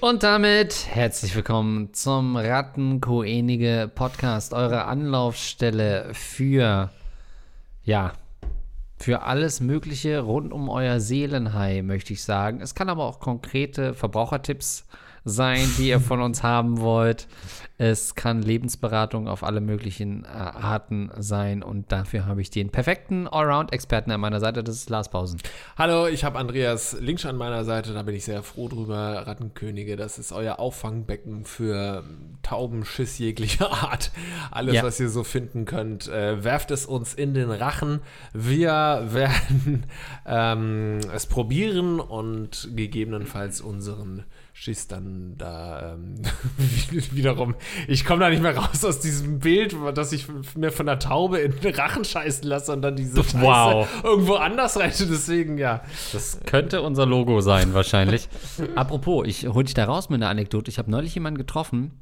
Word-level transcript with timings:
Und 0.00 0.22
damit 0.22 0.86
herzlich 0.90 1.34
willkommen 1.34 1.94
zum 1.94 2.36
Rattenkoenige 2.36 3.90
Podcast, 3.94 4.52
eure 4.52 4.84
Anlaufstelle 4.84 6.10
für, 6.12 6.90
ja, 7.84 8.12
für 8.98 9.22
alles 9.22 9.60
Mögliche 9.60 10.20
rund 10.20 10.52
um 10.52 10.68
euer 10.68 11.00
Seelenhai, 11.00 11.80
möchte 11.80 12.12
ich 12.12 12.22
sagen. 12.22 12.60
Es 12.60 12.74
kann 12.74 12.90
aber 12.90 13.06
auch 13.06 13.18
konkrete 13.18 13.94
Verbrauchertipps 13.94 14.84
sein, 15.24 15.68
die 15.78 15.88
ihr 15.88 16.00
von 16.00 16.20
uns 16.20 16.42
haben 16.42 16.80
wollt. 16.80 17.28
Es 17.82 18.14
kann 18.14 18.42
Lebensberatung 18.42 19.26
auf 19.26 19.42
alle 19.42 19.62
möglichen 19.62 20.24
äh, 20.24 20.28
Arten 20.28 21.10
sein 21.16 21.62
und 21.62 21.90
dafür 21.92 22.26
habe 22.26 22.42
ich 22.42 22.50
den 22.50 22.68
perfekten 22.68 23.26
Allround-Experten 23.26 24.10
an 24.10 24.20
meiner 24.20 24.38
Seite, 24.38 24.62
das 24.62 24.76
ist 24.76 24.90
Lars 24.90 25.08
Pausen. 25.10 25.40
Hallo, 25.78 26.06
ich 26.06 26.22
habe 26.22 26.38
Andreas 26.38 26.94
Links 27.00 27.24
an 27.24 27.36
meiner 27.36 27.64
Seite, 27.64 27.94
da 27.94 28.02
bin 28.02 28.14
ich 28.14 28.24
sehr 28.26 28.42
froh 28.42 28.68
drüber. 28.68 29.26
Rattenkönige, 29.26 29.96
das 29.96 30.18
ist 30.18 30.30
euer 30.32 30.58
Auffangbecken 30.58 31.46
für 31.46 32.04
Taubenschiss 32.42 33.18
jeglicher 33.18 33.72
Art. 33.90 34.10
Alles, 34.50 34.74
Ja. 34.74 34.82
was 34.82 35.00
ihr 35.00 35.08
so 35.08 35.24
finden 35.24 35.64
könnt, 35.64 36.06
äh, 36.08 36.44
werft 36.44 36.70
es 36.70 36.84
uns 36.84 37.14
in 37.14 37.32
den 37.32 37.50
Rachen. 37.50 38.00
Wir 38.34 39.04
werden 39.06 39.86
ähm, 40.26 40.98
es 41.14 41.24
probieren 41.24 41.98
und 41.98 42.68
gegebenenfalls 42.76 43.62
unseren 43.62 44.24
Schiss 44.60 44.86
dann 44.88 45.36
da 45.38 45.94
ähm, 45.94 46.16
wiederum. 47.12 47.54
Ich 47.88 48.04
komme 48.04 48.20
da 48.20 48.28
nicht 48.28 48.42
mehr 48.42 48.54
raus 48.54 48.84
aus 48.84 49.00
diesem 49.00 49.38
Bild, 49.38 49.74
dass 49.94 50.12
ich 50.12 50.26
mir 50.54 50.70
von 50.70 50.84
der 50.84 50.98
Taube 50.98 51.38
in 51.38 51.58
den 51.60 51.74
Rachen 51.74 52.04
scheißen 52.04 52.46
lasse 52.46 52.70
und 52.74 52.82
dann 52.82 52.94
diese 52.94 53.24
Scheiße 53.24 53.40
Wow. 53.40 53.88
irgendwo 54.04 54.34
anders 54.34 54.78
reite. 54.78 55.06
Deswegen, 55.06 55.56
ja. 55.56 55.80
Das 56.12 56.40
könnte 56.44 56.82
unser 56.82 57.06
Logo 57.06 57.40
sein, 57.40 57.72
wahrscheinlich. 57.72 58.28
Apropos, 58.74 59.26
ich 59.26 59.46
hole 59.48 59.64
dich 59.64 59.72
da 59.72 59.86
raus 59.86 60.10
mit 60.10 60.20
einer 60.20 60.28
Anekdote. 60.28 60.70
Ich 60.70 60.76
habe 60.78 60.90
neulich 60.90 61.14
jemanden 61.14 61.38
getroffen, 61.38 61.92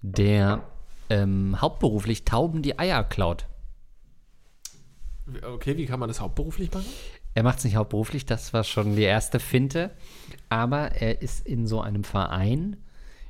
der 0.00 0.64
ähm, 1.08 1.60
hauptberuflich 1.60 2.24
Tauben 2.24 2.62
die 2.62 2.80
Eier 2.80 3.04
klaut. 3.04 3.46
Okay, 5.54 5.76
wie 5.76 5.86
kann 5.86 6.00
man 6.00 6.08
das 6.08 6.20
hauptberuflich 6.20 6.72
machen? 6.72 6.86
Er 7.34 7.42
macht 7.42 7.58
es 7.58 7.64
nicht 7.64 7.76
hauptberuflich, 7.76 8.26
das 8.26 8.52
war 8.52 8.64
schon 8.64 8.96
die 8.96 9.02
erste 9.02 9.40
Finte. 9.40 9.90
Aber 10.48 10.92
er 10.92 11.22
ist 11.22 11.46
in 11.46 11.66
so 11.66 11.80
einem 11.80 12.04
Verein, 12.04 12.76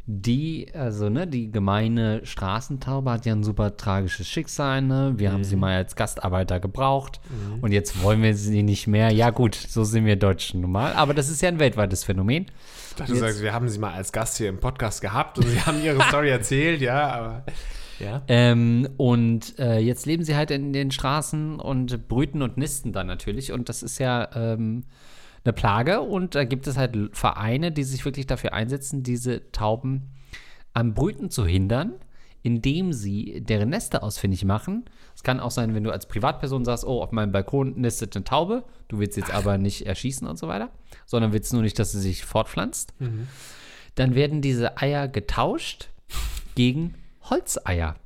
die, 0.04 0.66
also, 0.74 1.08
ne, 1.08 1.28
die 1.28 1.52
gemeine 1.52 2.26
Straßentaube 2.26 3.08
hat 3.08 3.24
ja 3.24 3.34
ein 3.34 3.44
super 3.44 3.76
tragisches 3.76 4.26
Schicksal, 4.26 4.82
ne? 4.82 5.14
Wir 5.16 5.32
haben 5.32 5.44
sie 5.44 5.54
mal 5.54 5.76
als 5.76 5.94
Gastarbeiter 5.94 6.58
gebraucht 6.58 7.20
und 7.60 7.70
jetzt 7.70 8.02
wollen 8.02 8.20
wir 8.20 8.34
sie 8.34 8.64
nicht 8.64 8.88
mehr. 8.88 9.12
Ja, 9.12 9.30
gut, 9.30 9.54
so 9.54 9.84
sind 9.84 10.04
wir 10.04 10.16
Deutschen 10.16 10.60
nun 10.62 10.72
mal. 10.72 10.92
Aber 10.94 11.14
das 11.14 11.28
ist 11.28 11.40
ja 11.40 11.48
ein 11.48 11.60
weltweites 11.60 12.02
Phänomen. 12.02 12.46
Ich 12.88 12.96
dachte, 12.96 13.12
du 13.12 13.18
sagst, 13.18 13.42
wir 13.42 13.52
haben 13.52 13.68
sie 13.68 13.78
mal 13.78 13.92
als 13.92 14.10
Gast 14.10 14.38
hier 14.38 14.48
im 14.48 14.58
Podcast 14.58 15.02
gehabt 15.02 15.38
und 15.38 15.46
sie 15.46 15.60
haben 15.60 15.80
ihre 15.80 16.02
Story 16.02 16.30
erzählt, 16.30 16.80
ja, 16.80 17.12
aber. 17.12 17.44
Ja. 18.02 18.22
Ähm, 18.28 18.88
und 18.96 19.58
äh, 19.58 19.78
jetzt 19.78 20.06
leben 20.06 20.24
sie 20.24 20.36
halt 20.36 20.50
in 20.50 20.72
den 20.72 20.90
Straßen 20.90 21.60
und 21.60 22.08
brüten 22.08 22.42
und 22.42 22.56
nisten 22.56 22.92
dann 22.92 23.06
natürlich. 23.06 23.52
Und 23.52 23.68
das 23.68 23.82
ist 23.82 23.98
ja 23.98 24.28
ähm, 24.34 24.84
eine 25.44 25.52
Plage. 25.52 26.00
Und 26.00 26.34
da 26.34 26.44
gibt 26.44 26.66
es 26.66 26.76
halt 26.76 26.96
Vereine, 27.12 27.72
die 27.72 27.84
sich 27.84 28.04
wirklich 28.04 28.26
dafür 28.26 28.52
einsetzen, 28.52 29.02
diese 29.02 29.50
Tauben 29.52 30.10
am 30.74 30.94
Brüten 30.94 31.30
zu 31.30 31.46
hindern, 31.46 31.92
indem 32.42 32.92
sie 32.92 33.40
deren 33.40 33.70
Nester 33.70 34.02
ausfindig 34.02 34.44
machen. 34.44 34.84
Es 35.14 35.22
kann 35.22 35.38
auch 35.38 35.50
sein, 35.50 35.74
wenn 35.74 35.84
du 35.84 35.92
als 35.92 36.06
Privatperson 36.06 36.64
sagst, 36.64 36.84
oh, 36.84 37.00
auf 37.02 37.12
meinem 37.12 37.30
Balkon 37.30 37.80
nistet 37.80 38.16
eine 38.16 38.24
Taube, 38.24 38.64
du 38.88 38.98
willst 38.98 39.16
jetzt 39.16 39.32
aber 39.32 39.58
nicht 39.58 39.86
erschießen 39.86 40.26
und 40.26 40.38
so 40.38 40.48
weiter, 40.48 40.70
sondern 41.06 41.32
willst 41.32 41.52
nur 41.52 41.62
nicht, 41.62 41.78
dass 41.78 41.92
sie 41.92 42.00
sich 42.00 42.24
fortpflanzt. 42.24 42.94
Dann 43.94 44.14
werden 44.14 44.40
diese 44.40 44.78
Eier 44.78 45.06
getauscht 45.06 45.90
gegen 46.54 46.94
Holzeier. 47.30 47.96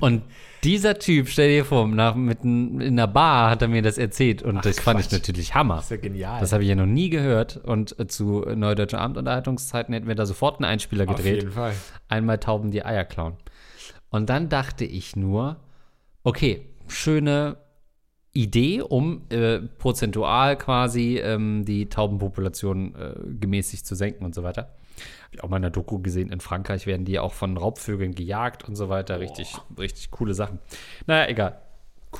Und 0.00 0.22
dieser 0.64 0.98
Typ, 0.98 1.28
stell 1.28 1.48
dir 1.48 1.64
vor, 1.64 1.86
nach, 1.86 2.14
mit, 2.16 2.42
in 2.42 2.82
einer 2.82 3.06
Bar 3.06 3.50
hat 3.50 3.62
er 3.62 3.68
mir 3.68 3.82
das 3.82 3.98
erzählt 3.98 4.42
und 4.42 4.64
das 4.64 4.80
fand 4.80 4.98
ich 4.98 5.08
Quatsch. 5.08 5.18
natürlich 5.18 5.54
Hammer. 5.54 5.76
Das 5.76 5.84
ist 5.84 5.90
ja 5.90 5.96
genial. 5.98 6.40
Das 6.40 6.52
habe 6.52 6.62
ich 6.64 6.68
ja 6.68 6.74
noch 6.74 6.86
nie 6.86 7.08
gehört 7.08 7.58
und 7.58 7.98
äh, 8.00 8.06
zu 8.06 8.40
Neudeutscher 8.40 9.00
Abendunterhaltungszeiten 9.00 9.94
hätten 9.94 10.08
wir 10.08 10.14
da 10.14 10.26
sofort 10.26 10.56
einen 10.58 10.64
Einspieler 10.64 11.08
Auf 11.08 11.16
gedreht. 11.16 11.36
jeden 11.36 11.52
Fall. 11.52 11.74
Einmal 12.08 12.38
Tauben 12.38 12.70
die 12.70 12.84
Eier 12.84 13.04
klauen. 13.04 13.34
Und 14.10 14.28
dann 14.28 14.48
dachte 14.48 14.84
ich 14.84 15.14
nur, 15.14 15.56
okay, 16.24 16.66
schöne 16.88 17.58
Idee, 18.32 18.82
um 18.82 19.22
äh, 19.30 19.60
prozentual 19.60 20.56
quasi 20.58 21.18
ähm, 21.18 21.64
die 21.64 21.88
Taubenpopulation 21.88 22.94
äh, 22.94 23.14
gemäßigt 23.38 23.86
zu 23.86 23.94
senken 23.94 24.24
und 24.24 24.34
so 24.34 24.42
weiter. 24.42 24.74
Habe 25.26 25.36
ich 25.36 25.44
auch 25.44 25.48
mal 25.48 25.56
in 25.56 25.62
der 25.62 25.70
Doku 25.70 25.98
gesehen, 25.98 26.30
in 26.30 26.40
Frankreich 26.40 26.86
werden 26.86 27.04
die 27.04 27.18
auch 27.18 27.32
von 27.32 27.56
Raubvögeln 27.56 28.14
gejagt 28.14 28.64
und 28.64 28.76
so 28.76 28.88
weiter. 28.88 29.20
Richtig, 29.20 29.56
richtig 29.78 30.10
coole 30.10 30.34
Sachen. 30.34 30.58
Naja, 31.06 31.28
egal. 31.28 31.60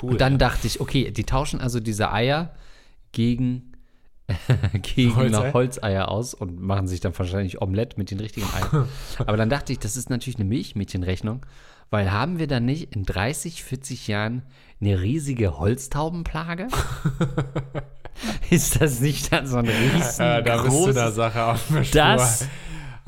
Cool. 0.03 0.13
Und 0.13 0.21
dann 0.21 0.39
dachte 0.39 0.67
ich, 0.67 0.81
okay, 0.81 1.11
die 1.11 1.25
tauschen 1.25 1.61
also 1.61 1.81
diese 1.81 2.13
Eier 2.13 2.55
gegen, 3.13 3.73
gegen 4.83 5.17
Holzei? 5.17 5.53
Holzeier 5.53 6.09
aus 6.09 6.35
und 6.35 6.61
machen 6.61 6.89
sich 6.89 7.01
dann 7.01 7.17
wahrscheinlich 7.17 7.63
Omelette 7.63 7.97
mit 7.99 8.11
den 8.11 8.21
richtigen 8.21 8.47
Eiern. 8.55 8.89
Aber 9.19 9.37
dann 9.37 9.49
dachte 9.49 9.73
ich, 9.73 9.79
das 9.79 9.97
ist 9.97 10.11
natürlich 10.11 10.37
eine 10.37 10.47
Milchmädchenrechnung, 10.47 11.47
weil 11.91 12.11
haben 12.11 12.39
wir 12.39 12.49
dann 12.49 12.65
nicht 12.65 12.95
in 12.95 13.05
30, 13.05 13.63
40 13.63 14.09
Jahren 14.09 14.43
eine 14.81 15.01
riesige 15.01 15.59
Holztaubenplage? 15.59 16.67
ist 18.51 18.81
das 18.81 19.01
nicht 19.01 19.33
dann 19.33 19.47
so 19.47 19.59
ein 19.59 19.67
riesengroßes... 19.67 20.19
ja, 20.19 20.43
da 20.43 20.63
bist 20.63 20.87
du 20.87 20.93
der 20.93 21.13
Sache 21.13 21.45
auf 21.45 21.63
das... 21.93 22.49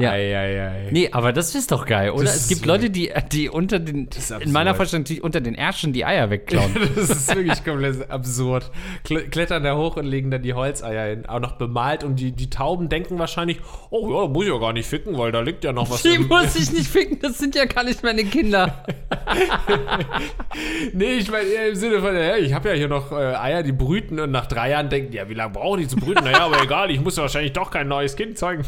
Ja. 0.00 0.12
Ei, 0.12 0.36
ei, 0.36 0.62
ei. 0.62 0.88
Nee, 0.92 1.08
aber 1.10 1.32
das 1.32 1.56
ist 1.56 1.72
doch 1.72 1.84
geil, 1.84 2.10
oder? 2.10 2.22
Das 2.22 2.36
Es 2.36 2.48
gibt 2.48 2.64
Leute, 2.66 2.88
die, 2.88 3.12
die 3.32 3.48
unter 3.48 3.80
den, 3.80 4.08
in 4.38 4.52
meiner. 4.52 4.76
Vorstellung, 4.76 5.02
die 5.02 5.20
unter 5.20 5.40
den 5.40 5.56
Ärschen 5.56 5.92
die 5.92 6.04
Eier 6.04 6.30
wegklauen. 6.30 6.70
Das 6.94 7.10
ist 7.10 7.34
wirklich 7.34 7.64
komplett 7.64 8.08
absurd. 8.08 8.70
Kle- 9.04 9.28
Klettern 9.28 9.64
da 9.64 9.76
hoch 9.76 9.96
und 9.96 10.04
legen 10.06 10.30
dann 10.30 10.42
die 10.42 10.54
Holzeier 10.54 11.08
hin. 11.08 11.26
Auch 11.26 11.40
noch 11.40 11.52
bemalt 11.56 12.04
und 12.04 12.14
die, 12.20 12.30
die 12.30 12.48
Tauben 12.48 12.88
denken 12.88 13.18
wahrscheinlich, 13.18 13.58
oh 13.90 14.08
ja, 14.22 14.28
muss 14.28 14.44
ich 14.46 14.52
ja 14.52 14.58
gar 14.58 14.72
nicht 14.72 14.86
ficken, 14.88 15.18
weil 15.18 15.32
da 15.32 15.40
liegt 15.40 15.64
ja 15.64 15.72
noch 15.72 15.90
was. 15.90 16.02
Die 16.02 16.18
muss 16.30 16.54
ich 16.54 16.70
nicht 16.72 16.86
ficken, 16.88 17.18
das 17.20 17.38
sind 17.38 17.56
ja 17.56 17.64
gar 17.64 17.82
nicht 17.82 18.02
meine 18.04 18.24
Kinder. 18.24 18.84
Nee, 20.92 21.14
ich 21.18 21.30
meine 21.30 21.44
eher 21.48 21.68
im 21.68 21.74
Sinne 21.74 22.00
von, 22.00 22.14
hey, 22.14 22.40
ich 22.40 22.52
habe 22.52 22.68
ja 22.70 22.74
hier 22.74 22.88
noch 22.88 23.12
äh, 23.12 23.34
Eier, 23.34 23.62
die 23.62 23.72
brüten 23.72 24.18
und 24.20 24.30
nach 24.30 24.46
drei 24.46 24.70
Jahren 24.70 24.88
denken, 24.88 25.12
ja, 25.12 25.28
wie 25.28 25.34
lange 25.34 25.52
brauchen 25.52 25.80
die 25.80 25.88
zu 25.88 25.96
brüten? 25.96 26.24
Naja, 26.24 26.46
aber 26.46 26.62
egal, 26.62 26.90
ich 26.90 27.00
muss 27.00 27.16
ja 27.16 27.22
wahrscheinlich 27.22 27.52
doch 27.52 27.70
kein 27.70 27.88
neues 27.88 28.16
Kind 28.16 28.38
zeugen. 28.38 28.64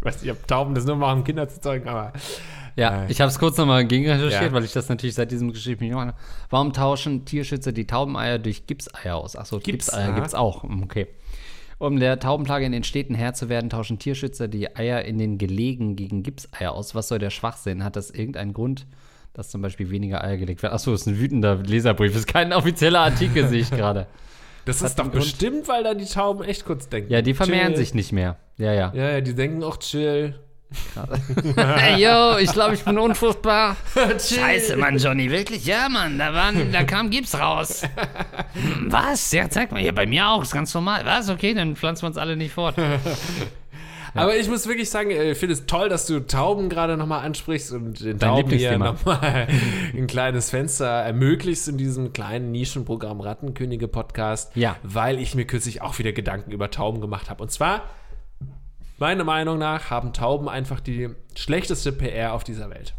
Ich 0.00 0.04
weiß 0.04 0.22
nicht, 0.22 0.30
ob 0.30 0.46
Tauben 0.46 0.74
das 0.74 0.84
nur 0.84 0.96
machen, 0.96 1.18
um 1.18 1.24
Kinder 1.24 1.48
zu 1.48 1.60
zeugen, 1.60 1.88
aber 1.88 2.12
Ja, 2.76 3.04
Äh. 3.04 3.10
ich 3.10 3.20
habe 3.20 3.28
es 3.30 3.38
kurz 3.40 3.56
nochmal 3.58 3.84
gegenrecherchiert, 3.86 4.42
Ja. 4.42 4.52
weil 4.52 4.62
ich 4.64 4.72
das 4.72 4.88
natürlich 4.88 5.16
seit 5.16 5.32
diesem 5.32 5.48
mich 5.48 5.80
noch 5.90 5.98
an- 6.00 6.12
Warum 6.50 6.72
tauschen 6.72 7.24
Tierschützer 7.24 7.72
die 7.72 7.86
Taubeneier 7.88 8.38
durch 8.38 8.66
Gipseier 8.68 9.16
aus? 9.16 9.34
Achso, 9.34 9.56
Gips, 9.56 9.86
Gipseier 9.86 10.12
gibt 10.12 10.26
es 10.28 10.34
auch. 10.34 10.62
Hm, 10.62 10.84
Okay. 10.84 11.08
Um 11.80 11.98
der 12.00 12.18
Taubenplage 12.18 12.64
in 12.66 12.72
den 12.72 12.82
Städten 12.84 13.14
Herr 13.14 13.34
zu 13.34 13.48
werden, 13.48 13.70
tauschen 13.70 13.98
Tierschützer 14.00 14.48
die 14.48 14.74
Eier 14.76 15.04
in 15.04 15.16
den 15.18 15.38
Gelegen 15.38 15.94
gegen 15.96 16.22
Gipseier 16.24 16.72
aus. 16.72 16.94
Was 16.96 17.06
soll 17.08 17.18
der 17.20 17.30
Schwachsinn? 17.30 17.82
Hat 17.84 17.94
das 17.96 18.10
irgendeinen 18.10 18.52
Grund, 18.52 18.86
dass 19.32 19.50
zum 19.50 19.62
Beispiel 19.62 19.88
weniger 19.90 20.22
Eier 20.24 20.36
gelegt 20.38 20.62
werden? 20.64 20.74
Achso, 20.74 20.92
ist 20.92 21.06
ein 21.06 21.18
wütender 21.18 21.56
Leserbrief. 21.56 22.14
Ist 22.16 22.26
kein 22.26 22.52
offizieller 22.52 23.00
Artikel, 23.00 23.46
sehe 23.48 23.60
ich 23.60 23.70
gerade. 23.70 24.06
das 24.68 24.82
ist 24.82 24.98
doch 24.98 25.04
Grund. 25.04 25.14
bestimmt, 25.14 25.66
weil 25.68 25.82
da 25.82 25.94
die 25.94 26.04
Tauben 26.04 26.44
echt 26.44 26.64
kurz 26.64 26.88
denken. 26.88 27.12
Ja, 27.12 27.22
die 27.22 27.34
vermehren 27.34 27.68
Chill. 27.68 27.78
sich 27.78 27.94
nicht 27.94 28.12
mehr. 28.12 28.36
Ja, 28.58 28.72
ja. 28.72 28.92
Ja, 28.94 29.10
ja, 29.10 29.20
die 29.20 29.34
denken 29.34 29.62
auch 29.64 29.78
chill. 29.78 30.38
Hey, 31.56 32.02
yo, 32.02 32.36
ich 32.36 32.52
glaube, 32.52 32.74
ich 32.74 32.84
bin 32.84 32.98
unfruchtbar. 32.98 33.74
Scheiße, 33.94 34.76
Mann, 34.76 34.98
Johnny, 34.98 35.30
wirklich? 35.30 35.64
Ja, 35.64 35.88
Mann, 35.88 36.18
da, 36.18 36.34
waren, 36.34 36.70
da 36.72 36.84
kam 36.84 37.08
Gips 37.08 37.38
raus. 37.38 37.84
Was? 38.88 39.32
Ja, 39.32 39.48
zeig 39.48 39.72
mal. 39.72 39.82
Ja, 39.82 39.92
bei 39.92 40.06
mir 40.06 40.28
auch, 40.28 40.42
ist 40.42 40.52
ganz 40.52 40.74
normal. 40.74 41.06
Was? 41.06 41.30
Okay, 41.30 41.54
dann 41.54 41.74
pflanzen 41.74 42.02
wir 42.02 42.08
uns 42.08 42.18
alle 42.18 42.36
nicht 42.36 42.52
fort. 42.52 42.74
Aber 44.14 44.36
ich 44.36 44.48
muss 44.48 44.66
wirklich 44.66 44.90
sagen, 44.90 45.10
äh, 45.10 45.32
ich 45.32 45.38
finde 45.38 45.54
es 45.54 45.66
toll, 45.66 45.88
dass 45.88 46.06
du 46.06 46.20
Tauben 46.26 46.68
gerade 46.68 46.96
nochmal 46.96 47.24
ansprichst 47.24 47.72
und 47.72 48.00
den 48.00 48.18
Dein 48.18 48.30
Tauben 48.30 48.50
hier 48.50 48.78
nochmal 48.78 49.48
ein 49.94 50.06
kleines 50.06 50.50
Fenster 50.50 50.86
ermöglichst 50.86 51.68
in 51.68 51.78
diesem 51.78 52.12
kleinen 52.12 52.50
Nischenprogramm 52.50 53.20
Rattenkönige-Podcast. 53.20 54.56
Ja. 54.56 54.76
Weil 54.82 55.18
ich 55.18 55.34
mir 55.34 55.44
kürzlich 55.44 55.82
auch 55.82 55.98
wieder 55.98 56.12
Gedanken 56.12 56.50
über 56.50 56.70
Tauben 56.70 57.00
gemacht 57.00 57.30
habe. 57.30 57.42
Und 57.42 57.50
zwar, 57.50 57.82
meiner 58.98 59.24
Meinung 59.24 59.58
nach, 59.58 59.90
haben 59.90 60.12
Tauben 60.12 60.48
einfach 60.48 60.80
die 60.80 61.10
schlechteste 61.36 61.92
PR 61.92 62.32
auf 62.32 62.44
dieser 62.44 62.70
Welt. 62.70 62.94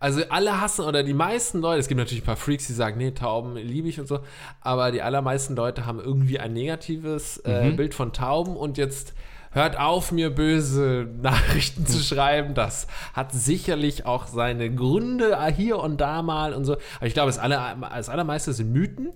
Also 0.00 0.22
alle 0.28 0.60
hassen 0.60 0.84
oder 0.84 1.02
die 1.02 1.14
meisten 1.14 1.60
Leute, 1.60 1.80
es 1.80 1.88
gibt 1.88 1.98
natürlich 1.98 2.24
ein 2.24 2.26
paar 2.26 2.36
Freaks, 2.36 2.66
die 2.66 2.74
sagen, 2.74 2.98
nee, 2.98 3.12
Tauben 3.12 3.56
liebe 3.56 3.88
ich 3.88 3.98
und 3.98 4.06
so, 4.06 4.20
aber 4.60 4.92
die 4.92 5.00
allermeisten 5.00 5.56
Leute 5.56 5.86
haben 5.86 5.98
irgendwie 5.98 6.38
ein 6.38 6.52
negatives 6.52 7.38
äh, 7.38 7.72
Bild 7.74 7.94
von 7.94 8.12
Tauben 8.12 8.54
und 8.54 8.76
jetzt 8.76 9.14
hört 9.54 9.78
auf, 9.78 10.12
mir 10.12 10.30
böse 10.30 11.08
Nachrichten 11.22 11.86
zu 11.86 11.98
schreiben. 12.00 12.54
Das 12.54 12.86
hat 13.14 13.32
sicherlich 13.32 14.04
auch 14.04 14.26
seine 14.26 14.72
Gründe 14.74 15.38
hier 15.56 15.78
und 15.78 16.00
da 16.00 16.22
mal 16.22 16.52
und 16.52 16.64
so. 16.64 16.74
Aber 16.96 17.06
ich 17.06 17.14
glaube, 17.14 17.28
das, 17.28 17.38
aller, 17.38 17.76
das 17.94 18.08
allermeiste 18.08 18.52
sind 18.52 18.72
Mythen. 18.72 19.12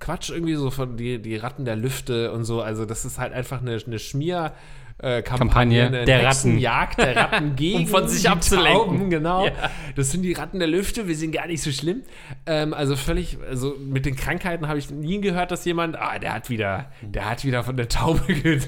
Quatsch 0.00 0.30
irgendwie 0.30 0.54
so 0.54 0.70
von 0.70 0.96
die, 0.96 1.20
die 1.20 1.36
Ratten 1.36 1.64
der 1.64 1.76
Lüfte 1.76 2.32
und 2.32 2.44
so. 2.44 2.62
Also 2.62 2.84
das 2.84 3.04
ist 3.04 3.18
halt 3.18 3.32
einfach 3.32 3.60
eine, 3.60 3.78
eine 3.86 3.98
Schmier- 3.98 4.52
äh, 4.98 5.22
Kampagne, 5.22 5.82
Kampagne 5.82 6.04
der 6.04 6.18
Hexenjagd 6.28 6.98
der 6.98 7.16
Ratten 7.16 7.56
gegen 7.56 7.80
Um 7.80 7.86
von 7.88 8.08
sich 8.08 8.30
abzulenken. 8.30 8.72
Tauben, 8.72 9.10
genau. 9.10 9.46
Ja. 9.46 9.52
Das 9.96 10.12
sind 10.12 10.22
die 10.22 10.32
Ratten 10.32 10.60
der 10.60 10.68
Lüfte, 10.68 11.08
wir 11.08 11.16
sind 11.16 11.32
gar 11.32 11.48
nicht 11.48 11.62
so 11.62 11.72
schlimm. 11.72 12.02
Ähm, 12.46 12.72
also 12.72 12.94
völlig, 12.94 13.38
also 13.48 13.74
mit 13.78 14.06
den 14.06 14.14
Krankheiten 14.14 14.68
habe 14.68 14.78
ich 14.78 14.90
nie 14.90 15.20
gehört, 15.20 15.50
dass 15.50 15.64
jemand, 15.64 15.96
ah, 15.96 16.18
der 16.20 16.32
hat 16.34 16.48
wieder, 16.48 16.92
der 17.02 17.28
hat 17.28 17.44
wieder 17.44 17.64
von 17.64 17.76
der 17.76 17.88
Taube 17.88 18.22
ge 18.34 18.60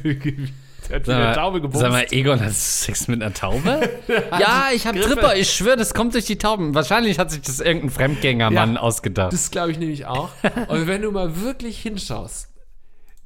der 0.89 0.97
hat 0.97 1.07
wieder 1.07 1.27
eine 1.27 1.35
Taube 1.35 1.61
gebumst. 1.61 1.81
sag 1.81 1.91
mal, 1.91 2.07
Egon 2.11 2.41
hat 2.41 2.53
Sex 2.53 3.09
mit 3.09 3.23
einer 3.23 3.33
Taube? 3.35 3.81
ja, 4.39 4.69
ich 4.75 4.87
habe. 4.87 5.01
Tripper, 5.01 5.37
ich 5.37 5.51
schwöre, 5.51 5.77
das 5.77 5.95
kommt 5.95 6.15
durch 6.15 6.25
die 6.27 6.39
Tauben. 6.39 6.75
Wahrscheinlich 6.75 7.19
hat 7.19 7.31
sich 7.31 7.43
das 7.43 7.61
irgendein 7.61 7.91
Fremdgängermann 7.91 8.75
Ja, 8.75 8.81
ausgedacht. 8.81 9.33
Das 9.33 9.51
glaube 9.51 9.73
ich 9.73 9.79
nämlich 9.79 10.07
auch. 10.07 10.31
Und 10.69 10.87
wenn 10.87 11.03
du 11.03 11.11
mal 11.11 11.41
wirklich 11.43 11.79
hinschaust, 11.81 12.49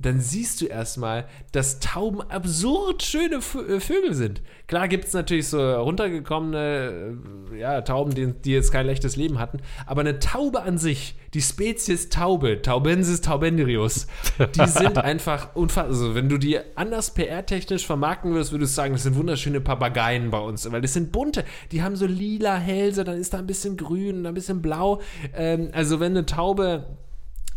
dann 0.01 0.21
siehst 0.21 0.61
du 0.61 0.67
erstmal, 0.67 1.27
dass 1.53 1.79
Tauben 1.79 2.23
absurd 2.23 3.03
schöne 3.03 3.37
äh, 3.37 3.81
Vögel 3.81 4.15
sind. 4.15 4.43
Klar 4.67 4.89
gibt 4.89 5.05
es 5.05 5.13
natürlich 5.13 5.49
so 5.49 5.61
runtergekommene 5.61 7.17
äh, 7.53 7.59
ja, 7.59 7.81
Tauben, 7.83 8.15
die, 8.15 8.33
die 8.33 8.53
jetzt 8.53 8.73
kein 8.73 8.87
leichtes 8.87 9.17
Leben 9.17 9.39
hatten, 9.39 9.61
aber 9.87 10.01
eine 10.01 10.19
Taube 10.19 10.63
an 10.63 10.79
sich, 10.79 11.17
die 11.35 11.43
Spezies 11.43 12.09
Taube, 12.09 12.63
Taubensis 12.63 13.21
taubendrius, 13.21 14.07
die 14.39 14.67
sind 14.67 14.99
einfach 14.99 15.55
unfassbar. 15.55 15.91
Also, 15.91 16.15
wenn 16.15 16.29
du 16.29 16.39
die 16.39 16.59
anders 16.75 17.15
PR-technisch 17.15 17.87
vermarkten 17.87 18.33
würdest, 18.33 18.53
würdest 18.53 18.73
du 18.73 18.77
sagen, 18.77 18.93
das 18.95 19.03
sind 19.03 19.17
wunderschöne 19.17 19.61
Papageien 19.61 20.31
bei 20.31 20.39
uns, 20.39 20.71
weil 20.71 20.81
das 20.81 20.95
sind 20.95 21.13
bunte. 21.13 21.45
Die 21.73 21.83
haben 21.83 21.97
so 21.97 22.07
lila 22.07 22.57
Hälse, 22.57 23.05
dann 23.05 23.19
ist 23.19 23.35
da 23.35 23.39
ein 23.39 23.47
bisschen 23.47 23.77
grün, 23.77 24.27
ein 24.27 24.35
bisschen 24.35 24.63
blau. 24.63 25.01
Ähm, 25.35 25.71
also, 25.73 26.01
wenn 26.01 26.13
eine 26.13 26.27
Taube 26.27 26.87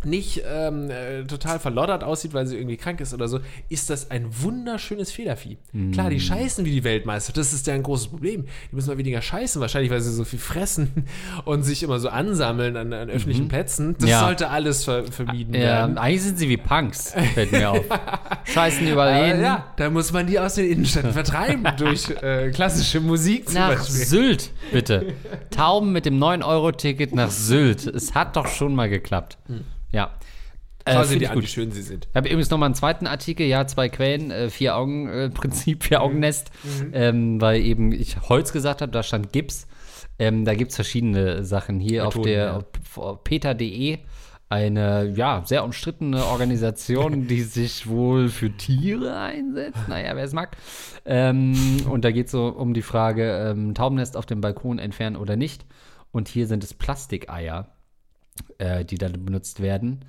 nicht 0.05 0.41
ähm, 0.47 0.89
äh, 0.89 1.23
total 1.23 1.59
verloddert 1.59 2.03
aussieht, 2.03 2.33
weil 2.33 2.45
sie 2.47 2.57
irgendwie 2.57 2.77
krank 2.77 2.99
ist 3.01 3.13
oder 3.13 3.27
so, 3.27 3.39
ist 3.69 3.89
das 3.89 4.11
ein 4.11 4.25
wunderschönes 4.41 5.11
Federvieh. 5.11 5.57
Klar, 5.91 6.09
die 6.09 6.19
scheißen 6.19 6.65
wie 6.65 6.71
die 6.71 6.83
Weltmeister, 6.83 7.33
das 7.33 7.53
ist 7.53 7.67
ja 7.67 7.73
ein 7.73 7.83
großes 7.83 8.07
Problem. 8.07 8.45
Die 8.71 8.75
müssen 8.75 8.89
mal 8.89 8.97
weniger 8.97 9.21
scheißen, 9.21 9.61
wahrscheinlich, 9.61 9.91
weil 9.91 10.01
sie 10.01 10.11
so 10.13 10.23
viel 10.23 10.39
fressen 10.39 11.05
und 11.45 11.63
sich 11.63 11.83
immer 11.83 11.99
so 11.99 12.09
ansammeln 12.09 12.75
an, 12.77 12.93
an 12.93 13.09
öffentlichen 13.09 13.47
Plätzen. 13.47 13.95
Das 13.99 14.09
Ja. 14.09 14.19
sollte 14.21 14.49
alles 14.49 14.83
ver 14.85 15.05
vermieden 15.11 15.53
ja, 15.53 15.59
werden. 15.61 15.97
eigentlich 15.97 16.23
sind 16.23 16.37
sie 16.39 16.49
wie 16.49 16.57
Punks, 16.57 17.13
fällt 17.33 17.51
mir 17.51 17.71
auf. 17.71 17.85
Scheißen 18.45 18.87
überall 18.87 19.23
Äh, 19.23 19.31
hin. 19.33 19.41
ja, 19.41 19.65
da 19.77 19.89
muss 19.89 20.11
man 20.11 20.27
die 20.27 20.39
aus 20.39 20.55
den 20.55 20.69
Innenstädten 20.69 21.11
vertreiben 21.13 21.65
durch 21.77 22.09
äh, 22.21 22.51
klassische 22.51 22.99
Musik 22.99 23.45
zum 23.49 23.55
Nach 23.55 23.69
Beispiel. 23.75 24.05
Sylt, 24.05 24.51
bitte. 24.71 25.13
Tauben 25.49 25.91
mit 25.91 26.05
dem 26.05 26.19
9-Euro-Ticket 26.19 27.13
nach 27.15 27.31
Sylt. 27.31 27.85
Es 27.87 28.13
hat 28.15 28.35
doch 28.35 28.47
schon 28.47 28.75
mal 28.75 28.89
geklappt. 28.89 29.37
Ja. 29.93 30.11
Äh, 30.85 30.93
Schau 30.93 30.99
find 30.99 31.07
sie 31.07 31.15
ich 31.15 31.19
dir 31.21 31.29
an, 31.29 31.35
gut. 31.35 31.43
wie 31.43 31.47
schön 31.47 31.71
sie 31.71 31.81
sind. 31.81 32.07
Ich 32.09 32.15
habe 32.15 32.27
übrigens 32.27 32.49
nochmal 32.49 32.67
einen 32.67 32.75
zweiten 32.75 33.07
Artikel, 33.07 33.45
ja, 33.47 33.65
zwei 33.67 33.87
Quellen, 33.87 34.31
äh, 34.31 34.49
vier 34.49 34.75
Augen, 34.75 35.07
äh, 35.07 35.29
Prinzip, 35.29 35.83
vier 35.85 36.01
Augennest, 36.01 36.51
ähm, 36.91 37.39
weil 37.39 37.61
eben 37.61 37.93
ich 37.93 38.19
Holz 38.27 38.51
gesagt 38.51 38.81
habe, 38.81 38.91
da 38.91 39.01
stand 39.03 39.31
Gips. 39.31 39.67
Ähm, 40.19 40.45
da 40.45 40.53
gibt 40.55 40.71
es 40.71 40.75
verschiedene 40.75 41.45
Sachen. 41.45 41.79
Hier 41.79 42.05
auf 42.05 42.15
Methoden, 42.15 42.33
der 42.33 42.45
ja. 42.45 42.57
auf, 42.57 42.97
auf 42.97 43.23
peter.de 43.23 43.99
eine 44.49 45.11
ja, 45.15 45.41
sehr 45.45 45.63
umstrittene 45.63 46.25
Organisation, 46.25 47.27
die 47.27 47.41
sich 47.41 47.87
wohl 47.87 48.29
für 48.29 48.51
Tiere 48.51 49.17
einsetzt. 49.17 49.87
Naja, 49.87 50.15
wer 50.15 50.23
es 50.23 50.33
mag. 50.33 50.55
Ähm, 51.05 51.55
und 51.89 52.05
da 52.05 52.11
geht 52.11 52.27
es 52.27 52.31
so 52.33 52.47
um 52.49 52.73
die 52.73 52.83
Frage, 52.83 53.49
ähm, 53.49 53.73
Taubennest 53.73 54.15
auf 54.15 54.27
dem 54.27 54.41
Balkon 54.41 54.77
entfernen 54.77 55.15
oder 55.15 55.35
nicht. 55.37 55.65
Und 56.11 56.27
hier 56.27 56.45
sind 56.45 56.63
es 56.63 56.75
Plastikeier 56.75 57.72
äh, 58.57 58.83
die 58.85 58.97
dann 58.97 59.25
benutzt 59.25 59.61
werden. 59.61 60.05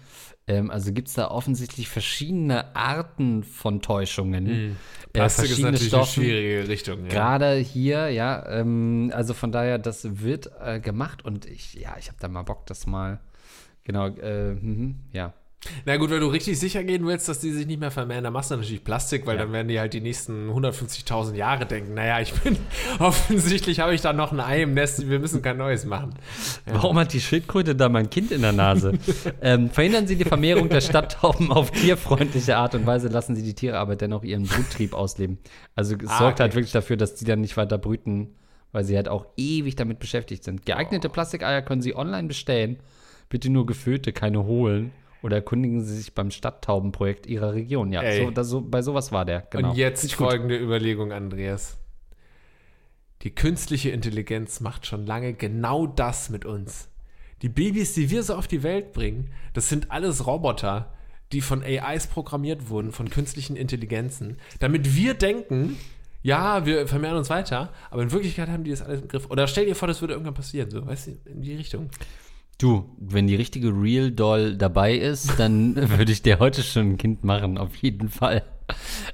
Ähm, 0.47 0.71
also 0.71 0.93
gibt 0.93 1.09
es 1.09 1.15
da 1.15 1.31
offensichtlich 1.31 1.89
verschiedene 1.89 2.75
Arten 2.77 3.43
von 3.45 3.81
Täuschungen. 3.81 4.47
Äh, 4.47 4.51
Mhm. 4.69 4.77
Plastik 5.13 5.45
ist 5.45 5.49
verschiedene 5.51 5.73
natürlich 5.73 5.95
eine 5.95 6.03
Stoffen. 6.05 6.23
schwierige 6.25 6.69
Richtung. 6.69 7.03
Ja. 7.05 7.09
Gerade 7.09 7.55
hier, 7.57 8.09
ja, 8.11 8.45
ähm, 8.51 9.13
also 9.15 9.33
von 9.33 9.53
daher, 9.53 9.79
das 9.79 10.21
wird 10.21 10.51
äh, 10.61 10.81
gemacht 10.81 11.25
und 11.25 11.47
ich, 11.47 11.75
ja, 11.75 11.97
ich 11.99 12.09
habe 12.09 12.19
da 12.21 12.29
mal 12.29 12.43
Bock, 12.43 12.67
das 12.67 12.87
mal, 12.87 13.21
genau, 13.85 14.09
äh, 14.09 14.55
mhm, 14.55 14.97
ja. 15.13 15.33
Na 15.87 15.97
gut, 15.97 16.11
wenn 16.11 16.21
du 16.21 16.27
richtig 16.29 16.59
sicher 16.59 16.85
gehen 16.85 17.07
willst, 17.07 17.29
dass 17.29 17.41
die 17.41 17.51
sich 17.51 17.67
nicht 17.67 17.81
mehr 17.81 17.91
vermehren, 17.91 18.23
dann 18.25 18.33
machst 18.33 18.51
du 18.51 18.57
natürlich 18.57 18.85
Plastik, 18.85 19.27
weil 19.27 19.37
Ja. 19.37 19.43
dann 19.45 19.53
werden 19.53 19.69
die 19.69 19.81
halt 19.81 19.95
die 19.95 20.01
nächsten 20.01 20.51
150.000 20.51 21.35
Jahre 21.35 21.67
denken, 21.67 21.95
naja, 21.95 22.21
ich 22.21 22.33
bin, 22.35 22.57
offensichtlich 22.99 23.81
habe 23.81 23.95
ich 23.95 24.01
da 24.01 24.13
noch 24.13 24.33
ein 24.33 24.41
Ei 24.41 24.63
im 24.63 24.75
Nest, 24.75 25.09
wir 25.09 25.19
müssen 25.19 25.43
kein 25.43 25.57
neues 25.57 25.85
machen. 25.85 26.15
Warum 26.67 26.99
hat 26.99 27.13
die 27.13 27.21
Schildkröte 27.21 27.75
da 27.75 27.89
mein 27.89 28.11
Kind 28.11 28.31
in 28.31 28.43
der 28.43 28.53
Nase? 28.53 28.93
ähm, 29.41 29.71
verhindern 29.71 30.07
Sie 30.07 30.17
die 30.17 30.25
Vermehrung 30.25 30.69
der 30.69 30.81
Stadttauben 30.81 31.51
auf 31.53 31.71
tierfreundliche 31.71 32.57
Art 32.57 32.75
und 32.75 32.87
Weise, 32.87 33.09
lassen 33.09 33.35
Sie 33.37 33.43
die 33.43 33.55
Tiere 33.55 33.79
aber 33.79 33.97
dennoch 33.97 34.23
ihren 34.23 34.45
Bruttrieb 34.45 34.93
ausleben. 34.95 35.39
Also 35.75 35.97
es 35.97 36.09
Ah, 36.11 36.19
sorgt 36.19 36.35
okay. 36.35 36.43
halt 36.45 36.55
wirklich 36.55 36.73
dafür, 36.73 36.97
dass 36.97 37.15
die 37.15 37.25
dann 37.25 37.41
nicht 37.41 37.57
weiter 37.57 37.79
brüten, 37.79 38.35
weil 38.73 38.85
sie 38.85 38.97
halt 38.97 39.09
auch 39.09 39.27
ewig 39.37 39.77
damit 39.77 39.99
beschäftigt 39.99 40.45
sind. 40.45 40.67
Geeignete 40.67 41.09
Plastikeier 41.09 41.63
können 41.63 41.81
Sie 41.81 41.95
online 41.97 42.29
bestellen. 42.29 42.79
Bitte 43.29 43.49
nur 43.51 43.67
gefüllte, 43.67 44.13
keine 44.13 44.45
hohlen. 44.45 44.93
Oder 45.25 45.37
erkundigen 45.37 45.83
Sie 45.83 45.97
sich 45.97 46.15
beim 46.15 46.31
Stadttaubenprojekt 46.31 47.25
Ihrer 47.25 47.55
Region. 47.55 47.91
Ja, 47.95 48.03
so, 48.15 48.31
das, 48.31 48.47
so, 48.47 48.61
bei 48.61 48.83
sowas 48.83 49.11
war 49.11 49.25
der. 49.25 49.41
Genau. 49.49 49.71
Und 49.71 49.77
jetzt 49.79 50.13
folgende 50.13 50.59
Überlegung, 50.59 51.13
Andreas. 51.13 51.79
Die 53.23 53.35
künstliche 53.35 53.89
Intelligenz 53.89 54.61
macht 54.61 54.87
schon 54.87 55.07
lange 55.07 55.33
genau 55.33 55.87
das 55.87 56.29
mit 56.29 56.45
uns. 56.45 56.91
Die 57.41 57.49
Babys, 57.49 57.95
die 57.95 58.11
wir 58.11 58.23
so 58.23 58.35
auf 58.35 58.49
die 58.49 58.63
Welt 58.63 58.93
bringen, 58.93 59.31
das 59.55 59.71
sind 59.71 59.91
alles 59.91 60.27
Roboter, 60.27 60.93
die 61.33 61.41
von 61.41 61.63
AIs 61.63 62.07
programmiert 62.09 62.69
wurden, 62.69 62.93
von 62.93 63.09
künstlichen 63.09 63.57
Intelligenzen, 63.57 64.37
damit 64.59 64.95
wir 64.95 65.15
denken, 65.15 65.79
ja, 66.23 66.67
wir 66.67 66.87
vermehren 66.87 67.17
uns 67.17 67.31
weiter, 67.31 67.73
aber 67.91 68.03
in 68.03 68.13
Wirklichkeit 68.13 68.51
haben 68.51 68.65
die 68.65 68.73
das 68.73 68.83
alles 68.83 69.01
im 69.01 69.09
Griff. 69.09 69.31
Oder 69.31 69.47
stell 69.47 69.65
dir 69.65 69.75
vor, 69.75 69.89
das 69.89 70.03
würde 70.03 70.13
irgendwann 70.13 70.35
passieren, 70.35 70.71
so, 70.71 70.87
weißt 70.87 71.07
du, 71.07 71.31
in 71.31 71.41
die 71.41 71.55
Richtung. 71.55 71.89
Du, 72.59 72.95
wenn 72.99 73.27
die 73.27 73.35
richtige 73.35 73.69
Real 73.69 74.11
Doll 74.11 74.57
dabei 74.57 74.95
ist, 74.95 75.39
dann 75.39 75.75
würde 75.99 76.13
ich 76.13 76.23
dir 76.23 76.39
heute 76.39 76.63
schon 76.63 76.93
ein 76.93 76.97
Kind 76.99 77.25
machen, 77.25 77.59
auf 77.59 77.75
jeden 77.77 78.09
Fall. 78.09 78.43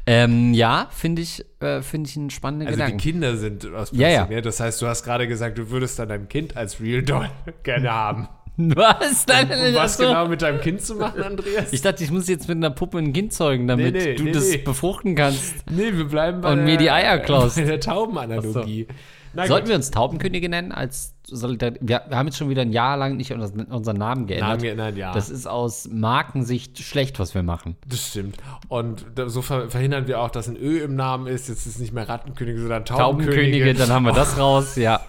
Ähm, 0.06 0.54
ja, 0.54 0.86
finde 0.90 1.22
ich, 1.22 1.44
äh, 1.60 1.82
finde 1.82 2.08
ich 2.08 2.16
einen 2.16 2.30
spannenden 2.30 2.68
Also 2.68 2.78
Gedanken. 2.78 2.98
die 2.98 3.02
Kinder 3.10 3.36
sind 3.36 3.64
aus 3.66 3.72
Plastik, 3.90 3.98
Ja, 4.00 4.08
ja. 4.08 4.26
ne? 4.26 4.42
Das 4.42 4.60
heißt, 4.60 4.80
du 4.80 4.86
hast 4.86 5.02
gerade 5.04 5.26
gesagt, 5.26 5.58
du 5.58 5.70
würdest 5.70 5.98
dann 5.98 6.08
dein 6.08 6.28
Kind 6.28 6.56
als 6.56 6.80
Real 6.80 7.02
Doll 7.02 7.28
gerne 7.64 7.90
haben. 7.90 8.28
Was? 8.56 9.26
Nein, 9.26 9.50
Um 9.50 9.74
was 9.74 9.96
so. 9.96 10.04
genau 10.06 10.28
mit 10.28 10.42
deinem 10.42 10.60
Kind 10.60 10.82
zu 10.82 10.94
machen, 10.96 11.22
Andreas? 11.22 11.72
Ich 11.72 11.80
dachte, 11.80 12.04
ich 12.04 12.10
muss 12.10 12.28
jetzt 12.28 12.46
mit 12.46 12.58
einer 12.58 12.68
Puppe 12.70 12.98
ein 12.98 13.12
Kind 13.14 13.32
zeugen, 13.32 13.66
damit 13.66 13.94
Nee, 13.94 14.04
nee, 14.04 14.14
du 14.16 14.24
nee, 14.24 14.32
das 14.32 14.56
befruchten 14.64 15.14
kannst. 15.14 15.54
nee, 15.70 15.92
wir 15.94 16.04
bleiben 16.04 16.42
bei 16.42 16.52
Und 16.52 16.64
mir 16.64 16.76
die 16.76 16.90
Eier 16.90 17.18
klaust. 17.20 17.56
bei 17.56 17.62
der 17.64 17.80
Taubenanalogie. 17.80 18.86
Na 19.32 19.46
Sollten 19.46 19.64
gut. 19.64 19.68
wir 19.70 19.76
uns 19.76 19.90
Taubenkönige 19.90 20.48
nennen? 20.48 20.72
Als 20.72 21.14
Solidar 21.24 21.72
wir, 21.80 22.02
haben 22.10 22.26
jetzt 22.26 22.38
schon 22.38 22.48
wieder 22.48 22.62
ein 22.62 22.72
Jahr 22.72 22.96
lang 22.96 23.16
nicht 23.16 23.32
unseren, 23.32 23.96
Namen 23.96 24.26
geändert. 24.26 24.48
Namen 24.48 24.62
geändert, 24.62 24.96
ja. 24.96 25.12
Das 25.12 25.30
ist 25.30 25.46
aus 25.46 25.88
Markensicht 25.88 26.78
schlecht, 26.78 27.20
was 27.20 27.34
wir 27.34 27.42
machen. 27.42 27.76
Das 27.86 28.08
stimmt. 28.08 28.36
Und 28.68 29.06
so 29.26 29.42
ver 29.42 29.70
verhindern 29.70 30.08
wir 30.08 30.20
auch, 30.20 30.30
dass 30.30 30.48
ein 30.48 30.56
Ö 30.56 30.80
im 30.80 30.96
Namen 30.96 31.28
ist. 31.28 31.48
Jetzt 31.48 31.66
ist 31.66 31.74
es 31.74 31.78
nicht 31.78 31.92
mehr 31.92 32.08
Rattenkönige, 32.08 32.58
sondern 32.58 32.84
Taubenkönige. 32.84 33.42
Taubenkönige, 33.42 33.74
dann 33.74 33.90
haben 33.90 34.04
wir 34.04 34.12
das 34.12 34.38
raus, 34.38 34.74
ja. 34.76 35.00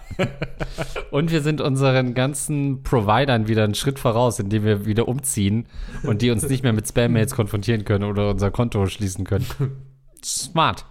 Und 1.10 1.32
wir 1.32 1.40
sind 1.40 1.60
unseren 1.60 2.14
ganzen 2.14 2.82
Providern 2.82 3.48
wieder 3.48 3.64
einen 3.64 3.74
Schritt 3.74 3.98
voraus, 3.98 4.38
indem 4.38 4.64
wir 4.64 4.86
wieder 4.86 5.08
umziehen 5.08 5.66
und 6.04 6.22
die 6.22 6.30
uns 6.30 6.48
nicht 6.48 6.62
mehr 6.62 6.72
mit 6.72 6.86
Spam-Mails 6.86 7.34
konfrontieren 7.34 7.84
können 7.84 8.04
oder 8.04 8.30
unser 8.30 8.50
Konto 8.50 8.86
schließen 8.86 9.24
können. 9.24 9.46
Smart. 10.24 10.84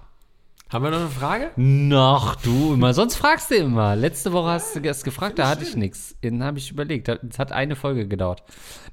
Haben 0.71 0.85
wir 0.85 0.91
noch 0.91 0.99
eine 1.01 1.09
Frage? 1.09 1.51
Noch 1.57 2.35
du 2.35 2.75
immer. 2.75 2.93
Sonst 2.93 3.17
fragst 3.17 3.51
du 3.51 3.55
immer. 3.55 3.97
Letzte 3.97 4.31
Woche 4.31 4.51
hast 4.51 4.73
du 4.73 4.79
erst 4.79 5.03
gefragt, 5.03 5.37
da 5.37 5.49
hatte 5.49 5.63
ich 5.63 5.75
nichts. 5.75 6.15
Dann 6.21 6.41
habe 6.45 6.59
ich 6.59 6.71
überlegt. 6.71 7.09
Es 7.09 7.39
hat 7.39 7.51
eine 7.51 7.75
Folge 7.75 8.07
gedauert. 8.07 8.43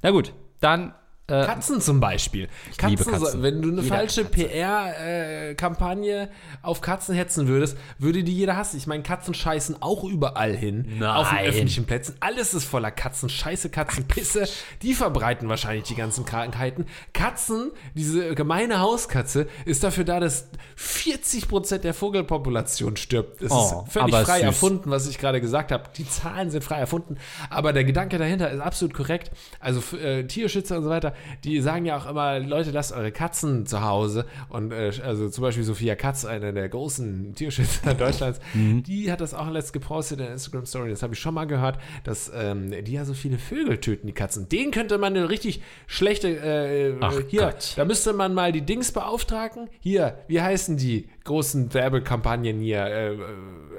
Na 0.02 0.10
gut, 0.10 0.32
dann. 0.60 0.92
Äh, 1.30 1.44
Katzen 1.44 1.82
zum 1.82 2.00
Beispiel. 2.00 2.48
liebe 2.86 3.02
so- 3.04 3.10
Katzen. 3.10 3.42
Wenn 3.42 3.60
du 3.60 3.68
eine 3.68 3.82
Jeder 3.82 3.96
falsche. 3.96 4.24
PR-Kampagne 4.24 6.30
auf 6.62 6.80
Katzen 6.80 7.14
hetzen 7.14 7.48
würdest, 7.48 7.76
würde 7.98 8.24
die 8.24 8.32
jeder 8.34 8.56
hassen. 8.56 8.78
Ich 8.78 8.86
meine, 8.86 9.02
Katzen 9.02 9.34
scheißen 9.34 9.82
auch 9.82 10.04
überall 10.04 10.56
hin. 10.56 10.86
Nein. 10.98 11.16
Auf 11.16 11.28
den 11.28 11.38
öffentlichen 11.40 11.84
Plätzen. 11.84 12.14
Alles 12.20 12.54
ist 12.54 12.64
voller 12.64 12.90
Katzen. 12.90 13.28
Scheiße, 13.28 13.68
Katzenpisse. 13.70 14.48
Die 14.82 14.94
verbreiten 14.94 15.48
wahrscheinlich 15.48 15.84
die 15.84 15.94
ganzen 15.96 16.24
Krankheiten. 16.24 16.86
Katzen, 17.12 17.72
diese 17.94 18.34
gemeine 18.34 18.80
Hauskatze, 18.80 19.48
ist 19.66 19.84
dafür 19.84 20.04
da, 20.04 20.20
dass 20.20 20.48
40% 20.76 21.84
der 21.84 21.94
Vogelpopulation 21.94 22.96
stirbt. 22.96 23.42
Das 23.42 23.50
Oh, 23.52 23.84
ist 23.86 23.92
völlig 23.92 24.14
frei 24.14 24.36
süß. 24.38 24.42
erfunden, 24.44 24.90
was 24.90 25.08
ich 25.08 25.18
gerade 25.18 25.40
gesagt 25.40 25.72
habe. 25.72 25.84
Die 25.96 26.08
Zahlen 26.08 26.50
sind 26.50 26.64
frei 26.64 26.78
erfunden. 26.78 27.16
Aber 27.50 27.72
der 27.72 27.84
Gedanke 27.84 28.18
dahinter 28.18 28.50
ist 28.50 28.60
absolut 28.60 28.94
korrekt. 28.94 29.30
Also 29.60 29.80
für, 29.80 29.98
äh, 30.00 30.24
Tierschützer 30.26 30.78
und 30.78 30.84
so 30.84 30.90
weiter, 30.90 31.12
die 31.44 31.60
sagen 31.60 31.84
ja 31.84 31.96
auch 31.96 32.06
immer, 32.08 32.38
Leute, 32.38 32.70
lasst 32.70 32.92
eure 32.92 33.12
Katzen 33.12 33.66
zu 33.66 33.82
Hause. 33.82 34.26
Und 34.48 34.72
äh, 34.72 34.92
also 35.04 35.28
zum 35.28 35.42
Beispiel 35.42 35.64
Sophia 35.64 35.94
Katz, 35.94 36.24
eine 36.24 36.52
der 36.52 36.68
großen 36.68 37.34
Tierschützer 37.34 37.94
Deutschlands, 37.98 38.40
die 38.54 39.10
hat 39.10 39.20
das 39.20 39.34
auch 39.34 39.50
letzt 39.50 39.72
gepostet 39.72 40.18
in 40.18 40.24
der 40.24 40.32
Instagram 40.32 40.66
Story. 40.66 40.90
Das 40.90 41.02
habe 41.02 41.14
ich 41.14 41.20
schon 41.20 41.34
mal 41.34 41.46
gehört, 41.46 41.78
dass 42.04 42.30
ähm, 42.34 42.70
die 42.84 42.92
ja 42.92 43.04
so 43.04 43.14
viele 43.14 43.38
Vögel 43.38 43.78
töten, 43.78 44.06
die 44.06 44.12
Katzen. 44.12 44.48
Den 44.48 44.70
könnte 44.70 44.98
man 44.98 45.16
eine 45.16 45.28
richtig 45.30 45.62
schlechte, 45.86 46.28
äh, 46.28 46.94
Ach 47.00 47.14
hier, 47.28 47.42
Gott. 47.42 47.72
da 47.76 47.84
müsste 47.84 48.12
man 48.12 48.34
mal 48.34 48.52
die 48.52 48.62
Dings 48.62 48.92
beauftragen. 48.92 49.68
Hier, 49.80 50.18
wie 50.28 50.40
heißen 50.40 50.76
die 50.76 51.08
großen 51.24 51.72
Werbekampagnen 51.74 52.60
hier? 52.60 52.84
Äh, 52.84 53.14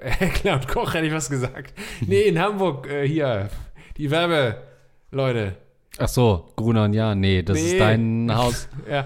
äh, 0.02 0.28
Klaus 0.34 0.68
Koch 0.68 0.94
hätte 0.94 1.08
ich 1.08 1.14
was 1.14 1.30
gesagt. 1.30 1.74
Nee, 2.06 2.22
in 2.24 2.40
Hamburg, 2.40 2.88
äh, 2.90 3.08
hier, 3.08 3.50
die 3.98 4.12
Werbeleute. 4.12 5.58
Ach 5.98 6.08
so, 6.08 6.52
Gruner 6.56 6.86
und 6.86 6.94
Ja, 6.94 7.16
nee, 7.16 7.42
das 7.44 7.58
Nee. 7.58 7.72
ist 7.72 7.80
dein 7.80 8.32
Haus. 8.34 8.68
Ja, 8.90 9.06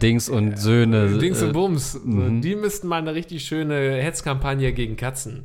Dings 0.00 0.28
und 0.30 0.58
Söhne. 0.58 1.18
Dings 1.18 1.42
äh, 1.42 1.46
und 1.46 1.52
Bums. 1.52 1.92
So, 1.92 2.00
Die 2.40 2.54
müssten 2.56 2.88
mal 2.88 2.96
eine 3.02 3.14
richtig 3.14 3.44
schöne 3.44 3.96
Hetzkampagne 4.02 4.72
gegen 4.72 4.96
Katzen. 4.96 5.44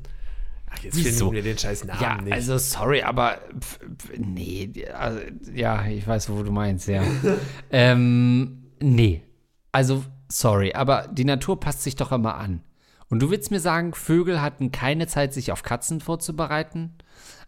Ach, 0.71 0.77
jetzt 0.81 0.95
Wieso? 0.95 1.25
finden 1.25 1.33
wir 1.35 1.43
den 1.43 1.57
scheiß 1.57 1.83
Namen 1.85 2.01
Ja, 2.01 2.21
nicht. 2.21 2.33
also 2.33 2.57
sorry, 2.57 3.01
aber 3.03 3.37
pf, 3.59 3.79
pf, 3.79 4.17
nee, 4.17 4.71
also, 4.97 5.19
ja, 5.53 5.85
ich 5.85 6.07
weiß, 6.07 6.29
wo 6.29 6.41
du 6.41 6.51
meinst, 6.51 6.87
ja. 6.87 7.03
ähm, 7.69 8.63
nee, 8.79 9.21
also 9.71 10.03
sorry, 10.29 10.73
aber 10.73 11.09
die 11.11 11.25
Natur 11.25 11.59
passt 11.59 11.83
sich 11.83 11.95
doch 11.95 12.11
immer 12.11 12.35
an. 12.37 12.61
Und 13.09 13.21
du 13.21 13.29
willst 13.29 13.51
mir 13.51 13.59
sagen, 13.59 13.93
Vögel 13.93 14.41
hatten 14.41 14.71
keine 14.71 15.05
Zeit, 15.05 15.33
sich 15.33 15.51
auf 15.51 15.61
Katzen 15.63 15.99
vorzubereiten? 15.99 16.95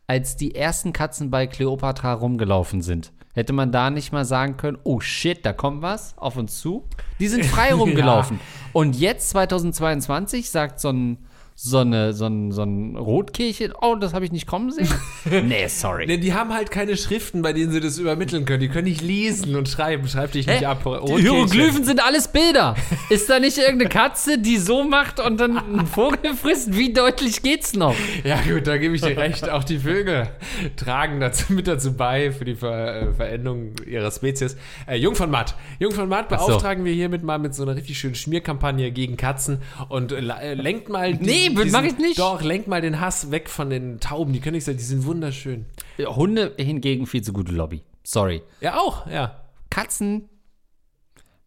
Als 0.08 0.36
die 0.36 0.54
ersten 0.54 0.94
Katzen 0.94 1.32
bei 1.32 1.48
Cleopatra 1.48 2.14
rumgelaufen 2.14 2.84
sind, 2.84 3.12
hätte 3.34 3.54
man 3.54 3.72
da 3.72 3.90
nicht 3.90 4.14
mal 4.14 4.24
sagen 4.24 4.56
können, 4.56 4.78
oh 4.84 5.00
shit, 5.00 5.44
da 5.44 5.52
kommt 5.52 5.82
was 5.82 6.16
auf 6.18 6.38
uns 6.38 6.60
zu? 6.60 6.84
Die 7.20 7.28
sind 7.28 7.44
frei 7.44 7.74
rumgelaufen. 7.74 8.40
Und 8.72 8.96
jetzt, 8.96 9.32
2022, 9.32 10.52
sagt 10.52 10.80
so 10.80 10.90
ein, 10.90 11.18
so, 11.58 11.80
eine, 11.80 12.12
so, 12.12 12.26
ein, 12.26 12.52
so 12.52 12.64
ein 12.64 12.98
Rotkehlchen, 12.98 13.74
oh, 13.82 13.96
das 13.96 14.14
habe 14.14 14.26
ich 14.26 14.32
nicht 14.34 14.46
kommen 14.46 14.72
sehen? 14.72 14.90
nee, 15.48 15.68
sorry. 15.68 16.06
Nee, 16.06 16.18
die 16.18 16.34
haben 16.34 16.54
halt 16.54 16.70
keine 16.70 16.98
Schriften, 16.98 17.42
bei 17.42 17.54
denen 17.54 17.72
sie 17.72 17.80
das 17.80 17.98
übermitteln 17.98 18.44
können. 18.44 18.60
Die 18.60 18.68
können 18.68 18.88
nicht 18.88 19.02
lesen 19.02 19.56
und 19.56 19.70
schreiben. 19.70 20.06
Schreib 20.10 20.34
dich 20.34 20.48
nicht 20.48 20.60
Hä? 20.60 20.66
ab. 20.66 20.82
Die 20.84 20.90
Rotkehlchen. 20.90 21.22
Hieroglyphen 21.22 21.84
sind 21.86 22.04
alles 22.04 22.28
Bilder. 22.28 22.76
Ist 23.10 23.30
da 23.30 23.40
nicht 23.40 23.58
irgendeine 23.58 23.90
Katze, 23.90 24.38
die 24.38 24.58
so 24.58 24.84
macht 24.84 25.22
und 25.22 25.40
dann 25.40 25.58
einen 25.58 25.88
Vogel 25.88 26.36
frisst? 26.36 26.76
Wie 26.76 26.92
deutlich 26.92 27.42
geht's 27.42 27.74
noch? 27.74 27.96
Ja 28.26 28.42
gut, 28.42 28.68
da 28.68 28.78
gebe 28.78 28.94
ich 28.94 29.02
dir 29.02 29.16
recht. 29.16 29.50
Auch 29.50 29.64
die 29.64 29.80
Vögel 29.80 30.28
tragen 30.76 31.22
dazu, 31.22 31.54
mit 31.54 31.68
dazu 31.68 31.94
bei 31.94 32.34
für 32.34 32.44
die 32.44 32.56
Ver, 32.56 33.02
äh, 33.02 33.14
Veränderung 33.14 33.72
ihrer 33.88 34.12
Spezies. 34.12 34.58
Äh, 34.88 34.98
Jung 34.98 35.16
von 35.16 35.32
Matt. 35.32 35.56
Jung 35.80 35.94
von 35.94 36.10
Matt 36.10 36.30
so. 36.30 36.36
beauftragen 36.36 36.84
wir 36.84 36.94
hiermit 36.94 37.24
mal 37.24 37.40
mit 37.40 37.56
so 37.56 37.64
einer 37.64 37.78
richtig 37.78 37.98
schönen 37.98 38.16
Schmierkampagne 38.16 38.92
gegen 38.92 39.16
Katzen 39.16 39.62
und 39.88 40.12
äh, 40.12 40.18
äh, 40.18 40.54
lenkt 40.56 40.90
mal 40.90 41.14
Nee, 41.14 41.45
mach 41.50 41.84
ich 41.84 41.98
nicht. 41.98 42.20
Doch, 42.20 42.42
lenkt 42.42 42.68
mal 42.68 42.82
den 42.82 43.00
Hass 43.00 43.32
weg 43.32 43.50
von 43.50 43.70
den 43.70 44.00
Tauben. 44.00 44.34
Die 44.34 44.40
können 44.40 44.56
nicht 44.56 44.66
sein, 44.66 44.78
die 44.78 44.84
sind 44.84 45.06
wunderschön. 45.06 45.66
Hunde 46.00 46.54
hingegen 46.58 47.08
viel 47.08 47.22
zu 47.22 47.34
gute 47.34 47.52
Lobby. 47.52 47.84
Sorry. 48.04 48.44
Ja, 48.62 48.78
auch, 48.78 49.08
ja. 49.08 49.42
Katzen, 49.70 50.30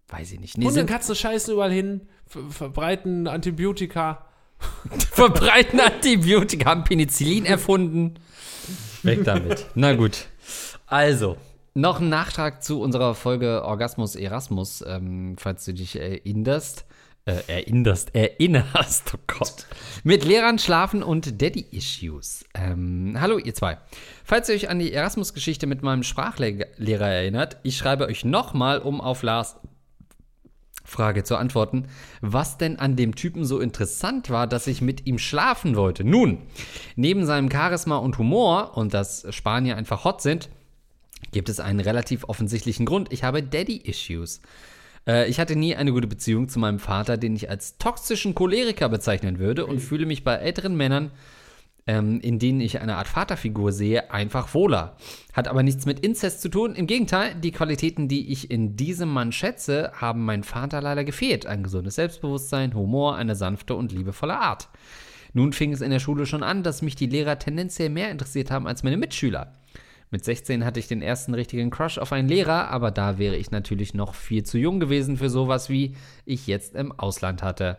weiß 0.09 0.33
ich 0.33 0.41
nicht. 0.41 0.59
Nee, 0.59 0.65
Hunde 0.65 0.81
und 0.81 0.87
sind, 0.87 0.91
Katzen 0.91 1.15
scheißen 1.15 1.55
überall 1.55 1.73
hin, 1.73 2.03
ver 2.27 2.43
verbreiten 2.51 3.27
Antibiotika. 3.27 4.27
verbreiten 5.13 5.81
Antibiotika, 5.81 6.69
haben 6.69 6.85
Penicillin 6.85 7.47
erfunden. 7.47 8.15
Weg 9.03 9.25
damit. 9.25 9.67
Na 9.75 9.95
gut. 9.95 10.27
Also, 10.87 11.37
noch 11.75 12.01
ein 12.01 12.09
Nachtrag 12.09 12.65
zu 12.65 12.81
unserer 12.81 13.15
Folge 13.15 13.63
Orgasmus 13.65 14.17
Erasmus, 14.17 14.85
ähm, 14.87 15.37
falls 15.39 15.65
du 15.65 15.75
dich 15.75 15.97
erinnerst. 15.97 16.85
Äh, 17.29 17.43
erinnerst, 17.47 18.15
erinnerst, 18.15 19.13
oh 19.15 19.19
Gott. 19.27 19.67
Mit 20.03 20.25
Lehrern 20.25 20.59
schlafen 20.59 21.03
und 21.03 21.43
Daddy-Issues. 21.43 22.47
Ähm, 22.55 23.19
hallo, 23.21 23.37
ihr 23.37 23.55
zwei. 23.55 23.77
Falls 24.25 24.49
ihr 24.49 24.55
euch 24.55 24.71
an 24.71 24.79
die 24.79 24.95
Erasmus-Geschichte 24.95 25.67
mit 25.67 25.83
meinem 25.83 26.05
Sprachlehrer 26.05 27.07
erinnert, 27.07 27.59
ich 27.65 27.77
schreibe 27.77 28.07
euch 28.07 28.25
nochmal, 28.25 28.79
um 28.79 29.03
auf 29.03 29.23
Lars 29.23 29.57
Frage 30.85 31.23
zu 31.23 31.37
antworten, 31.37 31.89
was 32.23 32.57
denn 32.57 32.79
an 32.79 32.97
dem 32.97 33.15
Typen 33.15 33.45
so 33.45 33.61
interessant 33.61 34.31
war, 34.31 34.47
dass 34.47 34.67
ich 34.67 34.81
mit 34.81 35.07
ihm 35.07 35.19
schlafen 35.19 35.77
wollte. 35.77 36.05
Nun, 36.05 36.39
neben 36.97 37.27
seinem 37.27 37.51
Charisma 37.51 37.99
und 37.99 38.17
Humor 38.17 38.75
und 38.75 38.95
dass 38.95 39.27
Spanier 39.35 39.77
einfach 39.77 40.05
hot 40.05 40.23
sind, 40.23 40.49
gibt 41.31 41.51
es 41.51 41.61
einen 41.61 41.81
relativ 41.81 42.25
offensichtlichen 42.25 42.87
Grund. 42.87 43.13
Ich 43.13 43.23
habe 43.23 43.43
Daddy-Issues. 43.43 44.41
Äh, 45.09 45.29
ich 45.29 45.41
hatte 45.41 45.57
nie 45.57 45.75
eine 45.75 45.93
gute 45.93 46.07
Beziehung 46.07 46.49
zu 46.49 46.61
meinem 46.61 46.79
Vater, 46.79 47.17
den 47.17 47.35
ich 47.35 47.51
als 47.51 47.79
toxischen 47.79 48.35
Choleriker 48.35 48.89
bezeichnen 48.89 49.41
würde 49.41 49.67
und 49.67 49.81
fühle 49.81 50.07
mich 50.07 50.23
bei 50.23 50.35
älteren 50.35 50.77
Männern 50.77 51.11
ähm, 51.89 52.21
in 52.21 52.39
denen 52.39 52.61
ich 52.61 52.81
eine 52.81 52.97
Art 52.97 53.09
Vaterfigur 53.09 53.73
sehe, 53.73 54.13
einfach 54.13 54.55
wohler. 54.55 54.97
Hat 55.33 55.49
aber 55.49 55.63
nichts 55.63 55.87
mit 55.87 56.01
Inzest 56.01 56.43
zu 56.43 56.51
tun. 56.51 56.75
Im 56.75 56.87
Gegenteil, 56.87 57.35
die 57.35 57.51
Qualitäten, 57.51 58.09
die 58.09 58.31
ich 58.31 58.51
in 58.51 58.77
diesem 58.77 59.09
Mann 59.09 59.33
schätze, 59.33 59.91
haben 59.95 60.25
mein 60.25 60.45
Vater 60.45 60.83
leider 60.83 61.03
gefehlt. 61.03 61.47
Ein 61.47 61.63
gesundes 61.63 61.95
Selbstbewusstsein, 61.95 62.75
Humor, 62.75 63.17
eine 63.17 63.35
sanfte 63.35 63.75
und 63.75 63.91
liebevolle 63.91 64.39
Art. 64.39 64.69
Nun 65.33 65.55
fing 65.55 65.73
es 65.73 65.81
in 65.81 65.91
der 65.91 65.99
Schule 65.99 66.27
schon 66.27 66.43
an, 66.43 66.63
dass 66.63 66.83
mich 66.83 66.95
die 66.95 67.07
Lehrer 67.07 67.39
tendenziell 67.39 67.89
mehr 67.89 68.11
interessiert 68.11 68.51
haben 68.51 68.67
als 68.67 68.83
meine 68.83 68.99
Mitschüler. 68.99 69.55
Mit 70.11 70.25
16 70.25 70.65
hatte 70.65 70.81
ich 70.81 70.89
den 70.89 71.03
ersten 71.03 71.35
richtigen 71.35 71.71
Crush 71.71 71.99
auf 71.99 72.13
einen 72.13 72.29
Lehrer, 72.29 72.69
aber 72.69 72.91
da 72.91 73.19
wäre 73.19 73.37
ich 73.37 73.51
natürlich 73.51 73.93
noch 73.95 74.15
viel 74.15 74.43
zu 74.43 74.59
jung 74.59 74.81
gewesen 74.81 75.19
für 75.19 75.29
sowas, 75.29 75.69
wie 75.69 75.97
ich 76.25 76.47
jetzt 76.47 76.75
im 76.75 76.93
Ausland 76.93 77.43
hatte. 77.43 77.79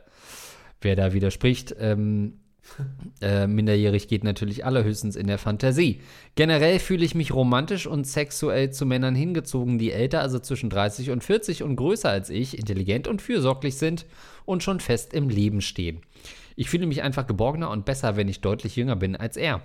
Wer 0.82 0.96
da 0.96 1.14
widerspricht, 1.14 1.76
ähm, 1.80 2.40
äh, 3.22 3.48
minderjährig 3.48 4.08
geht 4.08 4.24
natürlich 4.24 4.66
allerhöchstens 4.66 5.16
in 5.16 5.28
der 5.28 5.38
Fantasie. 5.38 6.02
Generell 6.36 6.80
fühle 6.80 7.04
ich 7.04 7.16
mich 7.16 7.34
romantisch 7.34 7.88
und 7.88 8.06
sexuell 8.06 8.72
zu 8.72 8.86
Männern 8.86 9.16
hingezogen, 9.16 9.80
die 9.80 9.92
älter, 9.92 10.22
also 10.22 10.40
zwischen 10.40 10.70
30 10.70 11.10
und 11.10 11.24
40 11.24 11.64
und 11.64 11.76
größer 11.76 12.10
als 12.10 12.30
ich, 12.30 12.58
intelligent 12.58 13.08
und 13.08 13.22
fürsorglich 13.22 13.76
sind 13.76 14.06
und 14.46 14.64
schon 14.64 14.80
fest 14.80 15.14
im 15.14 15.30
Leben 15.30 15.62
stehen. 15.62 16.02
Ich 16.56 16.70
fühle 16.70 16.88
mich 16.88 17.02
einfach 17.02 17.26
geborgener 17.26 17.70
und 17.70 17.86
besser, 17.86 18.18
wenn 18.18 18.28
ich 18.28 18.42
deutlich 18.42 18.76
jünger 18.76 18.96
bin 18.96 19.16
als 19.16 19.38
er. 19.38 19.62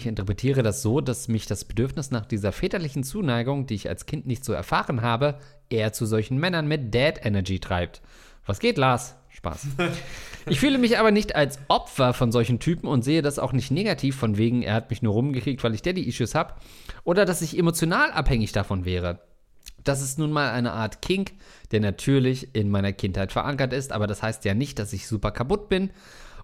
Ich 0.00 0.06
interpretiere 0.06 0.62
das 0.62 0.80
so, 0.80 1.02
dass 1.02 1.28
mich 1.28 1.44
das 1.44 1.66
Bedürfnis 1.66 2.10
nach 2.10 2.24
dieser 2.24 2.52
väterlichen 2.52 3.04
Zuneigung, 3.04 3.66
die 3.66 3.74
ich 3.74 3.86
als 3.86 4.06
Kind 4.06 4.26
nicht 4.26 4.46
so 4.46 4.54
erfahren 4.54 5.02
habe, 5.02 5.38
eher 5.68 5.92
zu 5.92 6.06
solchen 6.06 6.38
Männern 6.38 6.66
mit 6.66 6.94
Dad 6.94 7.22
Energy 7.22 7.60
treibt. 7.60 8.00
Was 8.46 8.60
geht, 8.60 8.78
Lars? 8.78 9.16
Spaß. 9.28 9.66
Ich 10.46 10.58
fühle 10.58 10.78
mich 10.78 10.98
aber 10.98 11.10
nicht 11.10 11.36
als 11.36 11.58
Opfer 11.68 12.14
von 12.14 12.32
solchen 12.32 12.60
Typen 12.60 12.88
und 12.88 13.04
sehe 13.04 13.20
das 13.20 13.38
auch 13.38 13.52
nicht 13.52 13.70
negativ, 13.70 14.16
von 14.16 14.38
wegen, 14.38 14.62
er 14.62 14.72
hat 14.72 14.88
mich 14.88 15.02
nur 15.02 15.12
rumgekriegt, 15.12 15.62
weil 15.62 15.74
ich 15.74 15.82
Daddy-Issues 15.82 16.34
habe, 16.34 16.54
oder 17.04 17.26
dass 17.26 17.42
ich 17.42 17.58
emotional 17.58 18.10
abhängig 18.10 18.52
davon 18.52 18.86
wäre. 18.86 19.20
Das 19.84 20.00
ist 20.00 20.18
nun 20.18 20.32
mal 20.32 20.50
eine 20.50 20.72
Art 20.72 21.02
Kink, 21.02 21.32
der 21.72 21.80
natürlich 21.80 22.54
in 22.54 22.70
meiner 22.70 22.94
Kindheit 22.94 23.32
verankert 23.32 23.74
ist, 23.74 23.92
aber 23.92 24.06
das 24.06 24.22
heißt 24.22 24.46
ja 24.46 24.54
nicht, 24.54 24.78
dass 24.78 24.94
ich 24.94 25.06
super 25.06 25.30
kaputt 25.30 25.68
bin 25.68 25.90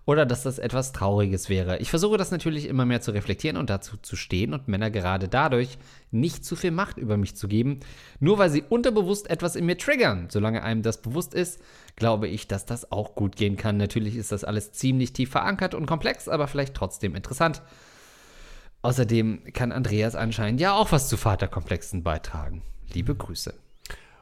oder 0.06 0.24
dass 0.24 0.44
das 0.44 0.58
etwas 0.58 0.92
Trauriges 0.92 1.48
wäre. 1.48 1.78
Ich 1.78 1.90
versuche 1.90 2.16
das 2.16 2.30
natürlich 2.30 2.66
immer 2.66 2.86
mehr 2.86 3.00
zu 3.00 3.10
reflektieren 3.10 3.56
und 3.56 3.68
dazu 3.68 3.96
zu 3.96 4.14
stehen 4.14 4.54
und 4.54 4.68
Männer 4.68 4.90
gerade 4.90 5.28
dadurch 5.28 5.78
nicht 6.12 6.44
zu 6.44 6.54
viel 6.54 6.70
Macht 6.70 6.96
über 6.96 7.16
mich 7.16 7.36
zu 7.36 7.48
geben, 7.48 7.80
nur 8.20 8.38
weil 8.38 8.48
sie 8.48 8.62
unterbewusst 8.62 9.28
etwas 9.28 9.56
in 9.56 9.66
mir 9.66 9.76
triggern. 9.76 10.28
Solange 10.30 10.62
einem 10.62 10.82
das 10.82 11.02
bewusst 11.02 11.34
ist, 11.34 11.60
glaube 11.96 12.28
ich, 12.28 12.46
dass 12.46 12.64
das 12.64 12.92
auch 12.92 13.16
gut 13.16 13.34
gehen 13.34 13.56
kann. 13.56 13.76
Natürlich 13.76 14.14
ist 14.14 14.30
das 14.30 14.44
alles 14.44 14.72
ziemlich 14.72 15.12
tief 15.12 15.30
verankert 15.30 15.74
und 15.74 15.86
komplex, 15.86 16.28
aber 16.28 16.46
vielleicht 16.46 16.74
trotzdem 16.74 17.16
interessant. 17.16 17.62
Außerdem 18.82 19.52
kann 19.52 19.72
Andreas 19.72 20.14
anscheinend 20.14 20.60
ja 20.60 20.74
auch 20.74 20.92
was 20.92 21.08
zu 21.08 21.16
Vaterkomplexen 21.16 22.04
beitragen. 22.04 22.62
Liebe 22.92 23.16
Grüße. 23.16 23.65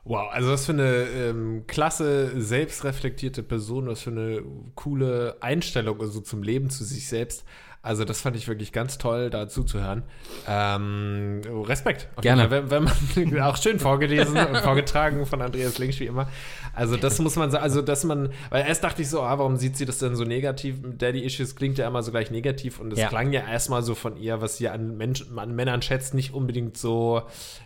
Wow, 0.06 0.30
also 0.32 0.50
was 0.50 0.66
für 0.66 0.72
eine 0.72 1.04
ähm, 1.04 1.66
klasse, 1.66 2.38
selbstreflektierte 2.38 3.42
Person, 3.42 3.86
was 3.86 4.02
für 4.02 4.10
eine 4.10 4.42
coole 4.74 5.38
Einstellung 5.40 5.98
also 5.98 6.20
zum 6.20 6.42
Leben, 6.42 6.68
zu 6.68 6.84
sich 6.84 7.08
selbst. 7.08 7.44
Also 7.84 8.06
das 8.06 8.22
fand 8.22 8.34
ich 8.34 8.48
wirklich 8.48 8.72
ganz 8.72 8.96
toll, 8.96 9.28
da 9.28 9.46
zuzuhören. 9.46 10.02
Ähm, 10.48 11.42
Respekt. 11.66 12.08
Gerne. 12.22 12.50
Wenn, 12.50 12.70
wenn 12.70 12.84
man 12.84 13.40
auch 13.42 13.56
schön 13.58 13.78
vorgelesen 13.78 14.36
und 14.38 14.56
vorgetragen 14.58 15.26
von 15.26 15.42
Andreas 15.42 15.76
Links 15.78 16.00
wie 16.00 16.06
immer. 16.06 16.26
Also 16.72 16.96
das 16.96 17.18
muss 17.18 17.36
man 17.36 17.50
sagen, 17.50 17.62
also 17.62 17.82
dass 17.82 18.04
man, 18.04 18.30
weil 18.48 18.64
erst 18.66 18.82
dachte 18.84 19.02
ich 19.02 19.08
so, 19.10 19.20
ah, 19.20 19.38
warum 19.38 19.56
sieht 19.56 19.76
sie 19.76 19.84
das 19.84 19.98
denn 19.98 20.16
so 20.16 20.24
negativ? 20.24 20.76
Daddy-Issues 20.82 21.56
klingt 21.56 21.76
ja 21.76 21.86
immer 21.86 22.02
so 22.02 22.10
gleich 22.10 22.30
negativ 22.30 22.80
und 22.80 22.90
es 22.92 22.98
Ja. 22.98 23.08
klang 23.08 23.32
ja 23.32 23.42
erstmal 23.46 23.82
so 23.82 23.94
von 23.94 24.16
ihr, 24.16 24.40
was 24.40 24.56
sie 24.56 24.68
an, 24.70 24.96
Menschen, 24.96 25.38
an 25.38 25.54
Männern 25.54 25.82
schätzt, 25.82 26.14
nicht 26.14 26.32
unbedingt 26.32 26.78
so 26.78 27.22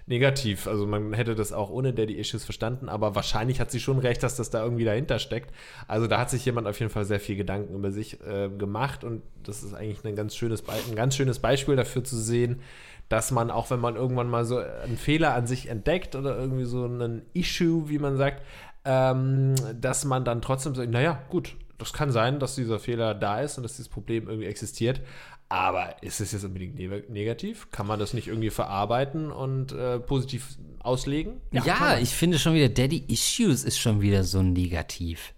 negativ. 0.07 0.67
Also 0.67 0.87
man 0.87 1.13
hätte 1.13 1.37
das 1.37 1.53
auch 1.53 1.71
ohne 1.71 1.93
Daddy-Issues 1.93 2.45
verstanden, 2.45 2.89
aber 2.89 3.15
wahrscheinlich 3.15 3.61
hat 3.61 3.71
sie 3.71 3.81
schon 3.81 3.99
recht, 3.99 4.23
dass 4.23 4.37
das 4.37 4.51
da 4.51 4.65
irgendwie 4.65 4.85
dahinter 4.85 5.19
steckt. 5.21 5.55
Also 5.87 6.07
da 6.09 6.19
hat 6.19 6.29
sich 6.31 6.45
jemand 6.45 6.67
auf 6.67 6.79
jeden 6.81 6.91
Fall 6.91 7.05
sehr 7.05 7.21
viel 7.21 7.37
Gedanken 7.37 7.75
über 7.75 7.93
sich 7.93 8.21
äh, 8.27 8.49
gemacht 8.49 9.05
und 9.05 9.23
das 9.45 9.63
ist 9.63 9.75
eigentlich 9.75 10.05
ein 10.09 10.17
ganz 10.17 10.37
schönes, 10.37 10.63
Be 10.63 10.73
ein 10.73 10.97
ganz 10.97 11.17
schönes 11.17 11.39
Beispiel 11.39 11.77
dafür 11.77 12.05
zu 12.05 12.17
sehen, 12.17 12.61
dass 13.09 13.31
man, 13.31 13.51
auch 13.51 13.71
wenn 13.71 13.81
man 13.81 13.97
irgendwann 13.97 14.29
mal 14.29 14.45
so 14.45 14.59
einen 14.59 14.99
Fehler 14.99 15.35
an 15.35 15.47
sich 15.47 15.69
entdeckt 15.69 16.15
oder 16.15 16.37
irgendwie 16.37 16.65
so 16.65 16.85
einen 16.85 17.23
Issue, 17.33 17.89
wie 17.89 17.99
man 17.99 18.17
sagt, 18.17 18.43
ähm, 18.85 19.55
dass 19.81 20.05
man 20.05 20.25
dann 20.25 20.43
trotzdem 20.43 20.75
sagt, 20.75 20.91
naja, 20.91 21.23
gut, 21.31 21.57
das 21.79 21.93
kann 21.93 22.11
sein, 22.11 22.41
dass 22.41 22.55
dieser 22.57 22.79
Fehler 22.79 23.15
da 23.15 23.41
ist 23.41 23.57
und 23.57 23.63
dass 23.63 23.77
dieses 23.77 23.89
Problem 23.89 24.29
irgendwie 24.29 24.47
existiert. 24.47 25.01
Aber 25.49 26.03
ist 26.03 26.21
es 26.21 26.33
jetzt 26.33 26.45
unbedingt 26.45 26.75
ne 26.75 27.05
negativ? 27.09 27.71
Kann 27.71 27.87
man 27.87 27.99
das 27.99 28.13
nicht 28.13 28.29
irgendwie 28.29 28.51
verarbeiten 28.51 29.31
und 29.31 29.73
äh, 29.73 29.99
positiv 29.99 30.59
auslegen? 30.81 31.41
Ja, 31.53 31.99
ich 31.99 32.11
finde 32.11 32.39
schon 32.39 32.55
wieder, 32.55 32.69
Daddy 32.69 33.05
Issues 33.09 33.65
ist 33.65 33.79
schon 33.79 34.03
wieder 34.03 34.25
so 34.25 34.43
negativ. 34.43 35.33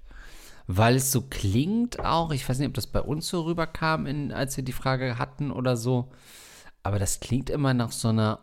Weil 0.72 0.94
es 0.94 1.10
so 1.10 1.22
klingt 1.22 1.98
auch, 1.98 2.30
ich 2.30 2.48
weiß 2.48 2.60
nicht, 2.60 2.68
ob 2.68 2.74
das 2.74 2.86
bei 2.86 3.00
uns 3.00 3.26
so 3.26 3.42
rüberkam, 3.42 4.06
in, 4.06 4.30
als 4.30 4.56
wir 4.56 4.62
die 4.62 4.70
Frage 4.70 5.18
hatten 5.18 5.50
oder 5.50 5.76
so, 5.76 6.12
aber 6.84 7.00
das 7.00 7.18
klingt 7.18 7.50
immer 7.50 7.74
nach 7.74 7.90
so 7.90 8.06
einer 8.08 8.38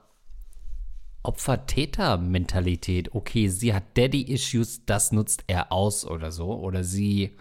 Opfer-Täter-Mentalität. 1.24 3.16
Okay, 3.16 3.48
sie 3.48 3.74
hat 3.74 3.98
Daddy-Issues, 3.98 4.86
das 4.86 5.14
nutzt 5.14 5.46
er 5.48 5.72
aus 5.72 6.06
oder 6.06 6.34
so. 6.34 6.54
Oder 6.54 6.84
sie 6.84 7.38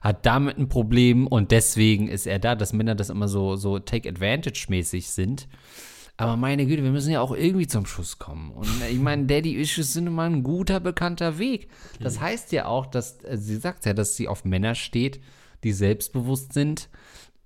hat 0.00 0.26
damit 0.26 0.58
ein 0.58 0.68
Problem 0.68 1.28
und 1.28 1.52
deswegen 1.52 2.08
ist 2.08 2.26
er 2.26 2.40
da, 2.40 2.56
dass 2.56 2.72
Männer 2.72 2.96
das 2.96 3.10
immer 3.10 3.28
so, 3.28 3.54
so 3.54 3.78
Take-Advantage-mäßig 3.78 5.10
sind. 5.10 5.46
Aber 6.20 6.36
meine 6.36 6.66
Güte, 6.66 6.82
wir 6.82 6.90
müssen 6.90 7.12
ja 7.12 7.20
auch 7.20 7.30
irgendwie 7.30 7.68
zum 7.68 7.86
Schuss 7.86 8.18
kommen. 8.18 8.50
Und 8.50 8.68
ich 8.90 8.98
meine, 8.98 9.26
Daddy-Issues 9.26 9.92
sind 9.92 10.08
immer 10.08 10.24
ein 10.24 10.42
guter, 10.42 10.80
bekannter 10.80 11.38
Weg. 11.38 11.68
Das 12.00 12.20
heißt 12.20 12.50
ja 12.50 12.66
auch, 12.66 12.86
dass, 12.86 13.22
äh, 13.22 13.38
sie 13.38 13.56
sagt 13.56 13.86
ja, 13.86 13.94
dass 13.94 14.16
sie 14.16 14.26
auf 14.26 14.44
Männer 14.44 14.74
steht, 14.74 15.20
die 15.62 15.70
selbstbewusst 15.70 16.52
sind 16.52 16.88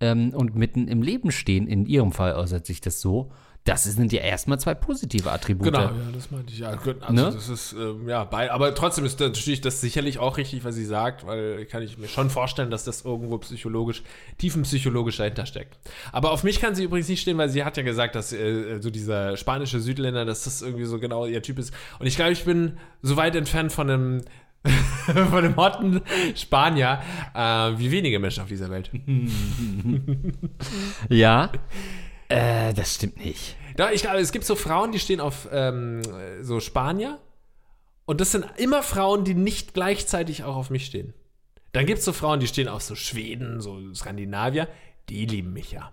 ähm, 0.00 0.31
und 0.31 0.57
mitten 0.57 0.88
im 0.88 1.02
Leben 1.02 1.33
stehen. 1.33 1.67
In 1.69 1.85
ihrem 1.85 2.12
Fall 2.12 2.35
äußert 2.35 2.64
sich 2.64 2.81
das 2.81 3.02
so. 3.02 3.31
Das 3.64 3.85
sind 3.85 4.12
ja 4.12 4.23
erstmal 4.23 4.59
zwei 4.59 4.75
positive 4.75 5.31
Attribute. 5.31 5.66
Genau, 5.66 5.85
ja, 5.85 5.92
das 6.12 6.33
meinte 6.33 6.52
ich. 6.52 6.59
Ja, 6.59 6.71
also 6.71 7.12
ne? 7.12 7.31
das 7.33 7.49
ist, 7.49 7.73
ähm, 7.75 8.09
ja, 8.09 8.25
bei, 8.25 8.50
aber 8.50 8.75
trotzdem 8.75 9.04
ist 9.04 9.21
natürlich 9.21 9.61
das 9.61 9.81
sicherlich 9.81 10.19
auch 10.19 10.37
richtig, 10.37 10.64
was 10.64 10.75
sie 10.75 10.85
sagt, 10.85 11.25
weil 11.26 11.64
kann 11.66 11.83
ich 11.83 11.97
mir 11.97 12.09
schon 12.09 12.28
vorstellen, 12.28 12.71
dass 12.71 12.83
das 12.83 13.04
irgendwo 13.04 13.38
psychologisch, 13.38 14.02
tiefenpsychologisch 14.38 15.19
dahinter 15.19 15.47
steckt. 15.47 15.78
Aber 16.11 16.33
auf 16.33 16.42
mich 16.42 16.61
kann 16.61 16.75
sie 16.75 16.83
übrigens 16.83 17.09
nicht 17.09 17.21
stehen, 17.21 17.38
weil 17.38 17.50
sie 17.50 17.62
hat 17.62 17.76
ja 17.76 17.85
gesagt, 17.85 18.16
dass 18.16 18.33
äh, 18.33 18.81
so 18.81 18.90
dieser 18.90 19.37
spanische 19.37 19.78
Südländer, 19.78 20.25
dass 20.25 20.42
das 20.42 20.61
irgendwie 20.61 20.85
so 20.85 20.99
genau 20.99 21.26
ihr 21.26 21.42
Typ 21.42 21.61
ist. 21.61 21.73
Und 22.00 22.07
ich 22.07 22.16
glaube, 22.16 22.33
ich 22.33 22.45
bin 22.45 22.78
so 23.00 23.16
weit 23.16 23.37
entfernt 23.37 23.73
von 23.73 23.88
einem 23.88 24.23
von 25.31 25.42
dem 25.42 25.57
hotten 25.57 26.00
Spanier 26.37 27.02
äh, 27.35 27.78
wie 27.78 27.90
wenige 27.90 28.19
Menschen 28.19 28.42
auf 28.42 28.49
dieser 28.49 28.71
Welt. 28.71 28.90
ja. 31.09 31.50
Äh, 32.33 32.75
das 32.75 32.95
stimmt 32.95 33.23
nicht. 33.25 33.57
Ja, 33.79 33.91
ich 33.91 34.03
glaube, 34.03 34.19
es 34.19 34.33
gibt 34.33 34.45
so 34.45 34.55
Frauen, 34.55 34.93
die 34.93 34.99
stehen 34.99 35.21
auf 35.21 35.49
ähm, 35.51 36.03
so 36.43 36.61
Spanier. 36.61 37.19
Und 38.05 38.21
das 38.21 38.33
sind 38.33 38.45
immer 38.57 38.83
Frauen, 38.83 39.25
die 39.25 39.35
nicht 39.35 39.75
gleichzeitig 39.75 40.45
auch 40.45 40.57
auf 40.57 40.71
mich 40.71 40.87
stehen. 40.87 41.15
Dann 41.73 41.87
gibt 41.87 42.01
es 42.01 42.05
so 42.05 42.12
Frauen, 42.12 42.41
die 42.41 42.47
stehen 42.47 42.69
auf 42.69 42.83
so 42.83 42.95
Schweden, 42.95 43.61
so 43.61 43.79
Skandinavier. 43.95 44.69
Die 45.09 45.25
lieben 45.25 45.53
mich 45.53 45.73
ja. 45.73 45.93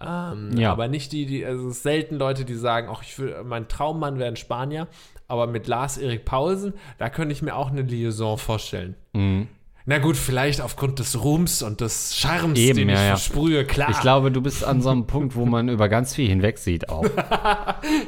Ähm, 0.00 0.56
ja. 0.56 0.72
Aber 0.72 0.88
nicht 0.88 1.12
die, 1.12 1.26
die, 1.26 1.44
also 1.44 1.70
selten 1.70 2.16
Leute, 2.16 2.44
die 2.44 2.54
sagen, 2.54 2.88
ach, 2.90 3.02
ich 3.02 3.18
will, 3.18 3.42
mein 3.44 3.68
Traummann 3.68 4.18
wäre 4.18 4.28
ein 4.28 4.36
Spanier. 4.36 4.88
Aber 5.28 5.46
mit 5.46 5.66
Lars 5.66 5.98
Erik 5.98 6.24
Paulsen, 6.24 6.74
da 6.98 7.08
könnte 7.08 7.32
ich 7.32 7.42
mir 7.42 7.56
auch 7.56 7.70
eine 7.70 7.82
Liaison 7.82 8.38
vorstellen. 8.38 8.94
Mhm. 9.12 9.48
Na 9.88 9.98
gut, 9.98 10.16
vielleicht 10.16 10.60
aufgrund 10.60 10.98
des 10.98 11.22
Ruhms 11.22 11.62
und 11.62 11.80
des 11.80 12.16
Charmes, 12.16 12.58
Eben, 12.58 12.76
den 12.76 12.88
ja, 12.88 12.94
ich 12.96 13.00
ja. 13.02 13.06
versprühe, 13.10 13.64
klar. 13.64 13.90
Ich 13.90 14.00
glaube, 14.00 14.32
du 14.32 14.42
bist 14.42 14.64
an 14.64 14.82
so 14.82 14.90
einem 14.90 15.06
Punkt, 15.06 15.36
wo 15.36 15.46
man 15.46 15.68
über 15.68 15.88
ganz 15.88 16.12
viel 16.12 16.28
hinweg 16.28 16.58
sieht 16.58 16.88
auch. 16.88 17.06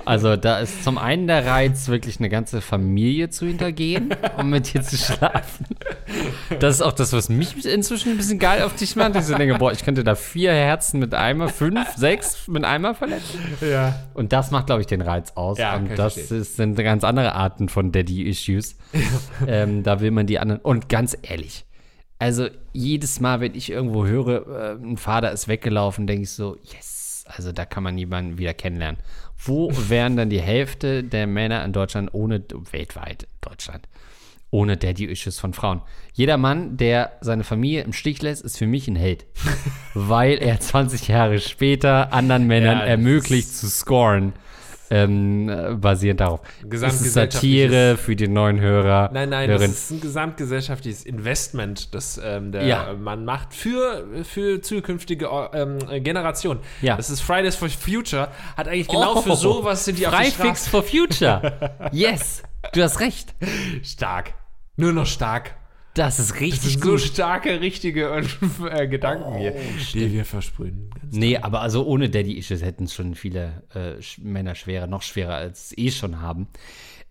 Also 0.05 0.37
da 0.37 0.59
ist 0.59 0.83
zum 0.83 0.99
einen 0.99 1.27
der 1.27 1.47
Reiz, 1.47 1.89
wirklich 1.89 2.19
eine 2.19 2.29
ganze 2.29 2.61
Familie 2.61 3.29
zu 3.29 3.47
hintergehen, 3.47 4.15
um 4.37 4.51
mit 4.51 4.73
dir 4.73 4.83
zu 4.83 4.97
schlafen. 4.97 5.67
Das 6.59 6.77
ist 6.77 6.83
auch 6.83 6.93
das, 6.93 7.13
was 7.13 7.29
mich 7.29 7.65
inzwischen 7.65 8.13
ein 8.13 8.17
bisschen 8.17 8.39
geil 8.39 8.63
auf 8.63 8.75
dich 8.75 8.97
macht. 8.97 9.15
Ich 9.15 9.25
so 9.25 9.37
denke, 9.37 9.57
boah, 9.57 9.71
ich 9.71 9.85
könnte 9.85 10.03
da 10.03 10.15
vier 10.15 10.53
Herzen 10.53 10.99
mit 10.99 11.15
einmal, 11.15 11.49
fünf, 11.49 11.87
sechs 11.97 12.49
mit 12.49 12.65
einmal 12.65 12.95
verletzen. 12.95 13.39
Ja. 13.61 13.95
Und 14.15 14.33
das 14.33 14.51
macht, 14.51 14.67
glaube 14.67 14.81
ich, 14.81 14.87
den 14.87 15.03
Reiz 15.03 15.33
aus. 15.35 15.59
Ja, 15.59 15.77
und 15.77 15.97
das 15.97 16.17
ist, 16.17 16.57
sind 16.57 16.75
ganz 16.77 17.05
andere 17.05 17.35
Arten 17.35 17.69
von 17.69 17.93
Daddy-Issues. 17.93 18.77
ähm, 19.47 19.83
da 19.83 20.01
will 20.01 20.11
man 20.11 20.27
die 20.27 20.39
anderen. 20.39 20.61
Und 20.61 20.89
ganz 20.89 21.17
ehrlich, 21.23 21.67
also 22.19 22.49
jedes 22.73 23.21
Mal, 23.21 23.41
wenn 23.41 23.55
ich 23.55 23.71
irgendwo 23.71 24.07
höre, 24.07 24.47
äh, 24.49 24.73
ein 24.73 24.97
Vater 24.97 25.33
ist 25.33 25.49
weggelaufen, 25.49 26.07
denke 26.07 26.25
ich 26.25 26.31
so, 26.31 26.57
yes, 26.65 27.25
also 27.27 27.53
da 27.53 27.65
kann 27.65 27.83
man 27.83 27.97
jemanden 27.97 28.39
wieder 28.39 28.55
kennenlernen. 28.55 29.01
Wo 29.37 29.71
wären 29.89 30.17
dann 30.17 30.31
die 30.31 30.41
Hälfte 30.41 31.05
der 31.05 31.27
Männer 31.27 31.65
in 31.65 31.73
Deutschland 31.73 32.11
ohne, 32.13 32.43
weltweit 32.73 33.29
Deutschland, 33.41 33.89
ohne 34.51 34.77
Daddy-Issues 34.77 35.39
von 35.39 35.53
Frauen? 35.53 35.83
Jeder 36.13 36.39
Mann, 36.39 36.77
der 36.77 37.13
seine 37.21 37.45
Familie 37.45 37.83
im 37.83 37.93
Stich 37.93 38.21
lässt, 38.21 38.43
ist 38.45 38.59
für 38.59 38.67
mich 38.67 38.89
ein 38.89 38.97
Held. 38.97 39.27
weil 39.95 40.39
er 40.39 40.59
20 40.59 41.09
Jahre 41.09 41.39
später 41.39 42.13
anderen 42.13 42.47
Männern 42.47 42.79
Ja, 42.79 42.85
ermöglicht 42.85 43.55
zu 43.55 43.69
scoren. 43.69 44.33
Ähm, 44.91 45.49
äh, 45.49 45.75
basierend 45.75 46.21
darauf. 46.21 46.41
Das 46.65 47.01
ist 47.01 47.13
Satire 47.13 47.97
für 47.97 48.17
die 48.17 48.29
neuen 48.29 48.59
Hörer. 48.61 49.11
Nein, 49.13 49.29
nein, 49.29 49.49
Hörerinnen. 49.49 49.71
das 49.73 49.85
ist 49.85 49.91
ein 49.91 50.01
gesamtgesellschaftliches 50.01 51.05
Investment, 51.05 51.95
das 51.95 52.21
ähm, 52.23 52.53
der 52.53 52.65
Ja. 52.65 52.95
Mann 52.95 53.25
macht 53.25 53.55
für, 53.55 54.05
für 54.25 54.61
zukünftige 54.63 55.29
ähm, 55.53 55.79
Generationen. 56.03 56.61
Ja. 56.83 56.97
Das 56.97 57.11
ist 57.11 57.21
Fridays 57.21 57.57
for 57.57 57.69
Future, 57.69 58.29
hat 58.57 58.69
eigentlich 58.69 58.89
genau 58.89 59.17
Oh, 59.17 59.23
für 59.23 59.37
sowas 59.37 59.85
sind 59.85 59.99
die 59.99 60.05
Freifix 60.05 60.69
for 60.69 60.83
Future. 60.83 61.71
Yes, 61.93 62.43
du 62.73 62.83
hast 62.83 63.01
recht. 63.01 63.35
Stark. 63.83 64.35
Nur 64.77 64.93
noch 64.93 65.07
stark. 65.07 65.55
Das 65.99 66.21
ist 66.21 66.31
Das 66.31 66.41
richtig 66.41 66.73
sind 66.75 66.85
so 66.85 66.91
gut. 66.93 67.01
starke, 67.01 67.61
richtige 67.61 68.23
äh, 68.71 68.87
Gedanken 68.89 69.37
hier, 69.37 69.55
die 69.95 70.13
wir 70.13 70.25
versprühen. 70.25 70.91
Ganz 71.01 71.15
Nee, 71.15 71.39
aber 71.39 71.61
also 71.61 71.85
ohne 71.85 72.09
Daddy-Issues 72.09 72.63
hätten 72.63 72.85
es 72.85 72.95
schon 72.95 73.17
viele 73.17 73.65
äh, 73.75 73.95
Männer 74.21 74.55
schwerer, 74.55 74.87
noch 74.87 75.03
schwerer, 75.03 75.35
als 75.35 75.73
es 75.73 75.79
eh 75.79 75.91
schon 75.91 76.21
haben. 76.21 76.47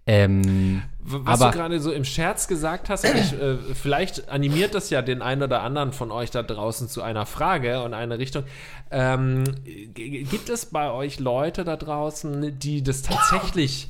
Ähm, 0.06 0.84
Was 1.00 1.42
aber 1.42 1.52
du 1.52 1.58
gerade 1.58 1.80
so 1.82 1.92
im 1.92 2.06
Scherz 2.06 2.48
gesagt 2.48 2.90
hast, 2.90 3.04
ich, 3.04 3.34
äh, 3.34 3.58
vielleicht 3.74 4.30
animiert 4.30 4.74
das 4.74 4.90
ja 4.90 5.02
den 5.02 5.22
einen 5.22 5.44
oder 5.44 5.64
anderen 5.64 5.92
von 5.92 6.12
euch 6.12 6.32
da 6.32 6.44
draußen 6.44 6.88
zu 6.88 7.02
einer 7.02 7.26
Frage 7.26 7.84
und 7.84 7.94
eine 7.94 8.18
Richtung. 8.18 8.46
Ähm, 8.90 9.44
gibt 9.66 10.48
es 10.48 10.68
bei 10.68 10.90
euch 10.92 11.20
Leute 11.20 11.66
da 11.66 11.76
draußen, 11.76 12.58
die 12.58 12.84
das 12.84 13.02
tatsächlich 13.02 13.90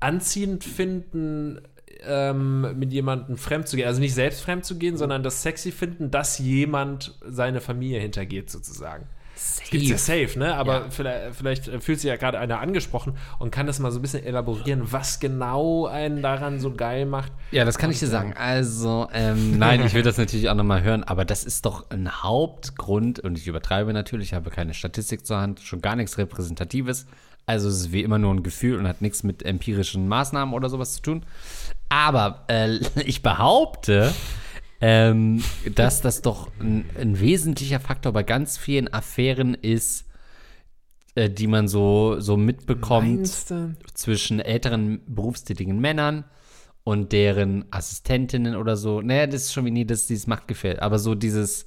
anziehend 0.00 0.64
finden, 0.64 1.60
ähm, 2.06 2.78
mit 2.78 2.92
jemandem 2.92 3.36
fremd 3.36 3.68
zu 3.68 3.76
gehen? 3.76 3.86
Also 3.86 4.00
nicht 4.00 4.14
selbst 4.14 4.40
fremd 4.42 4.64
zu 4.64 4.76
gehen, 4.78 4.96
sondern 4.96 5.22
das 5.22 5.42
sexy 5.42 5.72
finden, 5.72 6.10
dass 6.10 6.38
jemand 6.38 7.14
seine 7.26 7.60
Familie 7.60 8.00
hintergeht, 8.00 8.50
sozusagen. 8.50 9.06
Gibt's 9.70 9.88
ja 9.88 9.98
safe, 9.98 10.36
ne? 10.36 10.54
Aber 10.56 10.72
Ja. 10.72 10.86
vielleicht, 10.90 11.36
vielleicht 11.36 11.64
fühlt 11.82 12.00
sich 12.00 12.08
ja 12.08 12.16
gerade 12.16 12.40
einer 12.40 12.58
angesprochen 12.58 13.12
und 13.38 13.52
kann 13.52 13.68
das 13.68 13.78
mal 13.78 13.92
so 13.92 14.00
ein 14.00 14.02
bisschen 14.02 14.24
elaborieren, 14.24 14.90
was 14.90 15.20
genau 15.20 15.86
einen 15.86 16.22
daran 16.22 16.58
so 16.58 16.72
geil 16.74 17.06
macht. 17.06 17.30
ja, 17.52 17.64
das 17.64 17.78
kann 17.78 17.90
ich 17.92 18.00
dir 18.00 18.08
sagen. 18.08 18.34
Also, 18.36 19.06
ähm, 19.12 19.56
nein, 19.58 19.84
ich 19.86 19.94
will 19.94 20.02
das 20.02 20.18
natürlich 20.18 20.48
auch 20.48 20.56
nochmal 20.56 20.82
hören, 20.82 21.04
aber 21.04 21.24
das 21.24 21.44
ist 21.44 21.66
doch 21.66 21.88
ein 21.90 22.22
Hauptgrund, 22.24 23.20
und 23.20 23.38
ich 23.38 23.46
übertreibe 23.46 23.92
natürlich, 23.92 24.28
ich 24.28 24.34
habe 24.34 24.50
keine 24.50 24.74
Statistik 24.74 25.24
zur 25.24 25.38
Hand, 25.38 25.60
schon 25.60 25.80
gar 25.82 25.94
nichts 25.94 26.18
Repräsentatives. 26.18 27.06
Also 27.48 27.70
es 27.70 27.76
ist 27.80 27.92
wie 27.92 28.02
immer 28.02 28.18
nur 28.18 28.34
ein 28.34 28.42
Gefühl 28.42 28.78
und 28.78 28.86
hat 28.86 29.00
nichts 29.00 29.22
mit 29.22 29.42
empirischen 29.42 30.06
Maßnahmen 30.06 30.54
oder 30.54 30.68
sowas 30.68 30.92
zu 30.96 31.02
tun. 31.02 31.22
Aber 31.88 32.44
äh, 32.48 32.78
ich 33.06 33.22
behaupte, 33.22 34.12
ähm, 34.82 35.42
dass 35.74 36.02
das 36.02 36.20
doch 36.20 36.50
ein, 36.60 36.84
ein 37.00 37.18
wesentlicher 37.18 37.80
Faktor 37.80 38.12
bei 38.12 38.22
ganz 38.22 38.58
vielen 38.58 38.92
Affären 38.92 39.54
ist, 39.54 40.04
äh, 41.14 41.30
die 41.30 41.46
man 41.46 41.68
so, 41.68 42.20
so 42.20 42.36
mitbekommt 42.36 43.26
zwischen 43.94 44.40
älteren 44.40 45.00
berufstätigen 45.06 45.80
Männern 45.80 46.24
und 46.84 47.12
deren 47.12 47.64
Assistentinnen 47.70 48.56
oder 48.56 48.76
so. 48.76 49.00
Naja, 49.00 49.26
das 49.26 49.44
ist 49.44 49.54
schon 49.54 49.64
wie 49.64 49.70
nie, 49.70 49.86
dass 49.86 50.06
dieses 50.06 50.26
Machtgefälle. 50.26 50.82
Aber 50.82 50.98
so 50.98 51.14
dieses, 51.14 51.64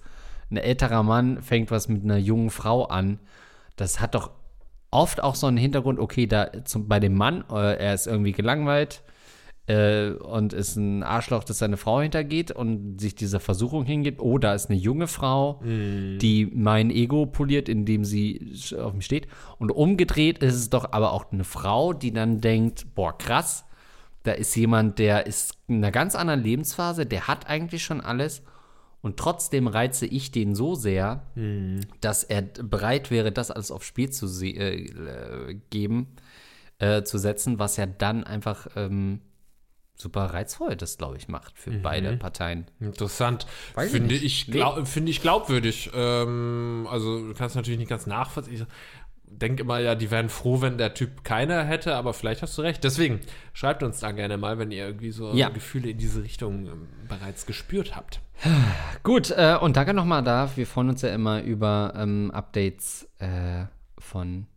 ein 0.51 0.57
älterer 0.57 1.01
Mann 1.01 1.41
fängt 1.41 1.71
was 1.71 1.89
mit 1.89 2.03
einer 2.03 2.17
jungen 2.17 2.51
Frau 2.51 2.85
an, 2.85 3.17
das 3.77 3.99
hat 3.99 4.13
doch 4.13 4.29
oft 4.91 5.23
auch 5.23 5.35
so 5.35 5.47
einen 5.47 5.57
Hintergrund, 5.57 5.99
okay, 5.99 6.27
da 6.27 6.63
zum, 6.65 6.87
bei 6.87 6.99
dem 6.99 7.15
Mann, 7.15 7.43
äh, 7.49 7.77
er 7.77 7.93
ist 7.93 8.07
irgendwie 8.07 8.33
gelangweilt 8.33 9.03
äh, 9.67 10.09
und 10.09 10.53
ist 10.53 10.75
ein 10.75 11.01
Arschloch, 11.01 11.43
das 11.43 11.59
seine 11.59 11.77
Frau 11.77 12.01
hintergeht 12.01 12.51
und 12.51 12.99
sich 12.99 13.15
dieser 13.15 13.39
Versuchung 13.39 13.85
hingibt. 13.85 14.21
Oh, 14.21 14.37
da 14.37 14.53
ist 14.53 14.69
eine 14.69 14.77
junge 14.77 15.07
Frau, 15.07 15.61
die 15.63 16.51
mein 16.53 16.91
Ego 16.91 17.25
poliert, 17.25 17.69
indem 17.69 18.03
sie 18.03 18.53
auf 18.77 18.93
mich 18.93 19.05
steht. 19.05 19.27
Und 19.57 19.71
umgedreht 19.71 20.39
ist 20.39 20.55
es 20.55 20.69
doch 20.69 20.91
aber 20.91 21.13
auch 21.13 21.31
eine 21.31 21.45
Frau, 21.45 21.93
die 21.93 22.11
dann 22.11 22.41
denkt, 22.41 22.93
boah, 22.93 23.17
krass, 23.17 23.65
da 24.23 24.33
ist 24.33 24.55
jemand, 24.55 24.99
der 24.99 25.25
ist 25.25 25.57
in 25.67 25.77
einer 25.77 25.91
ganz 25.91 26.15
anderen 26.15 26.43
Lebensphase, 26.43 27.05
der 27.05 27.27
hat 27.27 27.49
eigentlich 27.49 27.83
schon 27.83 28.01
alles 28.01 28.43
Und 29.01 29.17
trotzdem 29.17 29.67
reize 29.67 30.05
ich 30.05 30.31
den 30.31 30.53
so 30.55 30.75
sehr, 30.75 31.23
Mhm. 31.35 31.81
dass 32.01 32.23
er 32.23 32.41
bereit 32.43 33.09
wäre, 33.11 33.31
das 33.31 33.49
alles 33.51 33.71
aufs 33.71 33.85
Spiel 33.87 34.09
zu 34.11 34.27
äh, 34.45 35.55
geben, 35.71 36.07
äh, 36.79 37.03
zu 37.03 37.17
setzen, 37.17 37.57
was 37.59 37.77
ja 37.77 37.85
dann 37.87 38.23
einfach 38.23 38.67
ähm, 38.75 39.21
super 39.95 40.25
reizvoll 40.33 40.75
das, 40.75 40.97
glaube 40.97 41.17
ich, 41.17 41.27
macht 41.27 41.57
für 41.59 41.71
Mhm. 41.71 41.81
beide 41.83 42.17
Parteien. 42.17 42.65
Interessant. 42.79 43.45
Weiß 43.75 43.87
ich 43.87 43.91
finde 43.91 44.13
nicht. 44.13 44.23
ich, 44.23 44.45
glaub, 44.47 44.87
finde 44.87 45.11
ich 45.11 45.21
glaubwürdig. 45.21 45.91
Ähm, 45.93 46.87
also 46.89 47.27
du 47.27 47.33
kannst 47.33 47.55
natürlich 47.55 47.79
nicht 47.79 47.89
ganz 47.89 48.07
nachvollziehen. 48.07 48.65
Denke 49.31 49.63
immer, 49.63 49.79
ja, 49.79 49.95
die 49.95 50.11
wären 50.11 50.29
froh, 50.29 50.61
wenn 50.61 50.77
der 50.77 50.93
Typ 50.93 51.23
keiner 51.23 51.63
hätte, 51.63 51.95
aber 51.95 52.13
vielleicht 52.13 52.41
hast 52.41 52.57
du 52.57 52.61
recht. 52.61 52.83
Deswegen 52.83 53.19
schreibt 53.53 53.81
uns 53.81 53.99
da 53.99 54.11
gerne 54.11 54.37
mal, 54.37 54.59
wenn 54.59 54.71
ihr 54.71 54.85
irgendwie 54.85 55.11
so 55.11 55.33
Ja. 55.33 55.49
Gefühle 55.49 55.89
in 55.89 55.97
diese 55.97 56.23
Richtung 56.23 56.67
ähm, 56.67 56.87
bereits 57.07 57.45
gespürt 57.45 57.95
habt. 57.95 58.19
Gut, 59.03 59.31
äh, 59.31 59.57
und 59.59 59.77
danke 59.77 59.93
nochmal 59.93 60.23
da. 60.23 60.49
Wir 60.55 60.67
freuen 60.67 60.89
uns 60.89 61.01
ja 61.01 61.09
immer 61.09 61.41
über 61.41 61.93
ähm, 61.95 62.31
Updates 62.31 63.07
äh, 63.19 63.65
von, 63.97 64.47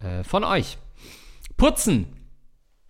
äh, 0.00 0.24
von 0.24 0.44
euch. 0.44 0.78
Putzen. 1.56 2.06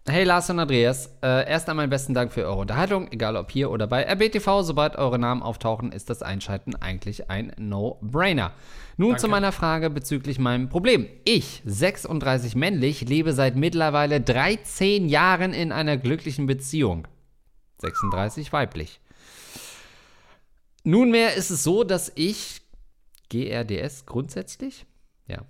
Hey 0.09 0.23
Lars 0.23 0.49
und 0.51 0.61
Andreas, 0.61 1.19
äh, 1.21 1.51
erst 1.51 1.69
einmal 1.69 1.89
besten 1.89 2.15
Dank 2.15 2.33
für 2.33 2.45
eure 2.45 2.61
Unterhaltung, 2.61 3.11
egal 3.11 3.35
ob 3.37 3.51
hier 3.51 3.73
oder 3.73 3.89
bei 3.89 4.05
RBTV. 4.05 4.62
Sobald 4.62 4.95
eure 4.95 5.19
Namen 5.19 5.43
auftauchen, 5.43 5.91
ist 5.91 6.11
das 6.11 6.23
Einschalten 6.23 6.77
eigentlich 6.77 7.29
ein 7.29 7.51
No-Brainer. 7.59 8.53
Nun 8.98 9.18
zu 9.18 9.28
meiner 9.28 9.52
Frage 9.52 9.90
bezüglich 9.90 10.38
meinem 10.38 10.68
Problem. 10.70 11.06
Ich, 11.24 11.62
36 11.66 12.56
männlich, 12.56 13.02
lebe 13.02 13.35
seit 13.35 13.54
mittlerweile 13.54 14.20
13 14.20 15.09
Jahren 15.09 15.52
in 15.52 15.70
einer 15.70 15.98
glücklichen 15.98 16.46
Beziehung. 16.46 17.06
36 17.78 18.52
weiblich. 18.54 19.00
Nunmehr 20.82 21.35
ist 21.35 21.50
es 21.50 21.62
so, 21.62 21.85
dass 21.85 22.11
ich 22.14 22.62
GRDS 23.28 24.06
grundsätzlich, 24.06 24.87
ja, 25.26 25.44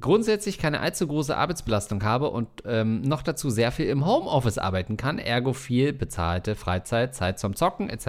grundsätzlich 0.00 0.56
keine 0.56 0.80
allzu 0.80 1.08
große 1.08 1.36
Arbeitsbelastung 1.36 2.04
habe 2.04 2.30
und 2.30 2.48
ähm, 2.64 3.02
noch 3.02 3.22
dazu 3.22 3.50
sehr 3.50 3.72
viel 3.72 3.86
im 3.86 4.06
Homeoffice 4.06 4.58
arbeiten 4.58 4.96
kann, 4.96 5.18
ergo 5.18 5.52
viel 5.52 5.92
bezahlte 5.92 6.54
Freizeit, 6.54 7.14
Zeit 7.14 7.40
zum 7.40 7.56
Zocken 7.56 7.90
etc. 7.90 8.06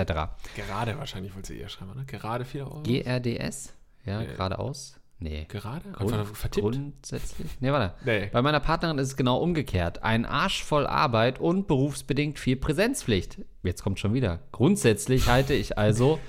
Gerade 0.56 0.98
wahrscheinlich 1.00 1.34
wollte 1.36 1.48
sie 1.48 1.60
eher 1.60 1.70
schreiben, 1.70 1.96
ne? 1.96 2.06
Gerade 2.06 2.46
4 2.46 2.66
Euro. 2.66 2.84
GRDS, 2.84 3.74
ja, 4.06 4.24
geradeaus? 4.24 5.00
Nee. 5.20 5.46
Gerade? 5.48 5.90
Grund, 5.94 6.38
vertippt? 6.38 6.66
grundsätzlich? 6.66 7.48
Nee, 7.62 7.72
warte. 7.72 7.96
Nee. 8.04 8.30
Bei 8.34 8.42
meiner 8.42 8.60
Partnerin 8.60 8.98
ist 8.98 9.08
es 9.08 9.16
genau 9.16 9.38
umgekehrt. 9.38 10.04
Ein 10.04 10.26
Arsch 10.26 10.64
voll 10.64 10.86
Arbeit 10.86 11.40
und 11.40 11.68
berufsbedingt 11.68 12.40
viel 12.40 12.58
Präsenzpflicht. 12.58 13.38
Jetzt 13.64 13.84
kommt 13.84 14.00
schon 14.00 14.14
wieder. 14.14 14.40
Grundsätzlich 14.52 15.28
halte 15.28 15.54
ich 15.54 15.78
also 15.78 16.20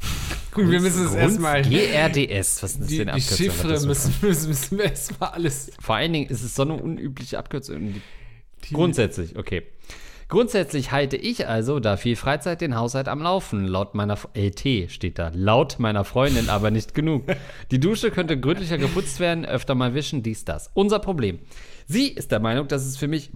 Gut, 0.52 0.68
wir 0.68 0.80
müssen 0.80 1.06
es 1.06 1.14
erstmal. 1.14 1.62
GRDS, 1.62 2.62
was 2.62 2.72
ist 2.72 2.80
das 2.80 2.88
Die, 2.88 2.98
denn 2.98 3.14
die? 3.14 3.20
Chiffre 3.20 3.80
müssen, 3.86 4.14
müssen, 4.22 4.48
müssen 4.48 4.78
wir 4.78 4.86
erstmal 4.86 5.30
alles. 5.30 5.70
Vor 5.80 5.94
allen 5.94 6.12
Dingen 6.12 6.28
ist 6.28 6.42
es 6.42 6.54
so 6.56 6.62
eine 6.62 6.74
unübliche 6.74 7.38
Abkürzung. 7.38 8.02
Grundsätzlich, 8.72 9.36
okay. 9.38 9.62
Grundsätzlich 10.30 10.92
halte 10.92 11.16
ich 11.16 11.48
also 11.48 11.80
da 11.80 11.96
viel 11.96 12.14
Freizeit 12.14 12.60
den 12.60 12.76
Haushalt 12.76 13.08
am 13.08 13.20
Laufen. 13.20 13.66
Laut 13.66 13.94
meiner 13.96 14.12
F- 14.14 14.28
LT 14.34 14.90
steht 14.90 15.18
da. 15.18 15.32
Laut 15.34 15.80
meiner 15.80 16.04
Freundin 16.04 16.48
aber 16.48 16.70
nicht 16.70 16.94
genug. 16.94 17.24
Die 17.72 17.80
Dusche 17.80 18.12
könnte 18.12 18.38
gründlicher 18.38 18.78
geputzt 18.78 19.18
werden, 19.18 19.44
öfter 19.44 19.74
mal 19.74 19.92
wischen, 19.92 20.22
dies, 20.22 20.44
das. 20.44 20.70
Unser 20.72 21.00
Problem. 21.00 21.40
Sie 21.86 22.06
ist 22.08 22.30
der 22.30 22.38
Meinung, 22.38 22.68
dass 22.68 22.86
es 22.86 22.96
für 22.96 23.08
mich 23.08 23.32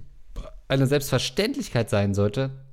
eine 0.68 0.86
Selbstverständlichkeit 0.86 1.90
sein 1.90 2.14
sollte, 2.14 2.63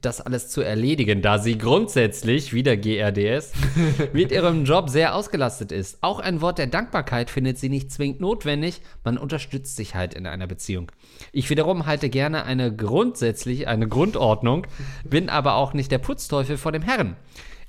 das 0.00 0.20
alles 0.20 0.48
zu 0.48 0.62
erledigen, 0.62 1.22
da 1.22 1.38
sie 1.38 1.58
grundsätzlich, 1.58 2.52
wieder 2.52 2.76
GRDS, 2.76 3.52
mit 4.12 4.32
ihrem 4.32 4.64
Job 4.64 4.88
sehr 4.88 5.14
ausgelastet 5.14 5.72
ist. 5.72 5.98
Auch 6.02 6.20
ein 6.20 6.40
Wort 6.40 6.58
der 6.58 6.66
Dankbarkeit 6.66 7.30
findet 7.30 7.58
sie 7.58 7.68
nicht 7.68 7.90
zwingend 7.90 8.20
notwendig, 8.20 8.80
man 9.04 9.18
unterstützt 9.18 9.76
sich 9.76 9.94
halt 9.94 10.14
in 10.14 10.26
einer 10.26 10.46
Beziehung. 10.46 10.92
Ich 11.32 11.50
wiederum 11.50 11.86
halte 11.86 12.08
gerne 12.08 12.44
eine 12.44 12.74
grundsätzlich, 12.74 13.68
eine 13.68 13.88
Grundordnung, 13.88 14.66
bin 15.04 15.28
aber 15.28 15.54
auch 15.54 15.72
nicht 15.72 15.90
der 15.90 15.98
Putzteufel 15.98 16.56
vor 16.56 16.72
dem 16.72 16.82
Herrn. 16.82 17.16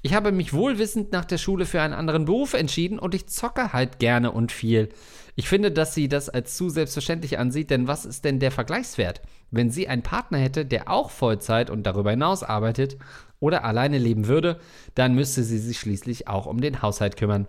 Ich 0.04 0.14
habe 0.14 0.32
mich 0.32 0.54
wohlwissend 0.54 1.12
nach 1.12 1.26
der 1.26 1.38
Schule 1.38 1.66
für 1.66 1.82
einen 1.82 1.94
anderen 1.94 2.26
Beruf 2.26 2.54
entschieden 2.54 3.00
und 3.00 3.16
ich 3.16 3.28
zocke 3.28 3.74
halt 3.74 4.00
gerne 4.00 4.32
und 4.32 4.52
viel. 4.52 4.90
Ich 5.36 5.48
finde, 5.48 5.72
dass 5.72 5.94
sie 5.94 6.08
das 6.08 6.30
als 6.30 6.56
zu 6.56 6.70
selbstverständlich 6.70 7.38
ansieht, 7.38 7.70
denn 7.70 7.88
was 7.88 8.06
ist 8.06 8.24
denn 8.26 8.40
der 8.40 8.52
Vergleichswert? 8.52 9.22
Wenn 9.52 9.70
sie 9.70 9.88
einen 9.88 10.04
Partner 10.04 10.38
hätte, 10.38 10.66
der 10.66 10.90
auch 10.90 11.10
Vollzeit 11.10 11.70
und 11.70 11.84
darüber 11.84 12.12
hinaus 12.12 12.44
arbeitet 12.44 12.98
oder 13.40 13.64
alleine 13.64 13.98
leben 13.98 14.28
würde, 14.28 14.60
dann 14.96 15.16
müsste 15.16 15.44
sie 15.44 15.60
sich 15.60 15.80
schließlich 15.80 16.28
auch 16.28 16.46
um 16.46 16.60
den 16.60 16.82
Haushalt 16.82 17.18
kümmern. 17.18 17.48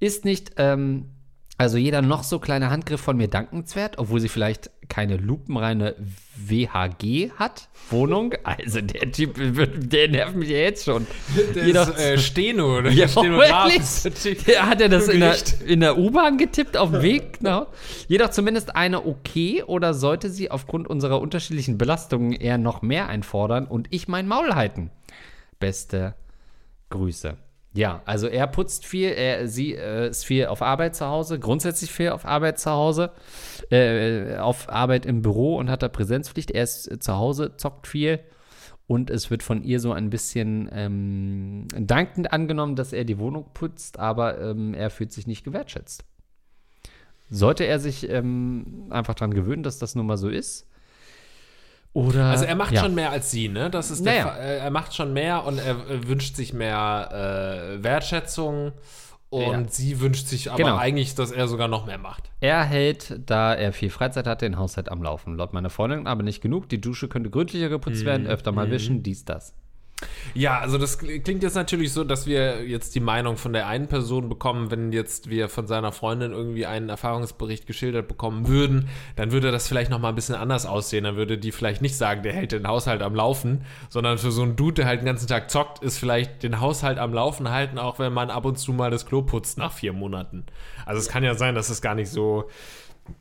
Ist 0.00 0.24
nicht, 0.24 0.52
ähm, 0.56 1.10
also 1.58 1.78
jeder 1.78 2.02
noch 2.02 2.22
so 2.22 2.38
kleine 2.38 2.68
Handgriff 2.70 3.00
von 3.00 3.16
mir 3.16 3.28
dankenswert, 3.28 3.96
obwohl 3.98 4.20
sie 4.20 4.28
vielleicht 4.28 4.70
keine 4.88 5.16
lupenreine 5.16 5.94
WHG 6.36 7.30
hat, 7.36 7.68
Wohnung. 7.90 8.34
Also 8.44 8.80
der 8.80 9.10
Typ, 9.10 9.36
der 9.90 10.08
nervt 10.08 10.36
mich 10.36 10.50
ja 10.50 10.58
jetzt 10.58 10.84
schon. 10.84 11.06
Jedoch- 11.54 11.86
Das 11.86 11.98
äh, 11.98 12.18
Steno 12.18 12.78
oder 12.78 12.90
ja, 12.90 13.08
wirklich. 13.14 14.46
Ja, 14.46 14.66
hat 14.66 14.80
er 14.80 14.88
das 14.88 15.08
in 15.08 15.20
der, 15.20 15.36
in 15.66 15.80
der 15.80 15.96
U-Bahn 15.98 16.36
getippt 16.38 16.76
auf 16.76 16.90
dem 16.90 17.02
Weg? 17.02 17.38
Genau. 17.38 17.66
Jedoch 18.06 18.30
zumindest 18.30 18.76
eine 18.76 19.06
okay 19.06 19.62
oder 19.62 19.94
sollte 19.94 20.28
sie 20.30 20.50
aufgrund 20.50 20.88
unserer 20.88 21.20
unterschiedlichen 21.20 21.78
Belastungen 21.78 22.32
eher 22.32 22.58
noch 22.58 22.82
mehr 22.82 23.08
einfordern 23.08 23.66
und 23.66 23.88
ich 23.90 24.08
mein 24.08 24.28
Maul 24.28 24.54
halten? 24.54 24.90
Beste 25.58 26.14
Grüße. 26.90 27.36
Ja, 27.76 28.00
also 28.06 28.26
er 28.26 28.46
putzt 28.46 28.86
viel, 28.86 29.10
er, 29.10 29.48
sie 29.48 29.74
äh, 29.74 30.08
ist 30.08 30.24
viel 30.24 30.46
auf 30.46 30.62
Arbeit 30.62 30.96
zu 30.96 31.06
Hause, 31.06 31.38
grundsätzlich 31.38 31.92
viel 31.92 32.08
auf 32.08 32.24
Arbeit 32.24 32.58
zu 32.58 32.70
Hause, 32.70 33.12
äh, 33.70 34.36
auf 34.38 34.70
Arbeit 34.70 35.04
im 35.04 35.20
Büro 35.20 35.58
und 35.58 35.68
hat 35.68 35.82
da 35.82 35.88
Präsenzpflicht. 35.88 36.50
Er 36.50 36.62
ist 36.62 36.90
äh, 36.90 36.98
zu 36.98 37.16
Hause, 37.16 37.56
zockt 37.58 37.86
viel 37.86 38.20
und 38.86 39.10
es 39.10 39.30
wird 39.30 39.42
von 39.42 39.62
ihr 39.62 39.78
so 39.78 39.92
ein 39.92 40.08
bisschen 40.08 40.70
ähm, 40.72 41.68
dankend 41.76 42.32
angenommen, 42.32 42.76
dass 42.76 42.94
er 42.94 43.04
die 43.04 43.18
Wohnung 43.18 43.44
putzt, 43.52 43.98
aber 43.98 44.40
ähm, 44.40 44.72
er 44.72 44.88
fühlt 44.88 45.12
sich 45.12 45.26
nicht 45.26 45.44
gewertschätzt. 45.44 46.02
Sollte 47.28 47.64
er 47.64 47.78
sich 47.78 48.08
ähm, 48.08 48.86
einfach 48.88 49.14
daran 49.14 49.34
gewöhnen, 49.34 49.64
dass 49.64 49.78
das 49.78 49.94
nun 49.94 50.06
mal 50.06 50.16
so 50.16 50.30
ist? 50.30 50.66
Oder, 51.96 52.26
Also 52.26 52.44
er 52.44 52.56
macht 52.56 52.72
ja. 52.72 52.82
schon 52.82 52.94
mehr 52.94 53.10
als 53.10 53.30
sie, 53.30 53.48
ne? 53.48 53.70
Das 53.70 53.90
ist 53.90 54.04
Naja. 54.04 54.36
Äh, 54.36 54.58
er 54.58 54.70
macht 54.70 54.94
schon 54.94 55.14
mehr 55.14 55.44
und 55.46 55.58
er 55.58 56.06
wünscht 56.06 56.36
sich 56.36 56.52
mehr 56.52 57.08
äh, 57.78 57.82
Wertschätzung 57.82 58.72
und 59.30 59.40
Ja. 59.50 59.64
sie 59.68 59.98
wünscht 60.00 60.26
sich 60.26 60.50
aber 60.50 60.58
Genau. 60.62 60.76
eigentlich, 60.76 61.14
dass 61.14 61.30
er 61.30 61.48
sogar 61.48 61.68
noch 61.68 61.86
mehr 61.86 61.96
macht. 61.96 62.30
Er 62.40 62.64
hält, 62.64 63.18
da 63.24 63.54
er 63.54 63.72
viel 63.72 63.88
Freizeit 63.88 64.26
hat, 64.26 64.42
den 64.42 64.58
Haushalt 64.58 64.90
am 64.90 65.02
Laufen. 65.02 65.36
Laut 65.38 65.54
meiner 65.54 65.70
Freundin 65.70 66.06
aber 66.06 66.22
nicht 66.22 66.42
genug. 66.42 66.68
Die 66.68 66.80
Dusche 66.82 67.08
könnte 67.08 67.30
gründlicher 67.30 67.70
geputzt 67.70 68.02
Mhm. 68.02 68.06
werden, 68.06 68.26
öfter 68.26 68.52
mal 68.52 68.70
wischen, 68.70 69.02
dies, 69.02 69.24
das. 69.24 69.54
Ja, 70.34 70.58
also 70.58 70.76
das 70.76 71.00
kl- 71.00 71.22
klingt 71.22 71.42
jetzt 71.42 71.54
natürlich 71.54 71.92
so, 71.92 72.04
dass 72.04 72.26
wir 72.26 72.66
jetzt 72.66 72.94
die 72.94 73.00
Meinung 73.00 73.38
von 73.38 73.54
der 73.54 73.66
einen 73.66 73.88
Person 73.88 74.28
bekommen, 74.28 74.70
wenn 74.70 74.92
jetzt 74.92 75.30
wir 75.30 75.48
von 75.48 75.66
seiner 75.66 75.90
Freundin 75.90 76.32
irgendwie 76.32 76.66
einen 76.66 76.90
Erfahrungsbericht 76.90 77.66
geschildert 77.66 78.06
bekommen 78.06 78.46
würden, 78.46 78.88
dann 79.16 79.32
würde 79.32 79.50
das 79.50 79.66
vielleicht 79.68 79.90
noch 79.90 79.98
mal 79.98 80.10
ein 80.10 80.14
bisschen 80.14 80.34
anders 80.34 80.66
aussehen. 80.66 81.04
Dann 81.04 81.16
würde 81.16 81.38
die 81.38 81.50
vielleicht 81.50 81.80
nicht 81.80 81.96
sagen, 81.96 82.22
der 82.22 82.34
hält 82.34 82.52
den 82.52 82.68
Haushalt 82.68 83.00
am 83.00 83.14
Laufen, 83.14 83.64
sondern 83.88 84.18
für 84.18 84.30
so 84.30 84.42
einen 84.42 84.56
Dude, 84.56 84.74
der 84.74 84.86
halt 84.86 85.00
den 85.00 85.06
ganzen 85.06 85.28
Tag 85.28 85.50
zockt, 85.50 85.82
ist 85.82 85.96
vielleicht 85.96 86.42
den 86.42 86.60
Haushalt 86.60 86.98
am 86.98 87.14
Laufen 87.14 87.48
halten, 87.50 87.78
auch 87.78 87.98
wenn 87.98 88.12
man 88.12 88.28
ab 88.28 88.44
und 88.44 88.58
zu 88.58 88.74
mal 88.74 88.90
das 88.90 89.06
Klo 89.06 89.22
putzt 89.22 89.56
nach 89.56 89.72
vier 89.72 89.94
Monaten. 89.94 90.44
Also 90.84 91.00
es 91.00 91.08
kann 91.08 91.24
ja 91.24 91.34
sein, 91.34 91.54
dass 91.54 91.70
es 91.70 91.80
gar 91.80 91.94
nicht 91.94 92.10
so 92.10 92.50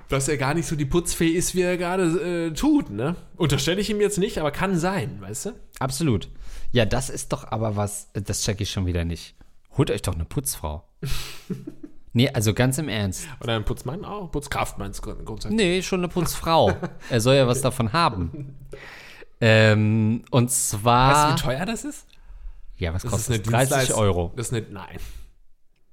dass 0.09 0.27
er 0.27 0.37
gar 0.37 0.55
nicht 0.55 0.65
so 0.65 0.75
die 0.75 0.85
Putzfee 0.85 1.27
ist, 1.27 1.53
wie 1.53 1.61
er 1.61 1.77
gerade 1.77 2.47
äh, 2.47 2.51
tut, 2.55 2.89
ne? 2.89 3.15
Unterstelle 3.37 3.79
ich 3.79 3.89
ihm 3.91 4.01
jetzt 4.01 4.17
nicht, 4.17 4.39
aber 4.39 4.49
kann 4.49 4.75
sein, 4.79 5.17
weißt 5.21 5.45
du? 5.45 5.49
Absolut. 5.79 6.27
Ja, 6.75 6.83
das 6.83 7.09
ist 7.09 7.31
doch 7.31 7.49
aber 7.53 7.77
was, 7.77 8.09
das 8.11 8.43
check 8.43 8.59
ich 8.59 8.69
schon 8.69 8.85
wieder 8.85 9.05
nicht. 9.05 9.33
Holt 9.77 9.89
euch 9.89 10.01
doch 10.01 10.13
eine 10.13 10.25
Putzfrau. 10.25 10.83
nee, 12.11 12.29
also 12.29 12.53
ganz 12.53 12.77
im 12.77 12.89
Ernst. 12.89 13.29
Oder 13.39 13.55
ein 13.55 13.63
Putzmann 13.63 14.03
auch? 14.03 14.29
Putzkraft 14.29 14.77
meinst 14.77 15.05
du 15.05 15.15
grundsätzlich? 15.23 15.55
Nee, 15.57 15.81
schon 15.81 16.01
eine 16.01 16.09
Putzfrau. 16.09 16.73
er 17.09 17.21
soll 17.21 17.35
ja 17.35 17.47
was 17.47 17.61
davon 17.61 17.93
haben. 17.93 18.57
Ähm, 19.39 20.23
und 20.31 20.51
zwar. 20.51 21.13
Weißt 21.13 21.43
du, 21.43 21.47
wie 21.47 21.47
teuer 21.53 21.65
das 21.65 21.85
ist? 21.85 22.07
ja, 22.77 22.93
was 22.93 23.03
Das 23.03 23.11
kostet 23.11 23.45
das? 23.45 23.51
30 23.53 23.69
Dienstleistung- 23.69 23.97
Euro. 24.01 24.33
Das 24.35 24.51
ist 24.51 24.53
eine, 24.53 24.67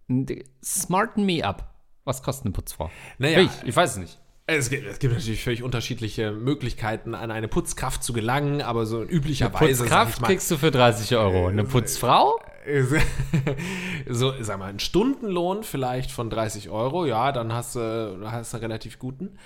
nein. 0.08 0.26
Smarten 0.64 1.24
me 1.24 1.44
up. 1.44 1.72
Was 2.02 2.24
kostet 2.24 2.46
eine 2.46 2.52
Putzfrau? 2.54 2.90
Naja, 3.18 3.38
Ich, 3.38 3.50
ich 3.62 3.76
weiß 3.76 3.92
es 3.92 3.96
nicht. 3.98 4.18
Es 4.56 4.70
gibt, 4.70 4.86
es 4.86 4.98
gibt 4.98 5.14
natürlich 5.14 5.42
völlig 5.42 5.62
unterschiedliche 5.62 6.32
Möglichkeiten, 6.32 7.14
an 7.14 7.30
eine 7.30 7.48
Putzkraft 7.48 8.02
zu 8.02 8.12
gelangen, 8.12 8.62
aber 8.62 8.86
so 8.86 9.02
üblicherweise. 9.02 9.74
sag 9.74 9.84
Putzkraft 9.86 10.20
mal, 10.20 10.26
kriegst 10.28 10.50
du 10.50 10.56
für 10.56 10.70
30 10.70 11.16
Euro. 11.16 11.48
Eine 11.48 11.64
Putzfrau? 11.64 12.40
so, 14.08 14.34
sag 14.40 14.58
mal, 14.58 14.66
ein 14.66 14.78
Stundenlohn 14.78 15.64
vielleicht 15.64 16.10
von 16.10 16.30
30 16.30 16.70
Euro, 16.70 17.06
ja, 17.06 17.32
dann 17.32 17.52
hast 17.52 17.74
du 17.74 18.18
hast 18.24 18.54
einen 18.54 18.62
relativ 18.62 18.98
guten. 18.98 19.38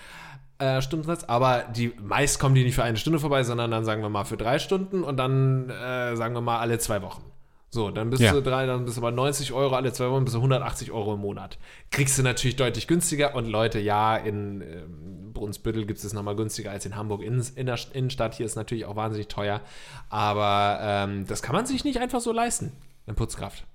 äh, 0.58 0.82
Stundensatz, 0.82 1.24
aber 1.24 1.64
die 1.74 1.92
meist 2.02 2.38
kommen 2.38 2.54
die 2.54 2.64
nicht 2.64 2.74
für 2.74 2.84
eine 2.84 2.98
Stunde 2.98 3.18
vorbei, 3.18 3.42
sondern 3.42 3.70
dann 3.70 3.84
sagen 3.84 4.02
wir 4.02 4.08
mal 4.08 4.24
für 4.24 4.36
drei 4.36 4.58
Stunden 4.58 5.02
und 5.02 5.16
dann 5.16 5.70
äh, 5.70 6.16
sagen 6.16 6.34
wir 6.34 6.40
mal 6.40 6.58
alle 6.58 6.78
zwei 6.78 7.02
Wochen. 7.02 7.22
So, 7.70 7.90
dann 7.90 8.10
bist 8.10 8.22
Ja. 8.22 8.32
du 8.32 8.40
drei, 8.42 8.64
dann 8.64 8.84
bist 8.84 8.96
du 8.96 9.00
bei 9.00 9.10
90 9.10 9.52
Euro 9.52 9.74
alle 9.74 9.92
zwei 9.92 10.08
Wochen, 10.10 10.24
bist 10.24 10.34
du 10.34 10.38
180 10.38 10.92
Euro 10.92 11.14
im 11.14 11.20
Monat. 11.20 11.58
Kriegst 11.90 12.16
du 12.18 12.22
natürlich 12.22 12.56
deutlich 12.56 12.86
günstiger 12.86 13.34
und 13.34 13.46
Leute, 13.46 13.78
ja, 13.80 14.16
in 14.16 14.60
ähm, 14.62 15.32
Brunsbüttel 15.32 15.84
gibt 15.84 15.98
es 15.98 16.04
es 16.04 16.12
nochmal 16.12 16.36
günstiger 16.36 16.70
als 16.70 16.86
in 16.86 16.96
Hamburg 16.96 17.22
in, 17.22 17.44
in 17.56 17.66
der 17.66 17.78
Innenstadt. 17.92 18.34
Hier 18.34 18.46
ist 18.46 18.54
natürlich 18.56 18.84
auch 18.86 18.96
wahnsinnig 18.96 19.28
teuer, 19.28 19.60
aber 20.08 20.78
ähm, 20.80 21.26
das 21.26 21.42
kann 21.42 21.54
man 21.54 21.66
sich 21.66 21.84
nicht 21.84 21.98
einfach 21.98 22.20
so 22.20 22.32
leisten, 22.32 22.72
eine 23.06 23.14
Putzkraft. 23.14 23.66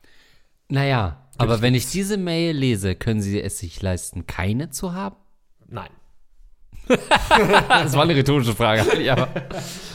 Naja, 0.69 1.27
aber 1.37 1.61
wenn 1.61 1.75
ich 1.75 1.87
diese 1.91 2.17
Mail 2.17 2.55
lese, 2.55 2.95
können 2.95 3.21
Sie 3.21 3.41
es 3.41 3.59
sich 3.59 3.81
leisten, 3.81 4.25
keine 4.25 4.69
zu 4.69 4.93
haben? 4.93 5.17
Nein. 5.67 5.89
Das 7.69 7.93
war 7.95 8.03
eine 8.03 8.15
rhetorische 8.15 8.53
Frage. 8.53 9.01
Ja. 9.01 9.27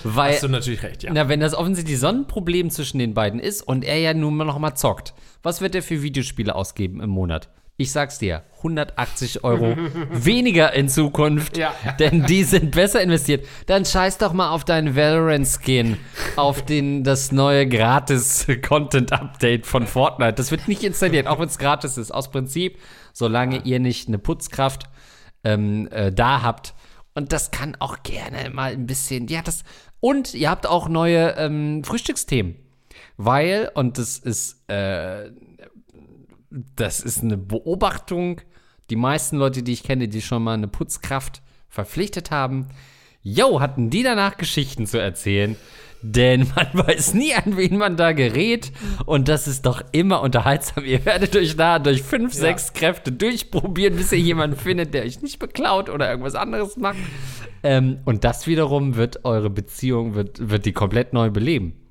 Weil, 0.05 0.33
Hast 0.35 0.43
du 0.43 0.49
natürlich 0.49 0.83
recht, 0.83 1.03
ja. 1.03 1.11
na, 1.13 1.29
wenn 1.29 1.41
das 1.41 1.55
offensichtlich 1.55 1.99
so 1.99 2.07
ein 2.09 2.27
Problem 2.27 2.71
zwischen 2.71 2.99
den 2.99 3.15
beiden 3.15 3.41
ist 3.41 3.63
und 3.63 3.85
er 3.85 3.99
ja 3.99 4.15
nun 4.15 4.37
mal 4.37 4.45
noch 4.45 4.59
mal 4.59 4.75
zockt, 4.75 5.15
was 5.43 5.61
wird 5.61 5.75
er 5.75 5.83
für 5.83 6.03
Videospiele 6.03 6.55
ausgeben 6.55 7.01
im 7.01 7.11
Monat? 7.11 7.49
Ich 7.79 7.93
sag's 7.93 8.19
dir, 8.19 8.43
180 8.59 9.45
Euro 9.45 9.77
weniger 10.11 10.73
in 10.73 10.89
Zukunft, 10.89 11.59
Ja. 11.59 11.75
denn 12.01 12.25
die 12.25 12.43
sind 12.45 12.71
besser 12.71 13.03
investiert. 13.03 13.45
Dann 13.67 13.85
scheiß 13.85 14.17
doch 14.17 14.33
mal 14.33 14.49
auf 14.49 14.65
deinen 14.65 14.97
Valorant-Skin, 14.97 15.99
auf 16.37 16.65
den, 16.65 17.05
das 17.05 17.33
neue 17.33 17.69
Gratis-Content-Update 17.69 19.67
von 19.67 19.87
Fortnite. 19.87 20.33
Das 20.35 20.51
wird 20.51 20.69
nicht 20.69 20.83
installiert, 20.85 21.27
auch 21.27 21.39
wenn 21.39 21.49
es 21.49 21.59
gratis 21.59 21.99
ist. 21.99 22.13
Aus 22.13 22.31
Prinzip, 22.31 22.79
solange 23.13 23.59
ihr 23.65 23.79
nicht 23.79 24.09
eine 24.09 24.19
Putzkraft 24.19 24.85
ähm, 25.45 25.87
äh, 25.91 26.11
da 26.13 26.41
habt. 26.43 26.73
Und 27.17 27.33
das 27.33 27.51
kann 27.51 27.77
auch 27.81 28.03
gerne 28.03 28.51
mal 28.51 28.73
ein 28.73 28.87
bisschen, 28.87 29.27
ja, 29.29 29.41
das. 29.41 29.65
Und 30.01 30.35
ihr 30.35 30.51
habt 30.51 30.67
auch 30.67 30.87
neue 30.87 31.31
ähm, 31.39 31.83
Frühstücksthemen. 31.83 32.57
Weil, 33.17 33.71
und 33.75 33.97
das 33.97 34.19
ist, 34.19 34.69
äh, 34.69 35.31
das 36.51 37.01
ist 37.01 37.23
eine 37.23 37.39
Beobachtung, 37.39 38.43
die 38.91 38.97
meisten 38.97 39.39
Leute, 39.39 39.63
die 39.63 39.73
ich 39.73 39.83
kenne, 39.83 40.09
die 40.09 40.21
schon 40.21 40.45
mal 40.45 40.53
eine 40.53 40.69
Putzkraft 40.69 41.41
verpflichtet 41.71 42.31
haben, 42.31 42.69
yo, 43.23 43.61
hatten 43.61 43.89
die 43.89 44.03
danach 44.03 44.37
Geschichten 44.37 44.87
zu 44.87 44.99
erzählen. 44.99 45.57
Denn 46.03 46.47
man 46.55 46.67
weiß 46.87 47.15
nie, 47.15 47.35
an 47.35 47.57
wen 47.57 47.77
man 47.77 47.97
da 47.97 48.13
gerät. 48.13 48.73
Und 49.05 49.29
das 49.29 49.49
ist 49.49 49.67
doch 49.67 49.83
immer 49.93 50.23
unterhaltsam. 50.23 50.85
Ihr 50.85 51.05
werdet 51.05 51.35
euch 51.37 51.57
da 51.57 51.79
durch 51.79 52.03
fünf, 52.03 52.33
sechs 52.33 52.73
Kräfte 52.73 53.13
durchprobieren, 53.13 53.97
bis 53.97 54.13
ihr 54.13 54.19
jemanden 54.19 54.57
findet, 54.61 54.95
der 54.95 55.05
euch 55.05 55.23
nicht 55.23 55.39
beklaut 55.39 55.89
oder 55.89 56.09
irgendwas 56.11 56.35
anderes 56.35 56.77
macht. 56.77 56.99
Ähm, 57.63 57.99
und 58.05 58.25
das 58.25 58.47
wiederum 58.47 58.97
wird 58.97 59.25
eure 59.25 59.51
Beziehung, 59.51 60.15
wird, 60.15 60.51
wird 60.51 60.67
die 60.67 60.73
komplett 60.73 61.13
neu 61.13 61.31
beleben. 61.31 61.86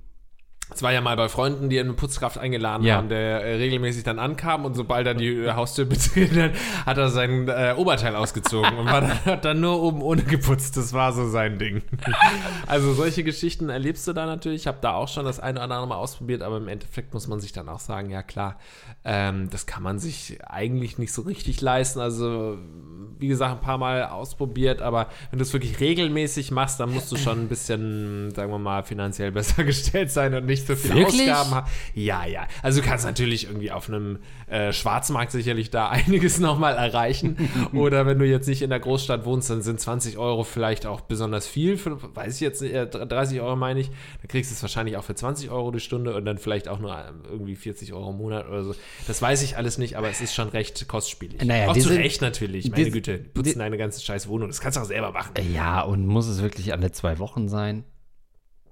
Es 0.76 0.84
war 0.84 0.92
ja 0.92 1.02
mal 1.02 1.16
bei 1.16 1.30
Freunden, 1.30 1.70
die 1.70 1.80
eine 1.80 1.94
Putzkraft 1.94 2.38
eingeladen 2.38 2.84
Ja. 2.84 2.98
haben, 2.98 3.10
der 3.10 3.44
äh, 3.44 3.56
regelmäßig 3.56 4.04
dann 4.04 4.20
ankam 4.20 4.66
und 4.66 4.76
sobald 4.76 5.08
dann 5.08 5.18
die 5.18 5.30
äh, 5.30 5.54
Haustür 5.54 5.86
betreten 5.96 6.42
hat, 6.42 6.52
hat 6.86 6.98
er 6.98 7.10
sein 7.10 7.48
äh, 7.48 7.74
Oberteil 7.78 8.16
ausgezogen 8.16 8.78
und 8.78 8.86
war 8.86 9.02
dann, 9.02 9.26
hat 9.26 9.46
dann 9.46 9.60
nur 9.62 9.82
oben 9.82 10.02
ohne 10.02 10.24
geputzt. 10.24 10.76
Das 10.78 10.94
war 10.94 11.14
so 11.14 11.28
sein 11.30 11.58
Ding. 11.58 11.82
also 12.68 12.94
solche 12.94 13.24
Geschichten 13.24 13.70
erlebst 13.70 14.08
du 14.08 14.14
da 14.14 14.26
natürlich. 14.26 14.62
Ich 14.62 14.68
habe 14.68 14.80
da 14.82 14.94
auch 14.94 15.08
schon 15.08 15.26
das 15.26 15.40
eine 15.40 15.60
oder 15.60 15.64
andere 15.76 15.88
Mal 15.88 15.96
ausprobiert, 15.98 16.42
aber 16.42 16.58
im 16.58 16.68
Endeffekt 16.68 17.14
muss 17.14 17.28
man 17.28 17.40
sich 17.40 17.52
dann 17.54 17.70
auch 17.70 17.80
sagen, 17.80 18.10
ja 18.10 18.22
klar, 18.22 18.60
ähm, 19.04 19.50
das 19.50 19.66
kann 19.66 19.82
man 19.84 20.00
sich 20.00 20.40
eigentlich 20.46 20.98
nicht 20.98 21.14
so 21.14 21.22
richtig 21.22 21.62
leisten. 21.62 22.00
Also 22.00 22.58
wie 23.18 23.28
gesagt, 23.28 23.54
ein 23.54 23.62
paar 23.62 23.78
Mal 23.78 24.04
ausprobiert, 24.06 24.82
aber 24.82 25.08
wenn 25.32 25.40
du 25.40 25.44
es 25.44 25.54
wirklich 25.54 25.80
regelmäßig 25.80 26.52
machst, 26.52 26.80
dann 26.80 26.92
musst 26.94 27.12
du 27.12 27.16
schon 27.16 27.40
ein 27.40 27.48
bisschen, 27.48 28.32
sagen 28.36 28.52
wir 28.52 28.60
mal, 28.60 28.84
finanziell 28.84 29.32
besser 29.32 29.64
gestellt 29.64 30.12
sein 30.12 30.34
und 30.34 30.46
nicht 30.46 30.64
so 30.67 30.75
viele 30.75 30.95
Wirklich? 30.95 31.21
Ausgaben 31.32 31.51
haben. 31.51 31.67
Ja, 31.93 32.25
ja. 32.25 32.47
Also 32.62 32.82
du 32.82 32.88
kannst 32.88 33.06
natürlich 33.06 33.45
irgendwie 33.45 33.71
auf 33.71 33.88
einem 33.89 34.19
äh, 34.47 34.71
Schwarzmarkt 34.73 35.32
sicherlich 35.32 35.69
da 35.69 35.89
einiges 35.89 36.39
nochmal 36.39 36.75
erreichen. 36.75 37.49
Oder 37.73 38.06
wenn 38.06 38.19
du 38.19 38.25
jetzt 38.25 38.47
nicht 38.47 38.62
in 38.62 38.69
der 38.69 38.80
Großstadt 38.80 39.25
wohnst, 39.25 39.49
dann 39.49 39.62
sind 39.62 39.80
20 39.80 40.17
Euro 40.17 40.43
vielleicht 40.43 40.86
auch 40.86 41.01
besonders 41.01 41.47
viel. 41.47 41.78
Für, 41.78 41.97
weiß 42.15 42.36
ich 42.36 42.41
jetzt 42.41 42.62
nicht, 42.62 42.73
äh, 42.73 42.88
30 42.88 43.41
Euro 43.41 43.56
meine 43.56 43.80
ich. 43.80 43.88
Dann 43.89 44.28
kriegst 44.28 44.51
du 44.51 44.56
es 44.56 44.62
wahrscheinlich 44.62 44.97
auch 44.97 45.04
für 45.04 45.15
20 45.15 45.49
Euro 45.49 45.71
die 45.71 45.80
Stunde 45.80 46.15
und 46.15 46.25
dann 46.25 46.38
vielleicht 46.38 46.67
auch 46.67 46.80
nur 46.80 46.91
ähm, 46.95 47.21
irgendwie 47.30 47.56
40 47.56 47.93
Euro 47.93 48.12
im 48.12 48.17
Monat 48.17 48.47
oder 48.47 48.63
so. 48.63 48.75
Das 49.08 49.21
weiß 49.21 49.41
ich 49.43 49.58
alles 49.58 49.78
nicht, 49.78 49.97
aber 49.97 50.10
es 50.10 50.21
ist 50.21 50.34
schon 50.34 50.49
recht 50.49 50.88
kostspielig. 50.88 51.43
Naja, 51.43 51.69
auch 51.69 51.73
zu 51.73 51.82
sind- 51.82 51.97
Recht 52.01 52.21
natürlich. 52.21 52.69
Meine 52.69 52.91
Güte, 52.91 53.17
putzen 53.17 53.60
deine 53.60 53.78
ganze 53.78 54.01
scheiß 54.01 54.28
Wohnung. 54.28 54.49
Das 54.49 54.62
kannst 54.62 54.78
du 54.78 54.82
auch 54.82 54.86
selber 54.86 55.12
machen. 55.12 55.32
Ja, 55.54 55.82
und 55.82 56.06
muss 56.08 56.28
es 56.28 56.41
wirklich 56.41 56.73
alle 56.73 56.91
zwei 56.91 57.19
Wochen 57.19 57.47
sein? 57.47 57.84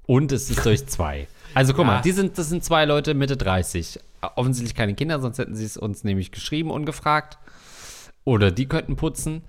Und 0.06 0.32
es 0.32 0.50
ist 0.50 0.66
durch 0.66 0.86
zwei. 0.88 1.28
Also 1.54 1.74
guck 1.74 1.86
Ja. 1.86 1.94
mal, 1.94 2.02
die 2.02 2.12
sind, 2.12 2.38
das 2.38 2.50
sind 2.50 2.64
zwei 2.64 2.86
Leute 2.86 3.14
Mitte 3.14 3.38
30. 3.38 4.00
Offensichtlich 4.36 4.76
keine 4.76 4.96
Kinder, 4.96 5.20
sonst 5.20 5.38
hätten 5.38 5.56
sie 5.56 5.66
es 5.66 5.78
uns 5.78 6.04
nämlich 6.04 6.32
geschrieben 6.32 6.72
und 6.72 6.86
gefragt. 6.86 7.38
Oder 8.26 8.52
die 8.52 8.68
könnten 8.68 8.96
putzen. 8.96 9.44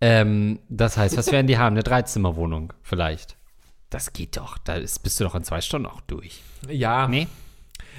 Ähm, 0.00 0.58
das 0.68 0.96
heißt, 0.96 1.16
was 1.16 1.30
werden 1.32 1.46
die 1.46 1.58
haben? 1.58 1.74
Eine 1.74 1.82
Dreizimmerwohnung 1.82 2.72
vielleicht. 2.82 3.36
Das 3.90 4.12
geht 4.12 4.36
doch. 4.36 4.58
Da 4.58 4.74
ist, 4.74 5.02
bist 5.02 5.20
du 5.20 5.24
doch 5.24 5.34
in 5.34 5.44
zwei 5.44 5.60
Stunden 5.60 5.86
auch 5.86 6.00
durch. 6.02 6.42
Ja. 6.68 7.06
Nee? 7.06 7.28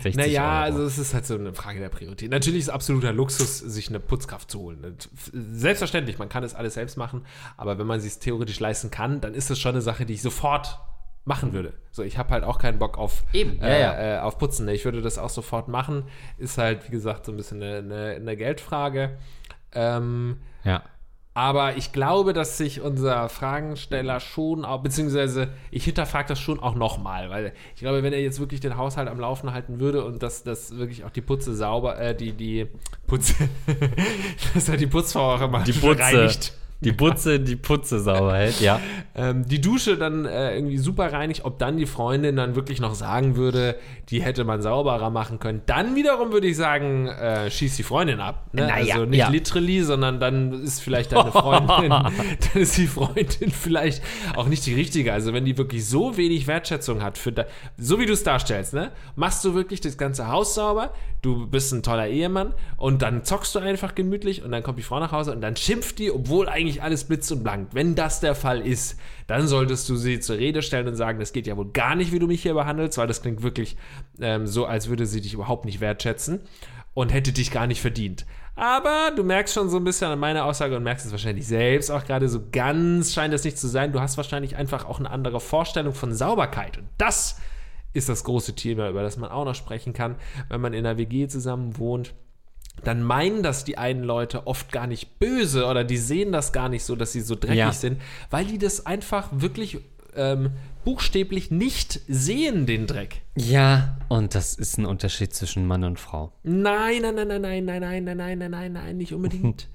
60 0.03 0.17
Naja, 0.17 0.43
Euro. 0.55 0.63
also 0.63 0.83
es 0.83 0.97
ist 0.97 1.13
halt 1.13 1.25
so 1.25 1.35
eine 1.35 1.53
Frage 1.53 1.79
der 1.79 1.87
Priorität. 1.89 2.29
Natürlich 2.29 2.59
ist 2.59 2.65
es 2.65 2.69
absoluter 2.73 3.13
Luxus, 3.13 3.59
sich 3.59 3.87
eine 3.87 4.01
Putzkraft 4.01 4.51
zu 4.51 4.59
holen. 4.59 4.97
Selbstverständlich, 5.31 6.17
man 6.19 6.27
kann 6.27 6.43
das 6.43 6.53
alles 6.53 6.73
selbst 6.73 6.97
machen, 6.97 7.25
aber 7.55 7.77
wenn 7.79 7.87
man 7.87 8.01
sich 8.01 8.11
es 8.13 8.19
theoretisch 8.19 8.59
leisten 8.59 8.91
kann, 8.91 9.21
dann 9.21 9.33
ist 9.33 9.49
es 9.51 9.59
schon 9.59 9.71
eine 9.71 9.81
Sache, 9.81 10.05
die 10.05 10.13
ich 10.15 10.21
sofort 10.21 10.79
machen 11.25 11.53
würde. 11.53 11.73
So, 11.91 12.03
ich 12.03 12.17
habe 12.17 12.29
halt 12.29 12.43
auch 12.43 12.59
keinen 12.59 12.79
Bock 12.79 12.97
auf, 12.97 13.23
Eben, 13.33 13.57
ja, 13.59 13.67
äh, 13.67 13.81
ja. 13.81 14.17
Äh, 14.17 14.19
auf 14.19 14.37
Putzen. 14.37 14.67
Ich 14.69 14.85
würde 14.85 15.01
das 15.01 15.17
auch 15.17 15.29
sofort 15.29 15.67
machen. 15.67 16.03
Ist 16.37 16.57
halt, 16.57 16.87
wie 16.87 16.91
gesagt, 16.91 17.25
so 17.25 17.31
ein 17.31 17.37
bisschen 17.37 17.61
eine, 17.61 17.77
eine, 17.79 18.05
eine 18.15 18.37
Geldfrage. 18.37 19.17
Ähm, 19.73 20.37
ja. 20.63 20.83
aber 21.33 21.75
ich 21.75 21.91
glaube, 21.91 22.31
dass 22.31 22.57
sich 22.57 22.79
unser 22.79 23.27
Fragensteller 23.27 24.21
schon 24.21 24.63
auch, 24.63 24.81
beziehungsweise 24.83 25.49
ich 25.69 25.83
hinterfrage 25.83 26.29
das 26.29 26.39
schon 26.39 26.61
auch 26.61 26.75
nochmal, 26.75 27.29
weil 27.29 27.51
ich 27.73 27.81
glaube, 27.81 28.03
wenn 28.03 28.13
er 28.13 28.21
jetzt 28.21 28.39
wirklich 28.39 28.61
den 28.61 28.77
Haushalt 28.77 29.09
am 29.09 29.19
Laufen 29.19 29.51
halten 29.53 29.81
würde 29.81 30.05
und 30.05 30.23
dass 30.23 30.43
das 30.43 30.77
wirklich 30.77 31.03
auch 31.03 31.09
die 31.09 31.19
Putze 31.21 31.53
sauber, 31.53 31.99
äh, 31.99 32.15
die, 32.15 32.31
die 32.31 32.67
Putze, 33.05 33.33
dass 34.53 34.69
er 34.69 34.77
die 34.77 34.87
Putzfrau 34.87 35.35
auch 35.35 35.41
immer 35.41 35.63
Die 35.63 35.73
Putze. 35.73 36.01
reinigt. 36.01 36.53
Die 36.85 36.93
Putze, 36.93 37.39
die 37.39 37.55
Putze 37.55 37.99
sauber 37.99 38.37
hält, 38.37 38.61
ja. 38.61 38.79
Ähm, 39.17 39.47
die 39.47 39.61
Dusche 39.61 39.95
dann 39.95 40.25
äh, 40.25 40.55
irgendwie 40.55 40.77
super 40.77 41.13
reinig, 41.13 41.45
ob 41.45 41.57
dann 41.57 41.77
die 41.77 41.85
Freundin 41.85 42.35
dann 42.35 42.55
wirklich 42.57 42.81
noch 42.81 42.95
sagen 42.95 43.37
würde, 43.37 43.79
die 44.09 44.21
hätte 44.21 44.43
man 44.43 44.61
sauberer 44.61 45.09
machen 45.09 45.39
können. 45.39 45.61
Dann 45.67 45.95
wiederum 45.95 46.33
würde 46.33 46.47
ich 46.47 46.57
sagen, 46.57 47.07
äh, 47.07 47.49
schieß 47.49 47.77
die 47.77 47.83
Freundin 47.83 48.19
ab. 48.19 48.47
Ne? 48.51 48.67
Naja, 48.67 48.95
also 48.95 49.05
nicht 49.05 49.19
ja. 49.19 49.29
literally, 49.29 49.83
sondern 49.83 50.19
dann 50.19 50.51
ist 50.63 50.81
vielleicht 50.81 51.13
deine 51.13 51.31
Freundin, 51.31 51.89
dann 51.89 52.11
ist 52.53 52.77
die 52.77 52.87
Freundin 52.87 53.51
vielleicht 53.51 54.03
auch 54.35 54.47
nicht 54.47 54.65
die 54.65 54.73
richtige. 54.73 55.13
Also 55.13 55.31
wenn 55.31 55.45
die 55.45 55.57
wirklich 55.57 55.85
so 55.85 56.17
wenig 56.17 56.45
Wertschätzung 56.45 57.01
hat 57.01 57.17
für 57.17 57.31
da, 57.31 57.45
so 57.77 57.99
wie 57.99 58.05
du 58.05 58.11
es 58.11 58.23
darstellst, 58.23 58.73
ne, 58.73 58.91
machst 59.15 59.45
du 59.45 59.53
wirklich 59.53 59.79
das 59.79 59.97
ganze 59.97 60.27
Haus 60.27 60.55
sauber, 60.55 60.91
du 61.21 61.47
bist 61.47 61.71
ein 61.71 61.83
toller 61.83 62.07
Ehemann 62.07 62.53
und 62.77 63.01
dann 63.01 63.23
zockst 63.23 63.55
du 63.55 63.59
einfach 63.59 63.95
gemütlich 63.95 64.43
und 64.43 64.51
dann 64.51 64.61
kommt 64.61 64.77
die 64.77 64.83
Frau 64.83 64.99
nach 64.99 65.13
Hause 65.13 65.31
und 65.31 65.41
dann 65.41 65.55
schimpft 65.55 65.99
die, 65.99 66.11
obwohl 66.11 66.49
eigentlich 66.49 66.74
alles 66.81 67.05
blitz 67.05 67.29
und 67.31 67.43
blank. 67.43 67.69
Wenn 67.73 67.95
das 67.95 68.19
der 68.19 68.35
Fall 68.35 68.61
ist, 68.61 68.99
dann 69.27 69.47
solltest 69.47 69.87
du 69.89 69.95
sie 69.95 70.19
zur 70.19 70.37
Rede 70.37 70.61
stellen 70.61 70.87
und 70.87 70.95
sagen, 70.95 71.19
das 71.19 71.33
geht 71.33 71.47
ja 71.47 71.57
wohl 71.57 71.71
gar 71.71 71.95
nicht, 71.95 72.11
wie 72.11 72.19
du 72.19 72.27
mich 72.27 72.41
hier 72.41 72.53
behandelst, 72.53 72.97
weil 72.97 73.07
das 73.07 73.21
klingt 73.21 73.43
wirklich 73.43 73.77
ähm, 74.19 74.47
so, 74.47 74.65
als 74.65 74.89
würde 74.89 75.05
sie 75.05 75.21
dich 75.21 75.33
überhaupt 75.33 75.65
nicht 75.65 75.79
wertschätzen 75.79 76.41
und 76.93 77.13
hätte 77.13 77.33
dich 77.33 77.51
gar 77.51 77.67
nicht 77.67 77.81
verdient. 77.81 78.25
Aber 78.55 79.11
du 79.15 79.23
merkst 79.23 79.53
schon 79.53 79.69
so 79.69 79.77
ein 79.77 79.83
bisschen 79.83 80.09
an 80.09 80.19
meiner 80.19 80.45
Aussage 80.45 80.77
und 80.77 80.83
merkst 80.83 81.05
es 81.05 81.11
wahrscheinlich 81.11 81.45
selbst 81.45 81.91
auch 81.91 82.05
gerade 82.05 82.29
so 82.29 82.39
ganz 82.51 83.13
scheint 83.13 83.33
es 83.33 83.43
nicht 83.43 83.57
zu 83.57 83.67
sein. 83.67 83.91
Du 83.91 83.99
hast 83.99 84.15
wahrscheinlich 84.17 84.55
einfach 84.55 84.85
auch 84.85 84.99
eine 84.99 85.09
andere 85.09 85.41
Vorstellung 85.41 85.93
von 85.93 86.13
Sauberkeit 86.13 86.77
und 86.77 86.87
das 86.97 87.39
ist 87.91 88.09
das 88.09 88.23
große 88.23 88.55
Thema, 88.55 88.89
über 88.89 89.03
das 89.03 89.17
man 89.17 89.29
auch 89.29 89.45
noch 89.45 89.55
sprechen 89.55 89.93
kann, 89.93 90.15
wenn 90.49 90.61
man 90.61 90.73
in 90.73 90.85
einer 90.85 90.97
WG 90.97 91.27
zusammen 91.27 91.77
wohnt 91.77 92.13
dann 92.83 93.01
meinen 93.03 93.41
das 93.43 93.63
die 93.63 93.77
einen 93.77 94.03
Leute 94.03 94.45
oft 94.47 94.71
gar 94.71 94.87
nicht 94.87 95.19
böse 95.19 95.65
oder 95.65 95.83
die 95.83 95.97
sehen 95.97 96.31
das 96.31 96.53
gar 96.53 96.69
nicht 96.69 96.83
so, 96.83 96.95
dass 96.95 97.11
sie 97.13 97.21
so 97.21 97.35
dreckig 97.35 97.57
Ja. 97.57 97.71
sind, 97.71 98.01
weil 98.29 98.45
die 98.45 98.57
das 98.57 98.85
einfach 98.85 99.29
wirklich 99.31 99.79
ähm, 100.15 100.51
buchstäblich 100.85 101.51
nicht 101.51 101.99
sehen, 102.07 102.65
den 102.67 102.87
Dreck. 102.87 103.21
Ja, 103.35 103.97
und 104.07 104.33
das 104.35 104.53
ist 104.53 104.77
ein 104.77 104.85
Unterschied 104.85 105.33
zwischen 105.33 105.67
Mann 105.67 105.83
und 105.83 105.99
Frau. 105.99 106.31
Nein, 106.43 107.01
nein, 107.01 107.15
nein, 107.15 107.27
nein, 107.27 107.41
nein, 107.41 107.65
nein, 107.65 107.81
nein, 107.81 108.03
nein, 108.05 108.17
nein, 108.17 108.37
nein, 108.37 108.51
nein, 108.51 108.73
nein, 108.73 108.97
nicht 108.97 109.11
unbedingt. 109.13 109.67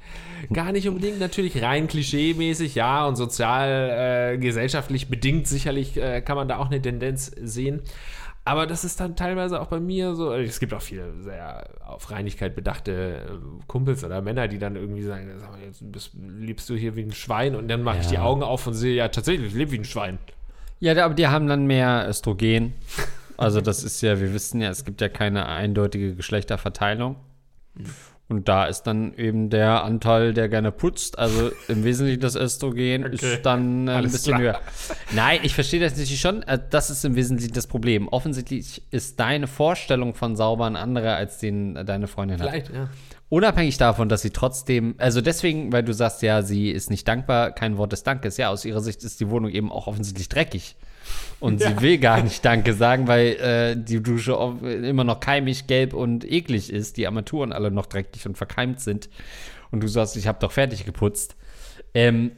Gar 0.53 0.73
nicht 0.73 0.89
unbedingt. 0.89 1.19
Natürlich 1.21 1.61
rein 1.63 1.89
klischee-mäßig, 1.89 2.75
ja, 2.75 3.05
und 3.07 3.17
sozial, 3.17 4.35
äh, 4.35 4.39
gesellschaftlich 4.39 5.09
bedingt 5.09 5.47
sicherlich 5.47 5.97
äh, 5.99 6.23
kann 6.23 6.37
man 6.37 6.49
da 6.49 6.57
auch 6.59 6.71
eine 6.71 6.81
Tendenz 6.81 7.33
sehen. 7.43 7.83
Aber 8.51 8.67
das 8.67 8.85
ist 8.85 8.99
dann 8.99 9.15
teilweise 9.15 9.61
auch 9.61 9.69
bei 9.69 9.79
mir 9.79 10.17
so. 10.17 10.33
Es 10.35 10.59
gibt 10.59 10.75
auch 10.75 10.83
viele 10.83 11.23
sehr 11.23 11.69
auf 11.87 12.11
Reinigkeit 12.11 12.57
bedachte 12.57 13.29
äh, 13.31 13.63
Kumpels 13.69 14.03
oder 14.03 14.21
Männer, 14.23 14.49
die 14.49 14.59
dann 14.59 14.75
irgendwie 14.75 15.03
sagen: 15.05 15.31
sag 15.39 15.53
mal, 15.53 15.61
jetzt 15.61 15.81
bist, 15.93 16.11
lebst 16.15 16.69
du 16.69 16.75
hier 16.75 16.97
wie 16.97 17.03
ein 17.03 17.13
Schwein 17.13 17.55
und 17.55 17.69
dann 17.69 17.85
mache 17.85 17.99
ich 17.99 18.07
Ja. 18.07 18.11
die 18.11 18.19
Augen 18.19 18.43
auf 18.43 18.67
und 18.67 18.75
sehe, 18.75 18.97
ja, 18.97 19.07
tatsächlich, 19.07 19.49
ich 19.49 19.55
lebe 19.55 19.71
wie 19.71 19.79
ein 19.79 19.85
Schwein. 19.85 20.19
Ja, 20.81 21.05
aber 21.05 21.15
die 21.15 21.29
haben 21.29 21.47
dann 21.47 21.67
mehr 21.67 22.07
Östrogen. 22.09 22.73
Also 23.37 23.61
das 23.61 23.85
ist 23.85 24.01
ja, 24.03 24.19
wir 24.21 24.35
wissen 24.35 24.61
ja, 24.61 24.71
es 24.71 24.85
gibt 24.85 25.01
ja 25.01 25.09
keine 25.09 25.47
eindeutige 25.47 26.17
Geschlechterverteilung. 26.17 27.15
Und 28.31 28.49
da 28.49 28.66
ist 28.66 28.85
dann 28.85 29.12
eben 29.14 29.51
der 29.51 29.83
Anteil, 29.83 30.33
der 30.33 30.49
gerne 30.49 30.71
putzt, 30.71 31.19
also 31.19 31.51
im 31.66 31.83
Wesentlichen 31.83 32.21
das 32.21 32.37
Östrogen, 32.37 33.05
Okay. 33.05 33.14
ist 33.35 33.43
dann 33.43 33.88
äh, 33.88 33.90
ein 33.90 33.97
Alles 33.97 34.12
bisschen 34.12 34.38
klar. 34.38 34.40
höher. 34.40 34.61
Nein, 35.12 35.40
ich 35.43 35.53
verstehe 35.55 35.81
das 35.81 35.93
natürlich 35.93 36.21
schon. 36.21 36.43
Äh, 36.45 36.61
das 36.71 36.90
ist 36.90 37.05
im 37.05 37.16
Wesentlichen 37.16 37.53
das 37.55 37.66
Problem. 37.66 38.07
Offensichtlich 38.07 38.83
ist 38.93 39.19
deine 39.19 39.49
Vorstellung 39.49 40.14
von 40.14 40.37
sauber 40.37 40.66
eine 40.66 40.79
andere, 40.79 41.14
als 41.14 41.38
den 41.38 41.75
äh, 41.75 41.85
deine 41.85 42.07
Freundin 42.07 42.40
hat. 42.40 42.49
Vielleicht, 42.51 42.73
ja. 42.73 42.88
Unabhängig 43.31 43.79
davon, 43.79 44.09
dass 44.09 44.23
sie 44.23 44.31
trotzdem, 44.31 44.95
also 44.99 45.21
deswegen, 45.21 45.73
weil 45.73 45.83
du 45.83 45.93
sagst, 45.93 46.23
ja, 46.23 46.43
sie 46.43 46.71
ist 46.71 46.88
nicht 46.90 47.07
dankbar, 47.07 47.51
kein 47.53 47.79
Wort 47.79 47.93
des 47.93 48.03
Dankes. 48.05 48.37
Ja, 48.37 48.51
aus 48.51 48.64
ihrer 48.64 48.81
Sicht 48.81 49.03
ist 49.05 49.21
die 49.21 49.29
Wohnung 49.29 49.51
eben 49.51 49.71
auch 49.73 49.87
offensichtlich 49.87 50.29
dreckig. 50.29 50.77
Und 51.40 51.61
sie 51.61 51.81
will 51.81 51.99
gar 51.99 52.23
nicht 52.23 52.44
Danke 52.44 52.75
sagen, 52.75 53.09
weil 53.09 53.27
äh, 53.37 53.77
die 53.77 54.03
Dusche 54.03 54.33
immer 54.62 55.05
noch 55.05 55.20
keimig, 55.20 55.66
gelb 55.66 55.94
und 55.94 56.31
eklig 56.31 56.70
ist, 56.70 56.99
die 56.99 57.07
Armaturen 57.07 57.53
alle 57.53 57.70
noch 57.70 57.87
dreckig 57.87 58.27
und 58.27 58.37
verkeimt 58.37 58.81
sind. 58.81 59.09
Und 59.70 59.83
du 59.83 59.88
sagst, 59.88 60.16
ich 60.16 60.27
habe 60.27 60.38
doch 60.38 60.53
fertig 60.53 60.85
geputzt. 60.85 61.37
Ähm, 61.94 62.33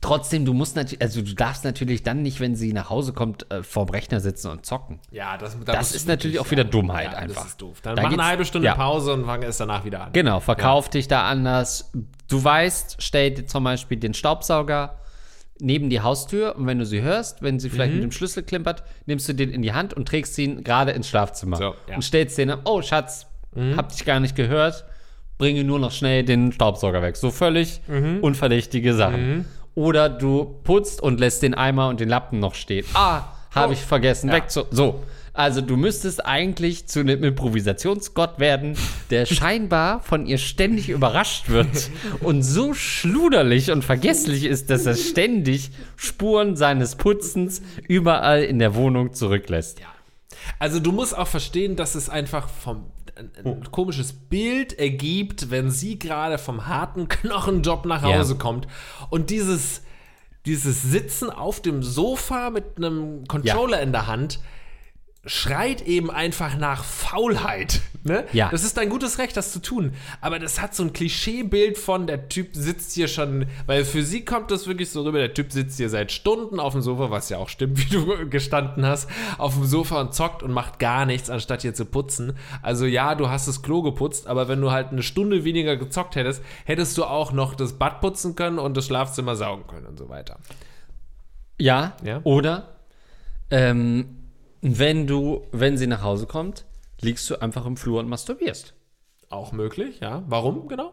trotzdem, 0.00 0.44
du 0.44 0.54
musst 0.54 0.76
natürlich, 0.76 1.02
also 1.02 1.22
du 1.22 1.34
darfst 1.34 1.64
natürlich 1.64 2.04
dann 2.04 2.22
nicht, 2.22 2.38
wenn 2.38 2.54
sie 2.54 2.72
nach 2.72 2.90
Hause 2.90 3.12
kommt, 3.12 3.50
äh, 3.50 3.64
vorm 3.64 3.88
Rechner 3.88 4.20
sitzen 4.20 4.50
und 4.50 4.64
zocken. 4.64 5.00
Ja, 5.10 5.36
das, 5.36 5.56
Das 5.64 5.92
ist 5.92 6.06
natürlich 6.06 6.38
auch 6.38 6.50
wieder 6.50 6.64
Dummheit 6.64 7.14
einfach. 7.14 7.42
Das 7.42 7.52
ist 7.52 7.60
doof. 7.62 7.80
Dann 7.82 7.96
Da 7.96 8.02
mach 8.02 8.12
eine 8.12 8.24
halbe 8.24 8.44
Stunde 8.44 8.66
ja. 8.66 8.74
Pause 8.74 9.14
und 9.14 9.24
fange 9.24 9.46
erst 9.46 9.60
danach 9.60 9.84
wieder 9.84 10.04
an. 10.04 10.12
Genau, 10.12 10.38
verkauf 10.38 10.88
dich 10.88 11.08
da 11.08 11.24
anders. 11.28 11.90
Du 12.28 12.42
weißt, 12.42 12.96
stell 13.00 13.32
dir 13.32 13.46
zum 13.46 13.64
Beispiel 13.64 13.98
den 13.98 14.14
Staubsauger 14.14 14.98
neben 15.62 15.88
die 15.90 16.00
Haustür 16.00 16.56
und 16.56 16.66
wenn 16.66 16.78
du 16.78 16.84
sie 16.84 17.00
hörst, 17.02 17.40
wenn 17.42 17.58
sie 17.60 17.68
Mhm. 17.68 17.72
vielleicht 17.72 17.94
mit 17.94 18.02
dem 18.02 18.12
Schlüssel 18.12 18.42
klimpert, 18.42 18.82
nimmst 19.06 19.28
du 19.28 19.32
den 19.32 19.50
in 19.50 19.62
die 19.62 19.72
Hand 19.72 19.94
und 19.94 20.06
trägst 20.08 20.36
ihn 20.38 20.64
gerade 20.64 20.90
ins 20.92 21.08
Schlafzimmer. 21.08 21.56
So, 21.56 21.64
ja. 21.64 21.72
Mhm. 21.88 21.94
Und 21.96 22.02
stellst 22.02 22.36
den, 22.38 22.52
oh 22.64 22.82
Schatz, 22.82 23.26
hab 23.76 23.90
dich 23.90 24.04
gar 24.04 24.18
nicht 24.20 24.34
gehört, 24.34 24.84
bringe 25.38 25.62
nur 25.64 25.78
noch 25.78 25.92
schnell 25.92 26.24
den 26.24 26.52
Staubsauger 26.52 27.02
weg. 27.02 27.16
So 27.16 27.30
völlig 27.30 27.80
Mhm. 27.86 28.18
unverdächtige 28.22 28.94
Sachen. 28.94 29.44
Oder 29.74 30.08
du 30.08 30.44
putzt 30.64 31.02
und 31.02 31.18
lässt 31.20 31.42
den 31.42 31.54
Eimer 31.54 31.88
und 31.88 32.00
den 32.00 32.08
Lappen 32.08 32.38
noch 32.40 32.54
stehen. 32.54 32.84
Ah, 32.94 33.22
habe 33.54 33.70
Oh. 33.70 33.72
ich 33.72 33.80
vergessen, 33.80 34.28
Ja. 34.28 34.34
weg 34.34 34.50
zu. 34.50 34.64
So. 34.70 35.02
Also 35.34 35.62
du 35.62 35.76
müsstest 35.76 36.26
eigentlich 36.26 36.86
zu 36.86 37.00
einem 37.00 37.24
Improvisationsgott 37.24 38.38
werden, 38.38 38.76
der 39.10 39.24
scheinbar 39.26 40.00
von 40.00 40.26
ihr 40.26 40.36
ständig 40.36 40.90
überrascht 40.90 41.48
wird 41.48 41.90
und 42.20 42.42
so 42.42 42.74
schluderlich 42.74 43.70
und 43.70 43.82
vergesslich 43.82 44.44
ist, 44.44 44.68
dass 44.68 44.84
er 44.84 44.94
ständig 44.94 45.70
Spuren 45.96 46.56
seines 46.56 46.96
Putzens 46.96 47.62
überall 47.88 48.42
in 48.42 48.58
der 48.58 48.74
Wohnung 48.74 49.14
zurücklässt. 49.14 49.80
Also 50.58 50.80
du 50.80 50.92
musst 50.92 51.16
auch 51.16 51.28
verstehen, 51.28 51.76
dass 51.76 51.94
es 51.94 52.08
einfach 52.10 52.48
vom 52.48 52.90
ein, 53.14 53.30
ein 53.44 53.70
komisches 53.70 54.12
Bild 54.14 54.78
ergibt, 54.78 55.50
wenn 55.50 55.70
sie 55.70 55.98
gerade 55.98 56.38
vom 56.38 56.66
harten 56.66 57.08
Knochenjob 57.08 57.84
nach 57.86 58.02
Ja. 58.02 58.18
Hause 58.18 58.36
kommt 58.36 58.66
und 59.10 59.30
dieses 59.30 59.82
dieses 60.44 60.82
Sitzen 60.82 61.30
auf 61.30 61.62
dem 61.62 61.82
Sofa 61.82 62.50
mit 62.50 62.64
einem 62.76 63.24
Controller 63.28 63.80
in 63.80 63.92
der 63.92 64.08
Hand 64.08 64.40
schreit 65.24 65.82
eben 65.82 66.10
einfach 66.10 66.56
nach 66.56 66.82
Faulheit. 66.82 67.80
Ne? 68.02 68.24
Ja. 68.32 68.48
Das 68.50 68.64
ist 68.64 68.76
dein 68.76 68.88
gutes 68.88 69.18
Recht, 69.18 69.36
das 69.36 69.52
zu 69.52 69.60
tun. 69.62 69.92
Aber 70.20 70.40
das 70.40 70.60
hat 70.60 70.74
so 70.74 70.82
ein 70.82 70.92
Klischeebild 70.92 71.78
von, 71.78 72.08
der 72.08 72.28
Typ 72.28 72.48
sitzt 72.54 72.92
hier 72.94 73.06
schon, 73.06 73.46
weil 73.66 73.84
für 73.84 74.02
sie 74.02 74.24
kommt 74.24 74.50
das 74.50 74.66
wirklich 74.66 74.90
so 74.90 75.02
rüber, 75.02 75.18
der 75.18 75.32
Typ 75.34 75.52
sitzt 75.52 75.76
hier 75.76 75.88
seit 75.88 76.10
Stunden 76.10 76.58
auf 76.58 76.72
dem 76.72 76.82
Sofa, 76.82 77.10
was 77.12 77.28
ja 77.28 77.38
auch 77.38 77.48
stimmt, 77.48 77.78
wie 77.90 77.94
du 77.94 78.28
gestanden 78.28 78.84
hast, 78.84 79.08
auf 79.38 79.54
dem 79.54 79.64
Sofa 79.64 80.00
und 80.00 80.12
zockt 80.12 80.42
und 80.42 80.50
macht 80.50 80.80
gar 80.80 81.06
nichts, 81.06 81.30
anstatt 81.30 81.62
hier 81.62 81.74
zu 81.74 81.84
putzen. 81.84 82.36
Also 82.60 82.84
ja, 82.86 83.14
du 83.14 83.28
hast 83.28 83.46
das 83.46 83.62
Klo 83.62 83.82
geputzt, 83.82 84.26
aber 84.26 84.48
wenn 84.48 84.60
du 84.60 84.72
halt 84.72 84.88
eine 84.88 85.04
Stunde 85.04 85.44
weniger 85.44 85.76
gezockt 85.76 86.16
hättest, 86.16 86.42
hättest 86.64 86.98
du 86.98 87.04
auch 87.04 87.30
noch 87.30 87.54
das 87.54 87.74
Bad 87.74 88.00
putzen 88.00 88.34
können 88.34 88.58
und 88.58 88.76
das 88.76 88.86
Schlafzimmer 88.86 89.36
saugen 89.36 89.68
können 89.68 89.86
und 89.86 89.98
so 89.98 90.08
weiter. 90.08 90.38
Ja, 91.60 91.92
Ja. 92.02 92.20
oder 92.24 92.74
ähm, 93.50 94.16
wenn 94.62 95.06
du, 95.06 95.42
wenn 95.52 95.76
sie 95.76 95.86
nach 95.88 96.02
Hause 96.02 96.26
kommt, 96.26 96.64
liegst 97.00 97.28
du 97.28 97.36
einfach 97.42 97.66
im 97.66 97.76
Flur 97.76 98.00
und 98.00 98.08
masturbierst. 98.08 98.74
Auch 99.28 99.52
möglich, 99.52 100.00
ja. 100.00 100.22
Warum 100.28 100.68
genau? 100.68 100.92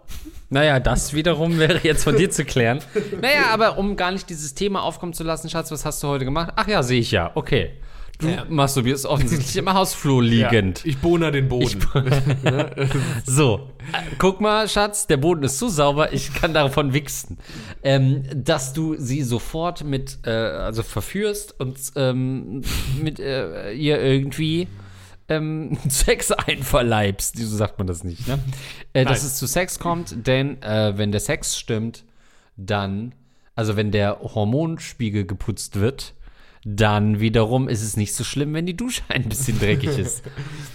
Naja, 0.50 0.80
das 0.80 1.14
wiederum 1.14 1.60
wäre 1.60 1.80
jetzt 1.84 2.04
von 2.04 2.16
dir 2.16 2.32
zu 2.32 2.46
klären. 2.46 2.80
Naja, 3.22 3.48
aber 3.52 3.78
um 3.78 3.96
gar 3.96 4.12
nicht 4.12 4.30
dieses 4.30 4.56
Thema 4.56 4.82
aufkommen 4.82 5.14
zu 5.14 5.24
lassen, 5.24 5.50
Schatz, 5.50 5.72
was 5.72 5.86
hast 5.86 6.02
du 6.02 6.08
heute 6.08 6.26
gemacht? 6.26 6.54
Ach 6.56 6.68
ja, 6.68 6.82
sehe 6.82 7.02
ich 7.02 7.12
ja. 7.12 7.32
Okay. 7.36 7.74
Du 8.20 8.28
Ja. 8.28 8.46
masturbierst 8.50 9.06
offensichtlich 9.06 9.56
im 9.56 9.74
Hausflur 9.74 10.22
liegend. 10.24 10.86
Ich 10.86 10.98
bohne 11.00 11.32
den 11.32 11.48
Boden. 11.48 11.80
So, 13.26 13.70
guck 14.18 14.42
mal, 14.42 14.68
Schatz, 14.68 15.08
der 15.08 15.18
Boden 15.18 15.44
ist 15.44 15.58
so 15.58 15.70
sauber, 15.70 16.12
ich 16.12 16.34
kann 16.34 16.54
davon 16.54 16.94
wichsen. 16.94 17.38
Ähm, 17.82 18.24
dass 18.36 18.74
du 18.74 18.96
sie 18.98 19.24
sofort 19.24 19.84
mit, 19.86 20.20
äh, 20.26 20.32
also 20.32 20.84
verführst 20.84 21.60
und 21.60 21.78
ähm, 21.96 22.62
mit 23.02 23.20
äh, 23.20 23.72
ihr 23.72 24.02
irgendwie 24.02 24.68
ähm, 25.30 25.78
Sex 25.90 26.32
einverleibst. 26.34 27.38
So 27.38 27.56
sagt 27.56 27.78
man 27.78 27.88
das 27.88 28.04
nicht, 28.04 28.28
ne? 28.28 28.40
Äh, 28.94 29.06
dass 29.06 29.24
es 29.24 29.38
zu 29.38 29.48
Sex 29.48 29.80
kommt, 29.80 30.28
denn 30.28 30.62
äh, 30.62 30.98
wenn 30.98 31.12
der 31.14 31.22
Sex 31.22 31.58
stimmt, 31.58 32.04
dann, 32.58 33.14
also 33.56 33.78
wenn 33.78 33.92
der 33.92 34.20
Hormonspiegel 34.22 35.26
geputzt 35.26 35.80
wird, 35.80 36.16
dann 36.64 37.20
wiederum 37.20 37.70
ist 37.70 37.82
es 37.82 37.98
nicht 37.98 38.14
so 38.14 38.24
schlimm, 38.24 38.54
wenn 38.54 38.66
die 38.66 38.78
Dusche 38.78 39.02
ein 39.10 39.30
bisschen 39.30 39.60
dreckig 39.60 39.98
ist. 39.98 40.24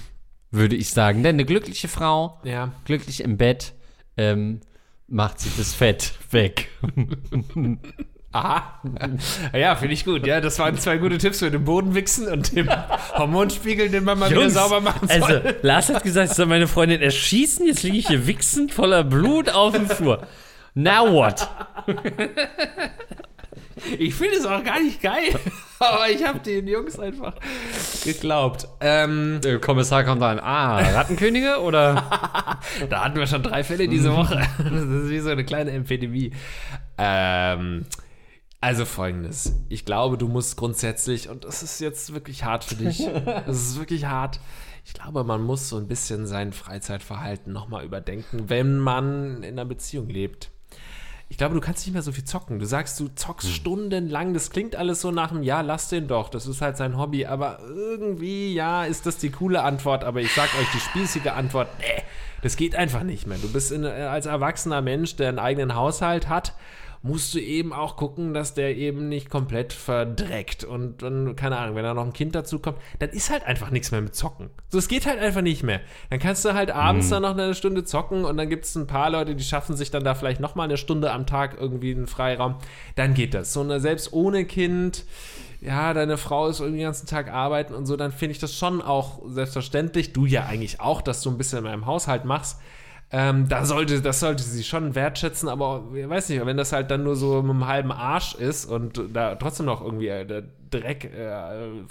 Würde 0.51 0.77
ich 0.77 0.91
sagen. 0.91 1.23
Denn 1.23 1.37
eine 1.37 1.45
glückliche 1.45 1.89
Frau, 1.89 2.41
ja. 2.45 2.73
glücklich 2.85 3.23
im 3.23 3.37
Bett, 3.37 3.75
ähm, 4.17 4.61
macht 5.09 5.41
sich 5.41 5.57
das 5.57 5.75
Fett 5.75 6.15
weg. 6.31 6.69
Aha. 8.35 8.81
Ja, 9.53 9.77
finde 9.77 9.95
ich 9.95 10.05
gut. 10.05 10.27
Ja, 10.27 10.41
das 10.41 10.59
waren 10.59 10.77
zwei 10.77 10.97
gute 10.97 11.19
Tipps 11.19 11.39
für 11.39 11.53
den 11.53 11.65
Boden 11.65 11.95
wichsen 11.95 12.27
und 12.27 12.57
dem 12.57 12.69
Hormonspiegel, 13.17 13.91
den 13.91 14.03
man 14.03 14.19
mal 14.19 14.29
wieder 14.29 14.43
Jungs, 14.43 14.55
sauber 14.55 14.81
machen 14.81 15.07
soll. 15.07 15.23
Also, 15.23 15.57
Lars 15.63 15.89
hat 15.89 16.03
gesagt, 16.03 16.31
ich 16.31 16.37
soll 16.37 16.47
meine 16.47 16.67
Freundin 16.67 17.01
erschießen, 17.01 17.65
jetzt 17.65 17.85
liege 17.85 17.97
ich 17.97 18.09
hier 18.09 18.27
wichsend 18.27 18.73
voller 18.73 19.05
Blut 19.05 19.51
auf 19.51 19.75
dem 19.75 19.89
Flur. 19.89 20.27
Now 20.75 21.13
what? 21.13 21.49
Ich 23.99 24.15
finde 24.15 24.37
es 24.37 24.47
auch 24.47 24.63
gar 24.65 24.81
nicht 24.81 25.01
geil. 25.03 25.39
Aber 25.79 26.09
ich 26.09 26.25
habe 26.25 26.39
den 26.39 26.67
Jungs 26.67 26.99
einfach 26.99 27.35
geglaubt. 28.05 28.69
Ähm, 28.81 29.41
Der 29.43 29.59
Kommissar 29.61 30.05
kommt 30.05 30.23
rein. 30.23 30.41
Ah, 30.41 30.79
Rattenkönige 30.79 31.61
oder? 31.61 31.95
da 32.89 33.05
hatten 33.05 33.17
wir 33.19 33.27
schon 33.27 33.43
drei 33.43 33.65
Fälle 33.65 33.89
diese 33.89 34.15
Woche. 34.15 34.41
Das 34.59 34.83
ist 34.83 35.11
wie 35.11 35.21
so 35.21 35.31
eine 35.31 35.45
kleine 35.45 35.73
Epidemie. 35.73 36.33
Ähm, 36.97 37.87
also 38.61 38.85
folgendes. 38.85 39.53
Ich 39.69 39.85
glaube, 39.85 40.17
du 40.17 40.29
musst 40.29 40.57
grundsätzlich, 40.57 41.29
und 41.29 41.45
das 41.45 41.63
ist 41.63 41.81
jetzt 41.81 42.15
wirklich 42.15 42.45
hart 42.45 42.65
für 42.65 42.77
dich, 42.77 43.07
das 43.47 43.57
ist 43.57 43.79
wirklich 43.79 44.07
hart. 44.07 44.41
Ich 44.87 44.95
glaube, 44.95 45.25
man 45.25 45.43
muss 45.43 45.69
so 45.69 45.77
ein 45.77 45.87
bisschen 45.89 46.27
sein 46.27 46.53
Freizeitverhalten 46.53 47.53
nochmal 47.53 47.85
überdenken, 47.85 48.49
wenn 48.49 48.79
man 48.79 49.43
in 49.43 49.53
einer 49.59 49.65
Beziehung 49.65 50.09
lebt. 50.09 50.51
Ich 51.29 51.39
glaube, 51.39 51.55
du 51.55 51.61
kannst 51.61 51.85
nicht 51.85 51.95
mehr 51.95 52.03
so 52.03 52.13
viel 52.13 52.25
zocken. 52.25 52.59
Du 52.59 52.67
sagst, 52.67 53.01
du 53.01 53.09
zockst 53.09 53.51
stundenlang. 53.51 54.35
Das 54.35 54.51
klingt 54.51 54.77
alles 54.77 55.01
so 55.01 55.11
nach 55.11 55.31
einem 55.33 55.43
Ja, 55.43 55.63
lass 55.63 55.89
den 55.89 56.07
doch. 56.07 56.29
Das 56.29 56.47
ist 56.47 56.61
halt 56.61 56.77
sein 56.77 56.97
Hobby. 56.97 57.27
Aber 57.27 57.59
irgendwie, 57.69 58.55
ja, 58.55 58.85
ist 58.85 59.07
das 59.07 59.17
die 59.17 59.31
coole 59.31 59.63
Antwort. 59.63 60.05
Aber 60.05 60.21
ich 60.21 60.33
sag 60.33 60.49
euch 60.61 60.71
die 60.73 60.81
spießige 60.81 61.33
Antwort: 61.33 61.69
Nee, 61.79 62.03
das 62.43 62.57
geht 62.57 62.77
einfach 62.77 63.03
nicht 63.03 63.27
mehr. 63.27 63.39
Du 63.39 63.51
bist 63.51 63.73
in, 63.73 63.85
äh, 63.85 63.89
als 63.89 64.27
erwachsener 64.27 64.83
Mensch, 64.83 65.17
der 65.17 65.31
einen 65.31 65.39
eigenen 65.39 65.75
Haushalt 65.75 66.29
hat, 66.29 66.55
musst 67.05 67.35
du 67.35 67.39
eben 67.39 67.75
auch 67.75 67.97
gucken, 67.97 68.33
dass 68.33 68.55
der 68.55 68.77
eben 68.79 69.11
nicht 69.11 69.29
komplett 69.29 69.75
verdreckt. 69.75 70.65
Und 70.65 71.03
dann, 71.03 71.37
keine 71.37 71.59
Ahnung, 71.59 71.77
wenn 71.77 71.85
da 71.85 71.93
noch 71.93 72.07
ein 72.07 72.15
Kind 72.15 72.35
dazu 72.35 72.59
kommt, 72.59 72.79
dann 72.99 73.11
ist 73.11 73.29
halt 73.29 73.45
einfach 73.45 73.71
nichts 73.71 73.91
mehr 73.91 74.01
mit 74.01 74.15
Zocken. 74.15 74.49
So, 74.71 74.79
es 74.79 74.89
geht 74.89 75.05
halt 75.05 75.19
einfach 75.19 75.43
nicht 75.43 75.63
mehr. 75.63 75.83
Dann 76.09 76.19
kannst 76.19 76.47
du 76.47 76.55
halt 76.55 76.71
abends 76.71 77.11
dann 77.11 77.21
noch 77.21 77.33
eine 77.33 77.55
Stunde 77.55 77.85
zocken 77.85 78.25
und 78.25 78.39
dann 78.39 78.49
gibt 78.49 78.65
es 78.65 78.75
ein 78.75 78.87
paar 78.87 79.11
Leute, 79.11 79.37
die 79.37 79.45
schaffen 79.45 79.77
sich 79.77 79.91
dann 79.91 80.03
da 80.03 80.15
vielleicht 80.15 80.41
noch 80.41 80.55
mal 80.55 80.65
eine 80.65 80.79
Stunde 80.79 81.13
am 81.13 81.27
Tag 81.27 81.59
irgendwie 81.61 81.95
einen 81.95 82.07
Freiraum. 82.07 82.57
Dann 82.97 83.13
geht 83.13 83.35
das. 83.35 83.53
So 83.53 83.61
eine, 83.61 83.81
selbst 83.81 84.15
ohne 84.15 84.47
Kind, 84.47 85.05
ja, 85.61 85.93
deine 85.93 86.17
Frau 86.17 86.49
ist 86.49 86.61
irgendwie 86.61 86.79
den 86.79 86.87
ganzen 86.87 87.07
Tag 87.07 87.31
arbeiten 87.31 87.75
und 87.75 87.85
so, 87.85 87.97
dann 87.97 88.13
finde 88.13 88.33
ich 88.33 88.39
das 88.39 88.57
schon 88.57 88.81
auch 88.81 89.21
selbstverständlich. 89.27 90.15
Du 90.15 90.25
ja 90.25 90.47
eigentlich 90.47 90.81
auch, 90.81 91.03
dass 91.03 91.21
du 91.21 91.31
ein 91.31 91.37
bisschen 91.37 91.59
in 91.59 91.65
meinem 91.65 91.85
Haushalt 91.85 92.25
machst. 92.25 92.59
Ähm, 93.17 93.49
da 93.49 93.65
sollte, 93.65 94.03
das 94.03 94.19
sollte 94.19 94.43
sie 94.43 94.65
schon 94.65 94.97
wertschätzen, 94.97 95.49
aber 95.49 95.85
ich 95.95 96.09
weiß 96.09 96.31
nicht, 96.31 96.45
wenn 96.45 96.57
das 96.57 96.73
halt 96.73 96.91
dann 96.91 97.05
nur 97.05 97.15
so 97.15 97.43
mit 97.43 97.53
einem 97.53 97.69
halben 97.69 97.93
Arsch 97.93 98.35
ist 98.35 98.65
und 98.65 99.01
da 99.13 99.37
trotzdem 99.37 99.67
noch 99.67 99.85
irgendwie 99.85 100.09
äh, 100.09 100.27
der 100.27 100.43
Dreck 100.71 101.05
äh, 101.15 101.33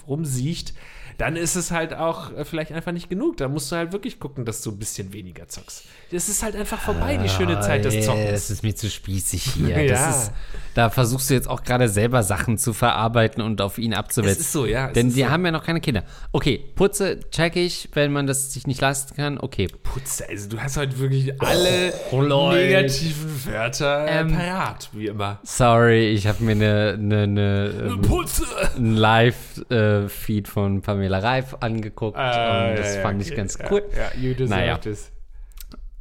rumsiecht, 0.06 0.74
dann 1.18 1.36
ist 1.36 1.54
es 1.54 1.70
halt 1.70 1.94
auch 1.94 2.32
äh, 2.36 2.44
vielleicht 2.44 2.72
einfach 2.72 2.90
nicht 2.92 3.08
genug. 3.08 3.36
Da 3.36 3.48
musst 3.48 3.70
du 3.70 3.76
halt 3.76 3.92
wirklich 3.92 4.18
gucken, 4.18 4.44
dass 4.44 4.62
du 4.62 4.70
ein 4.72 4.78
bisschen 4.78 5.12
weniger 5.12 5.46
zockst. 5.48 5.84
Das 6.10 6.28
ist 6.28 6.42
halt 6.42 6.56
einfach 6.56 6.80
vorbei, 6.80 7.16
die 7.16 7.28
schöne 7.28 7.60
Zeit 7.60 7.84
des 7.84 7.96
Ah, 7.96 8.00
Zockens. 8.02 8.30
Das 8.30 8.50
ist 8.50 8.62
mir 8.62 8.74
zu 8.74 8.90
spießig 8.90 9.42
hier. 9.42 9.74
Ja. 9.84 9.88
Das 10.06 10.24
ist, 10.24 10.32
da 10.74 10.90
versuchst 10.90 11.30
du 11.30 11.34
jetzt 11.34 11.48
auch 11.48 11.62
gerade 11.62 11.88
selber 11.88 12.22
Sachen 12.22 12.58
zu 12.58 12.72
verarbeiten 12.72 13.42
und 13.42 13.60
auf 13.60 13.78
ihn 13.78 13.94
abzuwälzen. 13.94 14.40
Es 14.40 14.46
ist 14.46 14.52
so, 14.52 14.66
ja, 14.66 14.88
es 14.88 14.92
Denn 14.94 15.10
die 15.12 15.22
so. 15.22 15.28
haben 15.30 15.44
ja 15.44 15.52
noch 15.52 15.64
keine 15.64 15.80
Kinder. 15.80 16.02
Okay, 16.32 16.64
Putze 16.74 17.20
check 17.30 17.56
ich, 17.56 17.88
wenn 17.94 18.12
man 18.12 18.26
das 18.26 18.52
sich 18.52 18.66
nicht 18.66 18.80
leisten 18.80 19.14
kann. 19.16 19.38
Okay. 19.38 19.68
Putze, 19.82 20.28
also 20.28 20.48
du 20.48 20.60
hast 20.60 20.76
heute 20.76 20.98
wirklich 20.98 21.40
alle 21.40 21.92
Oh, 22.10 22.22
negativen 22.52 23.46
Wörter 23.46 24.06
äh, 24.06 24.20
Ähm, 24.20 24.32
parat, 24.32 24.88
wie 24.92 25.06
immer. 25.06 25.38
Sorry, 25.44 26.08
ich 26.10 26.26
habe 26.26 26.42
mir 26.42 26.52
eine, 26.52 26.94
eine, 26.98 27.22
eine, 27.22 27.74
ähm, 27.86 28.00
Putze! 28.02 28.44
Ein 28.76 28.96
Live-Feed 28.96 30.48
von 30.48 30.82
Pamela 30.82 31.18
Reif 31.18 31.56
angeguckt 31.60 32.16
Ah, 32.18 32.70
und 32.70 32.78
das 32.78 32.96
fand 32.96 33.22
ich 33.22 33.34
ganz 33.34 33.58
cool. 33.70 33.82
Ja, 33.96 34.18
you 34.20 34.34
deserve 34.34 34.60
Naja. 34.60 34.78
this. 34.78 35.10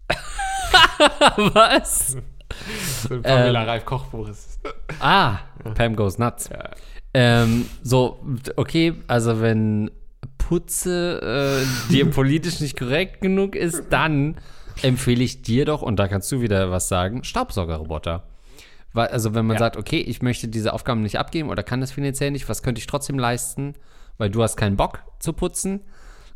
Was? 1.38 2.18
So 3.01 3.16
ein 3.16 3.24
Pamela 3.24 3.64
Ähm, 3.64 3.70
Reif 3.70 3.84
Kochbuch 3.86 4.30
ist. 4.30 4.59
Ah, 4.99 5.39
Pam 5.74 5.95
goes 5.95 6.20
nuts. 6.20 6.49
Ja. 6.49 6.70
Ähm, 7.16 7.66
so, 7.82 8.24
okay, 8.57 8.93
also 9.07 9.41
wenn 9.41 9.89
Putze 10.38 11.64
äh, 11.64 11.91
dir 11.91 12.05
politisch 12.11 12.59
nicht 12.59 12.78
korrekt 12.78 13.22
genug 13.22 13.55
ist, 13.55 13.86
dann 13.89 14.36
empfehle 14.84 15.24
ich 15.24 15.41
dir 15.41 15.66
doch, 15.66 15.82
und 15.82 15.97
da 15.97 16.07
kannst 16.07 16.32
du 16.32 16.41
wieder 16.41 16.70
was 16.70 16.88
sagen, 16.89 17.24
Staubsaugerroboter. 17.24 18.24
Also 18.93 19.33
wenn 19.33 19.45
man 19.45 19.55
Ja. 19.55 19.59
sagt, 19.59 19.77
okay, 19.77 19.99
ich 19.99 20.21
möchte 20.21 20.47
diese 20.47 20.73
Aufgaben 20.73 21.01
nicht 21.01 21.17
abgeben 21.19 21.49
oder 21.49 21.63
kann 21.63 21.81
das 21.81 21.91
finanziell 21.91 22.31
nicht, 22.31 22.47
was 22.49 22.61
könnte 22.63 22.79
ich 22.79 22.87
trotzdem 22.87 23.17
leisten, 23.17 23.73
weil 24.17 24.29
du 24.29 24.43
hast 24.43 24.55
keinen 24.57 24.77
Bock 24.77 24.99
zu 25.19 25.33
putzen. 25.33 25.81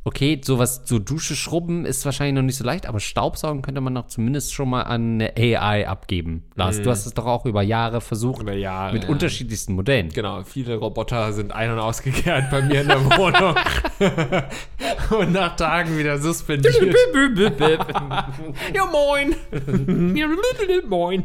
Okay, 0.04 0.40
sowas, 0.42 0.84
so 0.86 1.00
Dusche 1.00 1.36
schrubben 1.36 1.84
ist 1.86 2.06
wahrscheinlich 2.06 2.36
noch 2.36 2.42
nicht 2.42 2.56
so 2.56 2.64
leicht, 2.64 2.86
aber 2.88 3.02
Staubsaugen 3.02 3.62
könnte 3.62 3.82
man 3.82 3.92
noch 3.92 4.08
zumindest 4.08 4.54
schon 4.54 4.70
mal 4.70 4.84
an 4.84 5.20
eine 5.22 5.34
AI 5.36 5.86
abgeben. 5.86 6.46
Lars, 6.56 6.82
du 6.82 6.90
hast 6.90 7.06
es 7.06 7.14
doch 7.14 7.26
auch 7.26 7.46
über 7.46 7.62
Jahre 7.62 8.00
versucht. 8.00 8.42
Über 8.42 8.54
Jahre, 8.54 8.94
Mit 8.94 9.04
ja. 9.04 9.10
unterschiedlichsten 9.10 9.74
Modellen. 9.74 10.08
Genau, 10.08 10.44
viele 10.46 10.78
Roboter 10.78 11.34
sind 11.34 11.52
ein- 11.52 11.72
und 11.72 11.80
ausgekehrt 11.80 12.50
bei 12.52 12.62
mir 12.62 12.82
in 12.84 12.88
der 12.88 13.04
Wohnung. 13.04 13.56
und 15.20 15.34
nach 15.34 15.58
Tagen 15.58 15.98
wieder 15.98 16.18
suspendiert. 16.20 16.76
ja, 18.74 18.86
moin. 18.86 19.36
moin. 20.88 21.24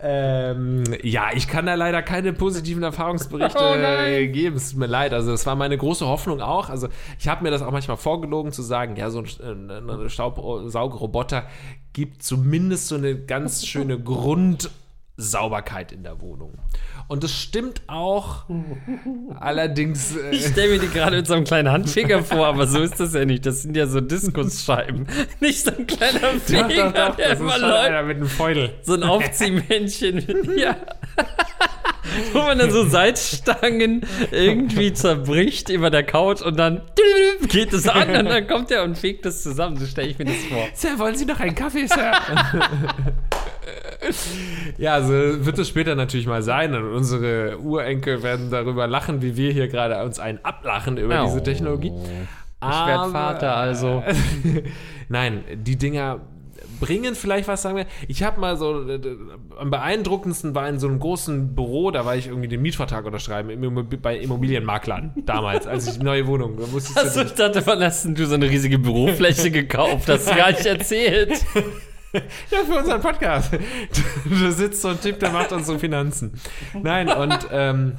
Ähm, 0.00 0.84
ja, 1.02 1.30
ich 1.34 1.48
kann 1.48 1.66
da 1.66 1.74
leider 1.74 2.02
keine 2.02 2.32
positiven 2.32 2.82
Erfahrungsberichte 2.82 3.58
Oh 3.60 4.32
geben. 4.32 4.56
Es 4.56 4.70
tut 4.70 4.78
mir 4.78 4.86
leid. 4.86 5.12
Also, 5.12 5.30
das 5.30 5.44
war 5.46 5.56
meine 5.56 5.76
große 5.76 6.06
Hoffnung 6.06 6.40
auch. 6.40 6.68
Also, 6.68 6.88
ich 7.18 7.28
habe 7.28 7.42
mir 7.42 7.50
das 7.50 7.62
auch 7.62 7.72
manchmal 7.72 7.96
vorgelogen 7.96 8.52
zu 8.52 8.62
sagen, 8.62 8.96
ja, 8.96 9.10
so 9.10 9.20
ein, 9.20 9.70
äh, 9.70 9.78
ein 9.78 10.08
Staubsaugerroboter 10.08 11.46
gibt 11.92 12.22
zumindest 12.22 12.88
so 12.88 12.94
eine 12.94 13.16
ganz 13.16 13.66
schöne 13.66 13.98
Grundsauberkeit 15.22 15.90
in 15.92 16.04
der 16.04 16.20
Wohnung. 16.20 16.54
Und 17.08 17.24
das 17.24 17.32
stimmt 17.32 17.82
auch. 17.88 18.44
Allerdings. 19.40 20.16
Äh, 20.16 20.30
Ich 20.30 20.46
stelle 20.46 20.74
mir 20.74 20.78
die 20.78 20.88
gerade 20.88 21.16
mit 21.16 21.26
so 21.26 21.34
einem 21.34 21.44
kleinen 21.44 21.70
Handfinger 21.70 22.22
vor, 22.22 22.46
aber 22.46 22.66
so 22.66 22.80
ist 22.80 23.00
das 23.00 23.14
ja 23.14 23.24
nicht. 23.24 23.44
Das 23.44 23.62
sind 23.62 23.76
ja 23.76 23.86
so 23.86 24.00
Diskusscheiben. 24.00 25.06
Nicht 25.40 25.64
so 25.64 25.72
ein 25.76 25.86
kleiner 25.86 26.38
Finger, 26.44 26.68
Doch, 26.68 26.92
doch, 26.92 27.08
doch, 27.08 27.16
der 27.16 27.28
das 27.30 27.34
ist 27.34 27.40
immer 27.40 27.52
schon 27.52 27.60
läuft. 27.62 27.84
einer 27.88 28.02
mit 28.04 28.16
einem 28.18 28.28
Feudel. 28.28 28.74
So 28.82 28.94
ein 28.94 29.02
Aufziehmännchen. 29.02 30.50
ja. 30.58 30.76
Wo 32.32 32.38
man 32.38 32.58
dann 32.58 32.70
so 32.70 32.88
Salzstangen 32.88 34.02
irgendwie 34.30 34.92
zerbricht 34.92 35.68
über 35.68 35.90
der 35.90 36.02
Couch 36.02 36.42
und 36.42 36.58
dann 36.58 36.82
geht 37.48 37.72
es 37.72 37.88
an 37.88 38.10
und 38.10 38.26
dann 38.26 38.46
kommt 38.46 38.70
er 38.70 38.84
und 38.84 38.96
fegt 38.96 39.26
das 39.26 39.42
zusammen. 39.42 39.76
So 39.76 39.86
stelle 39.86 40.08
ich 40.08 40.18
mir 40.18 40.26
das 40.26 40.36
vor. 40.48 40.68
Sir, 40.74 40.98
wollen 40.98 41.16
Sie 41.16 41.24
noch 41.24 41.40
einen 41.40 41.54
Kaffee, 41.54 41.86
Sir? 41.86 42.12
ja, 44.78 44.94
also 44.94 45.12
wird 45.12 45.58
es 45.58 45.68
später 45.68 45.94
natürlich 45.94 46.26
mal 46.26 46.42
sein 46.42 46.74
und 46.74 46.92
unsere 46.92 47.58
Urenkel 47.58 48.22
werden 48.22 48.50
darüber 48.50 48.86
lachen, 48.86 49.22
wie 49.22 49.36
wir 49.36 49.52
hier 49.52 49.68
gerade 49.68 50.02
uns 50.04 50.18
einen 50.18 50.38
ablachen 50.44 50.96
über 50.96 51.24
diese 51.26 51.42
Technologie. 51.42 51.92
Ich 52.60 52.86
werde 52.86 53.12
Vater, 53.12 53.56
also. 53.56 54.02
Nein, 55.08 55.44
die 55.54 55.76
Dinger 55.76 56.20
bringen 56.80 57.14
vielleicht 57.14 57.48
was, 57.48 57.62
sagen 57.62 57.76
wir. 57.76 57.86
Ich 58.08 58.22
habe 58.22 58.40
mal 58.40 58.56
so, 58.56 58.88
äh, 58.88 59.00
am 59.58 59.70
beeindruckendsten 59.70 60.54
war 60.54 60.68
in 60.68 60.78
so 60.78 60.88
einem 60.88 60.98
großen 60.98 61.54
Büro, 61.54 61.90
da 61.90 62.04
war 62.04 62.16
ich 62.16 62.28
irgendwie 62.28 62.48
den 62.48 62.62
Mietvertrag 62.62 63.04
unterschreiben, 63.04 63.50
im 63.50 63.88
bei 64.02 64.18
Immobilienmaklern 64.18 65.12
damals, 65.26 65.66
als 65.66 65.88
ich 65.88 66.02
neue 66.02 66.26
Wohnung, 66.26 66.56
da 66.58 66.66
musste 66.66 66.92
ich 66.92 66.96
Achso, 66.98 67.22
ich 67.22 67.32
dachte, 67.32 67.66
wann 67.66 67.82
hast 67.82 68.04
du 68.06 68.26
so 68.26 68.34
eine 68.34 68.48
riesige 68.48 68.78
Bürofläche 68.78 69.50
gekauft? 69.50 70.08
Hast 70.08 70.30
du 70.30 70.36
gar 70.36 70.50
nicht 70.50 70.66
erzählt. 70.66 71.44
Ja, 72.10 72.64
für 72.64 72.78
unseren 72.78 73.02
Podcast. 73.02 73.52
Da 73.52 74.50
sitzt 74.50 74.80
so 74.80 74.88
ein 74.88 74.98
Typ, 74.98 75.18
der 75.20 75.30
macht 75.30 75.52
unsere 75.52 75.78
Finanzen. 75.78 76.40
Nein, 76.72 77.10
und 77.10 77.48
ähm, 77.52 77.98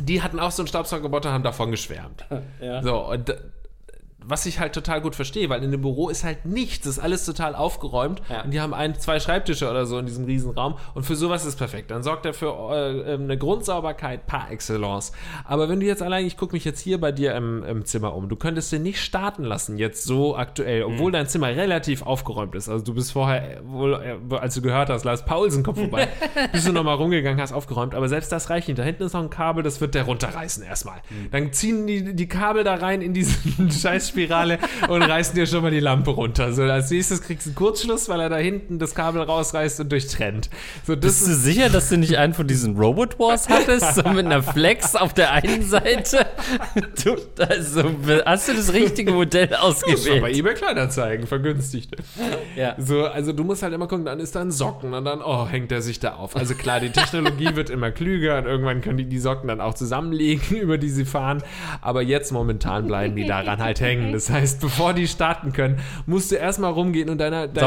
die 0.00 0.22
hatten 0.22 0.38
auch 0.38 0.52
so 0.52 0.62
einen 0.62 0.68
Staubsaugerroboter, 0.68 1.32
haben 1.32 1.42
davon 1.42 1.72
geschwärmt. 1.72 2.24
Ja. 2.60 2.80
So, 2.82 3.10
und 3.10 3.30
äh, 3.30 3.36
was 4.26 4.46
ich 4.46 4.58
halt 4.60 4.72
total 4.72 5.00
gut 5.00 5.14
verstehe, 5.14 5.48
weil 5.50 5.62
in 5.62 5.70
dem 5.70 5.80
Büro 5.82 6.08
ist 6.08 6.24
halt 6.24 6.44
nichts, 6.46 6.86
ist 6.86 6.98
alles 6.98 7.24
total 7.24 7.54
aufgeräumt 7.54 8.22
Ja. 8.30 8.42
und 8.42 8.50
die 8.52 8.60
haben 8.60 8.74
ein, 8.74 8.94
zwei 8.98 9.20
Schreibtische 9.20 9.68
oder 9.70 9.86
so 9.86 9.98
in 9.98 10.06
diesem 10.06 10.24
Riesenraum 10.24 10.76
und 10.94 11.04
für 11.04 11.16
sowas 11.16 11.44
ist 11.44 11.56
perfekt. 11.56 11.90
Dann 11.90 12.02
sorgt 12.02 12.26
er 12.26 12.34
für 12.34 12.52
äh, 12.72 13.14
ähm, 13.14 13.24
eine 13.24 13.36
Grundsauberkeit 13.38 14.26
par 14.26 14.50
excellence. 14.50 15.12
Aber 15.44 15.68
wenn 15.68 15.80
du 15.80 15.86
jetzt 15.86 16.02
allein, 16.02 16.26
ich 16.26 16.36
gucke 16.36 16.54
mich 16.54 16.64
jetzt 16.64 16.80
hier 16.80 17.00
bei 17.00 17.12
dir 17.12 17.34
im, 17.34 17.62
im 17.64 17.84
Zimmer 17.84 18.14
um, 18.14 18.28
du 18.28 18.36
könntest 18.36 18.72
den 18.72 18.82
nicht 18.82 19.00
starten 19.02 19.44
lassen 19.44 19.78
jetzt 19.78 20.04
so 20.04 20.36
aktuell, 20.36 20.84
obwohl 20.84 21.12
dein 21.12 21.26
Zimmer 21.26 21.48
relativ 21.48 22.02
aufgeräumt 22.02 22.54
ist. 22.54 22.68
Also 22.68 22.84
du 22.84 22.94
bist 22.94 23.12
vorher, 23.12 23.60
wohl, 23.64 23.94
äh, 24.30 24.34
als 24.36 24.54
du 24.54 24.62
gehört 24.62 24.90
hast, 24.90 25.04
Lars 25.04 25.24
Paulsen 25.24 25.62
kommt 25.62 25.78
vorbei, 25.78 26.08
bist 26.52 26.66
du 26.66 26.72
nochmal 26.72 26.96
rumgegangen, 26.96 27.40
hast 27.40 27.52
aufgeräumt, 27.52 27.94
aber 27.94 28.08
selbst 28.08 28.32
das 28.32 28.50
reicht 28.50 28.68
nicht. 28.68 28.78
Da 28.78 28.82
hinten 28.82 29.02
ist 29.04 29.12
noch 29.12 29.22
ein 29.22 29.30
Kabel, 29.30 29.62
das 29.62 29.80
wird 29.80 29.94
der 29.94 30.04
runterreißen 30.04 30.62
erstmal. 30.62 31.00
Dann 31.30 31.52
ziehen 31.52 31.86
die, 31.86 32.14
die 32.14 32.28
Kabel 32.28 32.64
da 32.64 32.74
rein 32.74 33.02
in 33.02 33.12
diese 33.14 33.34
Scheißspirale 34.14 34.58
und 34.88 35.02
reißen 35.02 35.34
dir 35.34 35.46
schon 35.46 35.62
mal 35.62 35.70
die 35.70 35.80
Lampe 35.80 36.10
runter. 36.12 36.52
So, 36.52 36.62
als 36.62 36.90
nächstes 36.90 37.22
kriegst 37.22 37.46
du 37.46 37.50
einen 37.50 37.56
Kurzschluss, 37.56 38.08
weil 38.08 38.20
er 38.20 38.28
da 38.28 38.36
hinten 38.36 38.78
das 38.78 38.94
Kabel 38.94 39.22
rausreißt 39.22 39.80
und 39.80 39.92
durchtrennt. 39.92 40.48
So, 40.86 40.94
das 40.94 41.04
Bist 41.04 41.26
du 41.26 41.34
sicher, 41.34 41.68
dass 41.68 41.88
du 41.88 41.98
nicht 41.98 42.16
einen 42.16 42.34
von 42.34 42.46
diesen 42.46 42.76
Robot 42.76 43.18
Wars 43.18 43.48
hattest? 43.48 43.94
So 43.96 44.08
mit 44.10 44.26
einer 44.26 44.42
Flex 44.42 44.94
auf 44.94 45.12
der 45.14 45.32
einen 45.32 45.62
Seite? 45.62 46.26
Du, 47.04 47.16
also, 47.42 47.84
hast 48.24 48.48
du 48.48 48.54
das 48.54 48.72
richtige 48.72 49.12
Modell 49.12 49.48
Das 49.48 49.60
war 49.60 49.60
bei 49.60 49.66
ausgewählt? 49.66 50.36
eBay 50.36 50.54
Kleinanzeigen, 50.54 51.26
vergünstigt. 51.26 51.94
Ja. 52.56 52.74
So, 52.78 53.04
also 53.04 53.32
du 53.32 53.44
musst 53.44 53.62
halt 53.62 53.72
immer 53.72 53.86
gucken, 53.88 54.04
dann 54.04 54.20
ist 54.20 54.34
da 54.36 54.40
ein 54.40 54.50
Socken 54.50 54.94
und 54.94 55.04
dann, 55.04 55.20
oh, 55.22 55.46
hängt 55.48 55.72
er 55.72 55.82
sich 55.82 56.00
da 56.00 56.14
auf. 56.14 56.36
Also 56.36 56.54
klar, 56.54 56.80
die 56.80 56.90
Technologie 56.90 57.56
wird 57.56 57.70
immer 57.70 57.90
klüger 57.90 58.38
und 58.38 58.46
irgendwann 58.46 58.80
können 58.80 58.98
die 58.98 59.04
die 59.04 59.18
Socken 59.18 59.48
dann 59.48 59.60
auch 59.60 59.74
zusammenlegen, 59.74 60.56
über 60.60 60.78
die 60.78 60.90
sie 60.90 61.04
fahren. 61.04 61.42
Aber 61.80 62.02
jetzt 62.02 62.32
momentan 62.32 62.86
bleiben 62.86 63.16
die 63.16 63.26
daran 63.26 63.62
halt 63.62 63.80
hängen. 63.80 64.03
Das 64.12 64.30
heißt, 64.30 64.60
bevor 64.60 64.94
die 64.94 65.06
starten 65.06 65.52
können, 65.52 65.78
musst 66.06 66.30
du 66.30 66.36
erstmal 66.36 66.72
rumgehen 66.72 67.08
und 67.08 67.18
deine, 67.18 67.48
deine. 67.48 67.66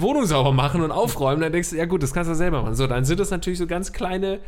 Wohnung 0.00 0.26
sauber 0.26 0.52
machen 0.52 0.82
und 0.82 0.90
aufräumen. 0.90 1.40
Dann 1.40 1.52
denkst 1.52 1.70
du, 1.70 1.76
ja 1.76 1.86
gut, 1.86 2.02
das 2.02 2.12
kannst 2.12 2.30
du 2.30 2.34
selber 2.34 2.62
machen. 2.62 2.74
So, 2.74 2.86
dann 2.86 3.04
sind 3.04 3.20
das 3.20 3.30
natürlich 3.30 3.58
so 3.58 3.66
ganz 3.66 3.92
kleine 3.92 4.40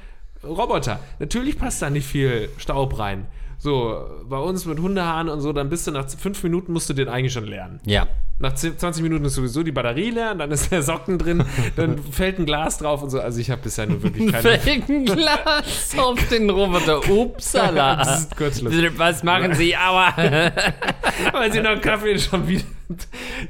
Roboter. 0.45 1.01
Natürlich 1.18 1.59
passt 1.59 1.83
da 1.83 1.91
nicht 1.91 2.07
viel 2.07 2.49
Staub 2.57 2.99
rein. 2.99 3.26
So, 3.62 4.06
bei 4.24 4.38
uns 4.38 4.64
mit 4.64 4.80
Hundehaaren 4.80 5.28
und 5.28 5.42
so, 5.42 5.52
dann 5.52 5.68
bist 5.68 5.86
du 5.86 5.90
nach 5.90 6.08
fünf 6.08 6.42
Minuten 6.42 6.72
musst 6.72 6.88
du 6.88 6.94
den 6.94 7.08
eigentlich 7.08 7.34
schon 7.34 7.44
lernen. 7.44 7.78
Ja. 7.84 8.08
Nach 8.38 8.54
10, 8.54 8.78
20 8.78 9.02
Minuten 9.02 9.26
ist 9.26 9.34
sowieso 9.34 9.62
die 9.62 9.70
Batterie 9.70 10.08
leer, 10.12 10.34
dann 10.34 10.50
ist 10.50 10.72
der 10.72 10.82
Socken 10.82 11.18
drin, 11.18 11.44
dann 11.76 11.98
fällt 11.98 12.38
ein 12.38 12.46
Glas 12.46 12.78
drauf 12.78 13.02
und 13.02 13.11
so. 13.11 13.20
Also 13.20 13.38
ich 13.38 13.50
habe 13.50 13.61
bisher 13.61 13.86
nur 13.86 14.02
wirklich 14.02 14.32
keine. 14.32 14.58
Fällt 14.58 14.88
ein 14.88 15.04
Glas 15.04 15.94
auf 15.98 16.28
den 16.28 16.48
Roboter. 16.48 17.06
Upsala. 17.06 17.96
Das 18.00 18.20
ist 18.20 18.36
Kurzschluss. 18.36 18.72
Was 18.96 19.22
machen 19.22 19.54
Sie? 19.54 19.76
Aua. 19.76 20.14
Weil 21.32 21.52
sie 21.52 21.61
noch 21.61 21.78
Kaffee 21.82 22.18
schon 22.18 22.48
wieder. 22.48 22.64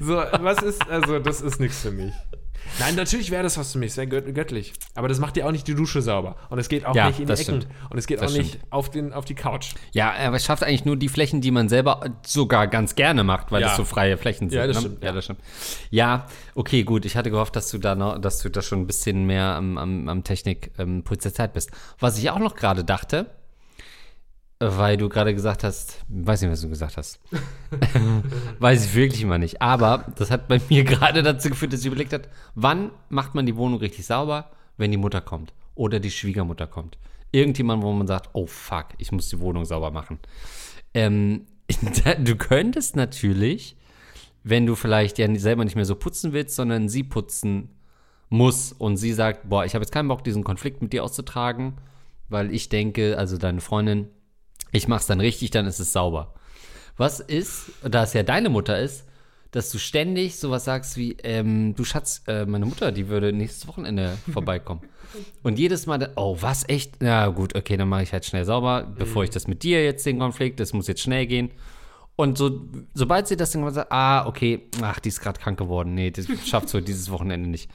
So, 0.00 0.16
was 0.16 0.61
ist, 0.62 0.90
also 0.90 1.20
das 1.20 1.40
ist 1.40 1.61
nichts 1.61 1.82
für 1.82 1.92
mich. 1.92 2.12
Nein, 2.78 2.94
natürlich 2.94 3.30
wäre 3.30 3.42
das 3.42 3.58
was 3.58 3.72
für 3.72 3.78
mich, 3.78 3.92
sehr 3.92 4.06
gött 4.06 4.34
göttlich. 4.34 4.72
Aber 4.94 5.08
das 5.08 5.18
macht 5.18 5.36
dir 5.36 5.46
auch 5.46 5.52
nicht 5.52 5.66
die 5.68 5.74
Dusche 5.74 6.02
sauber. 6.02 6.36
Und 6.48 6.58
es 6.58 6.68
geht 6.68 6.86
auch 6.86 6.94
Ja, 6.94 7.08
nicht 7.08 7.20
in 7.20 7.26
die 7.26 7.32
Ecken. 7.32 7.42
stimmt. 7.42 7.66
Und 7.90 7.98
es 7.98 8.06
geht 8.06 8.20
Das 8.22 8.32
auch 8.32 8.36
nicht 8.36 8.58
auf, 8.70 8.90
den, 8.90 9.12
auf 9.12 9.24
die 9.24 9.34
Couch. 9.34 9.74
Ja, 9.92 10.12
aber 10.14 10.36
es 10.36 10.44
schafft 10.44 10.62
eigentlich 10.62 10.84
nur 10.84 10.96
die 10.96 11.08
Flächen, 11.08 11.40
die 11.40 11.50
man 11.50 11.68
selber 11.68 12.04
sogar 12.24 12.66
ganz 12.68 12.94
gerne 12.94 13.24
macht, 13.24 13.50
weil 13.52 13.61
Ja. 13.61 13.68
das 13.68 13.76
so 13.76 13.84
freie 13.84 14.16
Flächen 14.16 14.48
sind. 14.50 14.58
Ja, 14.58 14.66
das 14.66 14.76
ne? 14.76 14.80
stimmt, 14.82 15.02
Ja, 15.02 15.08
ja. 15.11 15.14
das 15.14 15.24
stimmt. 15.24 15.40
Ja, 15.90 16.26
okay, 16.54 16.84
gut. 16.84 17.04
Ich 17.04 17.16
hatte 17.16 17.30
gehofft, 17.30 17.56
dass 17.56 17.70
du 17.70 17.78
da 17.78 17.94
noch, 17.94 18.18
dass 18.18 18.38
du 18.38 18.48
da 18.48 18.62
schon 18.62 18.80
ein 18.80 18.86
bisschen 18.86 19.26
mehr 19.26 19.44
am, 19.56 19.76
am, 19.78 20.08
am 20.08 20.24
Technik 20.24 20.70
ähm, 20.78 21.02
Puls 21.02 21.22
der 21.22 21.34
Zeit 21.34 21.52
bist. 21.52 21.70
Was 21.98 22.18
ich 22.18 22.30
auch 22.30 22.38
noch 22.38 22.54
gerade 22.56 22.84
dachte, 22.84 23.26
weil 24.62 24.98
du 24.98 25.08
gerade 25.08 25.34
gesagt 25.34 25.64
hast, 25.64 26.04
weiß 26.08 26.42
nicht, 26.42 26.50
was 26.50 26.61
du 26.61 26.68
gesagt 26.68 26.98
hast. 26.98 27.18
weiß 28.58 28.84
ich 28.84 28.94
wirklich 28.94 29.24
mal 29.24 29.38
nicht. 29.38 29.62
Aber 29.62 30.04
das 30.16 30.30
hat 30.30 30.48
bei 30.48 30.61
mir 30.68 30.84
gerade 30.84 31.22
dazu 31.22 31.48
geführt, 31.48 31.72
dass 31.72 31.80
ich 31.80 31.86
überlegt 31.86 32.12
habe, 32.12 32.24
wann 32.54 32.90
macht 33.08 33.34
man 33.34 33.46
die 33.46 33.56
Wohnung 33.56 33.78
richtig 33.78 34.04
sauber, 34.04 34.50
wenn 34.76 34.90
die 34.90 34.98
Mutter 34.98 35.22
kommt 35.22 35.54
oder 35.74 35.98
die 35.98 36.11
Schwiegermutter 36.11 36.66
kommt. 36.66 36.98
irgendjemand, 37.32 37.82
wo 37.82 37.92
man 37.92 38.06
sagt, 38.06 38.28
oh 38.34 38.46
fuck, 38.46 38.88
ich 38.98 39.12
muss 39.12 39.30
die 39.30 39.40
Wohnung 39.40 39.64
sauber 39.64 39.90
machen. 39.90 40.18
Ähm, 40.92 41.46
du 42.18 42.36
könntest 42.36 42.96
natürlich, 42.96 43.76
wenn 44.42 44.66
du 44.66 44.74
vielleicht 44.74 45.16
ja 45.18 45.34
selber 45.36 45.64
nicht 45.64 45.76
mehr 45.76 45.84
so 45.86 45.94
putzen 45.94 46.32
willst, 46.34 46.56
sondern 46.56 46.88
sie 46.88 47.04
putzen 47.04 47.70
muss 48.28 48.72
und 48.72 48.98
sie 48.98 49.12
sagt, 49.12 49.48
boah, 49.48 49.64
ich 49.64 49.74
habe 49.74 49.82
jetzt 49.82 49.92
keinen 49.92 50.08
Bock, 50.08 50.22
diesen 50.22 50.44
Konflikt 50.44 50.82
mit 50.82 50.92
dir 50.92 51.02
auszutragen, 51.02 51.78
weil 52.28 52.52
ich 52.52 52.68
denke, 52.68 53.16
also 53.16 53.38
deine 53.38 53.61
Freundin, 53.61 54.08
ich 54.72 54.88
mach's 54.88 55.06
dann 55.06 55.20
richtig, 55.20 55.50
dann 55.50 55.66
ist 55.66 55.80
es 55.80 55.92
sauber. 55.92 56.34
Was 56.96 57.20
ist, 57.20 57.72
da 57.82 58.02
es 58.02 58.12
ja 58.12 58.22
deine 58.22 58.48
Mutter 58.48 58.78
ist, 58.78 59.06
dass 59.50 59.70
du 59.70 59.78
ständig 59.78 60.36
sowas 60.36 60.64
sagst 60.64 60.96
wie, 60.96 61.16
ähm, 61.22 61.74
du 61.74 61.84
Schatz, 61.84 62.22
äh, 62.26 62.46
meine 62.46 62.66
Mutter, 62.66 62.92
die 62.92 63.08
würde 63.08 63.32
nächstes 63.32 63.66
Wochenende 63.66 64.16
vorbeikommen. 64.32 64.82
Und 65.42 65.58
jedes 65.58 65.86
Mal, 65.86 66.12
oh, 66.14 66.36
was, 66.40 66.68
echt? 66.68 67.02
Ja, 67.02 67.26
gut, 67.28 67.56
okay, 67.56 67.76
dann 67.76 67.88
mache 67.88 68.04
ich 68.04 68.12
halt 68.12 68.24
schnell 68.24 68.44
sauber, 68.44 68.84
bevor 68.96 69.24
ich 69.24 69.30
das 69.30 69.48
mit 69.48 69.64
dir 69.64 69.84
jetzt 69.84 70.06
den 70.06 70.20
Konflikt, 70.20 70.60
das 70.60 70.72
muss 70.72 70.86
jetzt 70.86 71.00
schnell 71.00 71.26
gehen. 71.26 71.50
Und 72.14 72.36
so, 72.36 72.68
sobald 72.92 73.28
sie 73.28 73.36
das 73.36 73.52
dann 73.52 73.68
sagt, 73.72 73.90
ah, 73.90 74.26
okay, 74.26 74.68
ach, 74.82 75.00
die 75.00 75.08
ist 75.08 75.20
gerade 75.20 75.40
krank 75.40 75.58
geworden. 75.58 75.94
Nee, 75.94 76.10
das 76.10 76.26
schafft 76.46 76.68
so 76.68 76.80
dieses 76.80 77.10
Wochenende 77.10 77.48
nicht. 77.48 77.70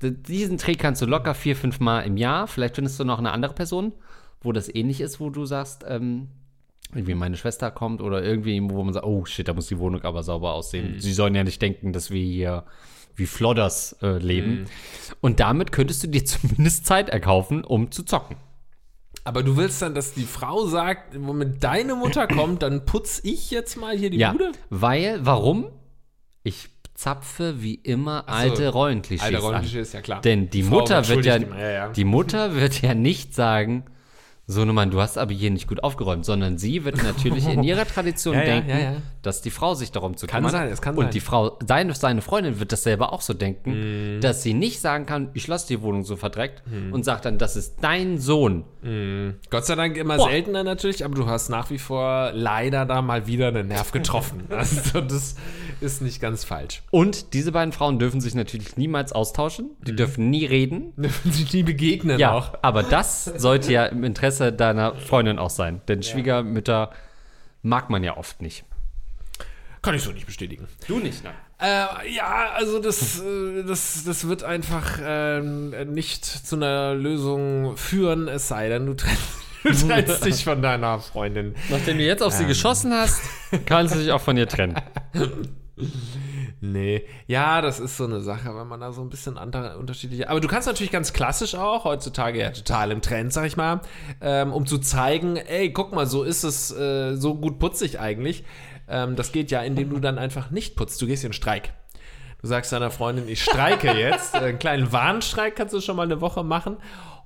Diesen 0.00 0.56
Trick 0.56 0.78
kannst 0.78 1.02
du 1.02 1.06
locker 1.06 1.34
vier, 1.34 1.54
fünf 1.54 1.80
Mal 1.80 2.00
im 2.00 2.16
Jahr. 2.16 2.46
Vielleicht 2.46 2.76
findest 2.76 2.98
du 2.98 3.04
noch 3.04 3.18
eine 3.18 3.30
andere 3.30 3.52
Person, 3.52 3.92
wo 4.40 4.52
das 4.52 4.74
ähnlich 4.74 5.02
ist, 5.02 5.20
wo 5.20 5.28
du 5.28 5.44
sagst, 5.44 5.84
ähm, 5.86 6.28
irgendwie 6.94 7.14
meine 7.14 7.36
Schwester 7.36 7.70
kommt 7.70 8.00
oder 8.00 8.22
irgendwie, 8.22 8.60
wo 8.62 8.82
man 8.82 8.94
sagt, 8.94 9.06
oh 9.06 9.24
shit, 9.24 9.46
da 9.46 9.54
muss 9.54 9.68
die 9.68 9.78
Wohnung 9.78 10.02
aber 10.02 10.22
sauber 10.22 10.54
aussehen. 10.54 10.94
Mhm. 10.94 11.00
Sie 11.00 11.12
sollen 11.12 11.34
ja 11.34 11.44
nicht 11.44 11.60
denken, 11.62 11.92
dass 11.92 12.10
wir 12.10 12.22
hier 12.22 12.64
wie 13.16 13.26
Flodders 13.26 13.96
äh, 14.02 14.18
leben. 14.18 14.60
Mhm. 14.60 14.66
Und 15.20 15.40
damit 15.40 15.72
könntest 15.72 16.02
du 16.02 16.08
dir 16.08 16.24
zumindest 16.24 16.86
Zeit 16.86 17.08
erkaufen, 17.08 17.64
um 17.64 17.90
zu 17.90 18.04
zocken. 18.04 18.36
Aber 19.24 19.42
du 19.42 19.56
willst 19.56 19.82
dann, 19.82 19.94
dass 19.94 20.14
die 20.14 20.24
Frau 20.24 20.66
sagt, 20.66 21.14
wenn 21.14 21.58
deine 21.60 21.94
Mutter 21.94 22.26
kommt, 22.26 22.62
dann 22.62 22.84
putz 22.84 23.20
ich 23.22 23.50
jetzt 23.50 23.76
mal 23.76 23.96
hier 23.96 24.10
die 24.10 24.18
ja, 24.18 24.32
Bude? 24.32 24.52
Weil, 24.70 25.24
warum? 25.24 25.66
Ich 26.42 26.68
zapfe 26.94 27.62
wie 27.62 27.74
immer 27.74 28.24
so, 28.26 28.32
alte 28.32 28.68
Rollenklischees. 28.68 29.26
Alte 29.26 29.38
Rollenklischees, 29.38 29.92
ja 29.92 30.00
klar. 30.02 30.20
Denn 30.20 30.50
die, 30.50 30.62
die 30.62 30.68
Mutter 30.68 31.06
wird 31.08 31.24
ja, 31.24 31.36
ja, 31.36 31.70
ja, 31.70 31.88
die 31.88 32.04
Mutter 32.04 32.54
wird 32.54 32.82
ja 32.82 32.94
nicht 32.94 33.34
sagen, 33.34 33.84
so 34.50 34.64
Nummern, 34.64 34.90
du 34.90 35.00
hast 35.00 35.16
aber 35.16 35.32
hier 35.32 35.50
nicht 35.50 35.68
gut 35.68 35.84
aufgeräumt, 35.84 36.24
sondern 36.24 36.58
sie 36.58 36.84
wird 36.84 37.02
natürlich 37.02 37.46
in 37.46 37.62
ihrer 37.62 37.86
Tradition 37.86 38.34
ja, 38.38 38.44
denken, 38.44 38.70
ja, 38.70 38.78
ja, 38.78 38.92
dass 39.22 39.42
die 39.42 39.50
Frau 39.50 39.74
sich 39.74 39.92
darum 39.92 40.16
zu 40.16 40.26
kann 40.26 40.38
kümmern. 40.42 40.50
Sein, 40.50 40.68
es 40.72 40.82
kann 40.82 40.96
und 40.96 41.04
sein. 41.04 41.12
die 41.12 41.20
Frau, 41.20 41.56
seine, 41.66 41.94
seine 41.94 42.20
Freundin 42.20 42.58
wird 42.58 42.72
das 42.72 42.82
selber 42.82 43.12
auch 43.12 43.20
so 43.20 43.32
denken, 43.32 44.16
mm. 44.16 44.20
dass 44.20 44.42
sie 44.42 44.52
nicht 44.52 44.80
sagen 44.80 45.06
kann, 45.06 45.30
ich 45.34 45.46
lasse 45.46 45.68
die 45.68 45.82
Wohnung 45.82 46.02
so 46.02 46.16
verdreckt 46.16 46.62
mm. 46.66 46.92
und 46.92 47.04
sagt 47.04 47.26
dann, 47.26 47.38
das 47.38 47.54
ist 47.54 47.76
dein 47.80 48.18
Sohn. 48.18 48.64
Mm. 48.82 49.36
Gott 49.50 49.66
sei 49.66 49.76
Dank 49.76 49.96
immer 49.96 50.16
Boah. 50.16 50.28
seltener 50.28 50.64
natürlich, 50.64 51.04
aber 51.04 51.14
du 51.14 51.26
hast 51.26 51.48
nach 51.48 51.70
wie 51.70 51.78
vor 51.78 52.32
leider 52.34 52.86
da 52.86 53.02
mal 53.02 53.28
wieder 53.28 53.48
einen 53.48 53.68
Nerv 53.68 53.92
getroffen. 53.92 54.44
also 54.50 55.00
das 55.00 55.36
ist 55.80 56.02
nicht 56.02 56.20
ganz 56.20 56.44
falsch. 56.44 56.82
Und 56.90 57.34
diese 57.34 57.52
beiden 57.52 57.72
Frauen 57.72 57.98
dürfen 57.98 58.20
sich 58.20 58.34
natürlich 58.34 58.76
niemals 58.76 59.12
austauschen, 59.12 59.70
die 59.86 59.92
mhm. 59.92 59.96
dürfen 59.96 60.30
nie 60.30 60.44
reden. 60.44 60.92
Dürfen 61.00 61.32
sich 61.32 61.52
nie 61.52 61.62
begegnen 61.62 62.18
ja, 62.18 62.32
auch. 62.32 62.54
aber 62.62 62.82
das 62.82 63.24
sollte 63.36 63.72
ja 63.72 63.86
im 63.86 64.04
Interesse 64.04 64.52
deiner 64.52 64.94
Freundin 64.94 65.38
auch 65.38 65.50
sein, 65.50 65.80
denn 65.88 66.02
ja. 66.02 66.10
Schwiegermütter 66.10 66.90
mag 67.62 67.90
man 67.90 68.04
ja 68.04 68.16
oft 68.16 68.42
nicht. 68.42 68.64
Kann 69.82 69.94
ich 69.94 70.02
so 70.02 70.12
nicht 70.12 70.26
bestätigen. 70.26 70.68
Du 70.86 70.98
nicht, 70.98 71.24
nein. 71.24 71.34
Äh, 71.58 72.14
ja, 72.14 72.52
also 72.54 72.78
das, 72.78 73.20
äh, 73.20 73.64
das, 73.66 74.04
das 74.04 74.28
wird 74.28 74.44
einfach 74.44 74.98
äh, 74.98 75.40
nicht 75.40 76.24
zu 76.24 76.56
einer 76.56 76.94
Lösung 76.94 77.76
führen, 77.76 78.28
es 78.28 78.48
sei 78.48 78.68
denn, 78.68 78.86
du 78.86 78.94
trennst, 78.94 79.22
du 79.62 79.88
trennst 79.88 80.24
dich 80.24 80.44
von 80.44 80.62
deiner 80.62 81.00
Freundin. 81.00 81.54
Nachdem 81.68 81.98
du 81.98 82.04
jetzt 82.04 82.22
auf 82.22 82.32
sie 82.32 82.42
ähm. 82.42 82.48
geschossen 82.48 82.92
hast, 82.92 83.20
kannst 83.66 83.94
du 83.94 83.98
dich 83.98 84.10
auch 84.10 84.20
von 84.22 84.36
ihr 84.36 84.48
trennen. 84.48 84.80
Nee, 86.60 87.06
ja, 87.26 87.62
das 87.62 87.80
ist 87.80 87.96
so 87.96 88.04
eine 88.04 88.20
Sache, 88.20 88.54
wenn 88.54 88.66
man 88.66 88.80
da 88.80 88.92
so 88.92 89.00
ein 89.00 89.08
bisschen 89.08 89.38
andere, 89.38 89.78
unterschiedliche. 89.78 90.28
Aber 90.28 90.40
du 90.40 90.48
kannst 90.48 90.68
natürlich 90.68 90.92
ganz 90.92 91.12
klassisch 91.12 91.54
auch, 91.54 91.84
heutzutage 91.84 92.38
ja 92.38 92.50
total 92.50 92.90
im 92.90 93.00
Trend, 93.00 93.32
sag 93.32 93.46
ich 93.46 93.56
mal, 93.56 93.80
ähm, 94.20 94.52
um 94.52 94.66
zu 94.66 94.78
zeigen, 94.78 95.36
ey, 95.36 95.72
guck 95.72 95.92
mal, 95.92 96.06
so 96.06 96.22
ist 96.22 96.44
es, 96.44 96.70
äh, 96.70 97.16
so 97.16 97.34
gut 97.34 97.58
putze 97.58 97.86
ich 97.86 97.98
eigentlich. 97.98 98.44
Ähm, 98.88 99.16
das 99.16 99.32
geht 99.32 99.50
ja, 99.50 99.62
indem 99.62 99.90
du 99.90 100.00
dann 100.00 100.18
einfach 100.18 100.50
nicht 100.50 100.76
putzt. 100.76 101.00
Du 101.00 101.06
gehst 101.06 101.24
in 101.24 101.32
Streik. 101.32 101.72
Du 102.42 102.46
sagst 102.46 102.72
deiner 102.72 102.90
Freundin, 102.90 103.28
ich 103.28 103.42
streike 103.42 103.92
jetzt. 103.98 104.34
Einen 104.34 104.58
kleinen 104.58 104.92
Warnstreik 104.92 105.56
kannst 105.56 105.74
du 105.74 105.80
schon 105.80 105.96
mal 105.96 106.04
eine 106.04 106.20
Woche 106.20 106.42
machen. 106.42 106.76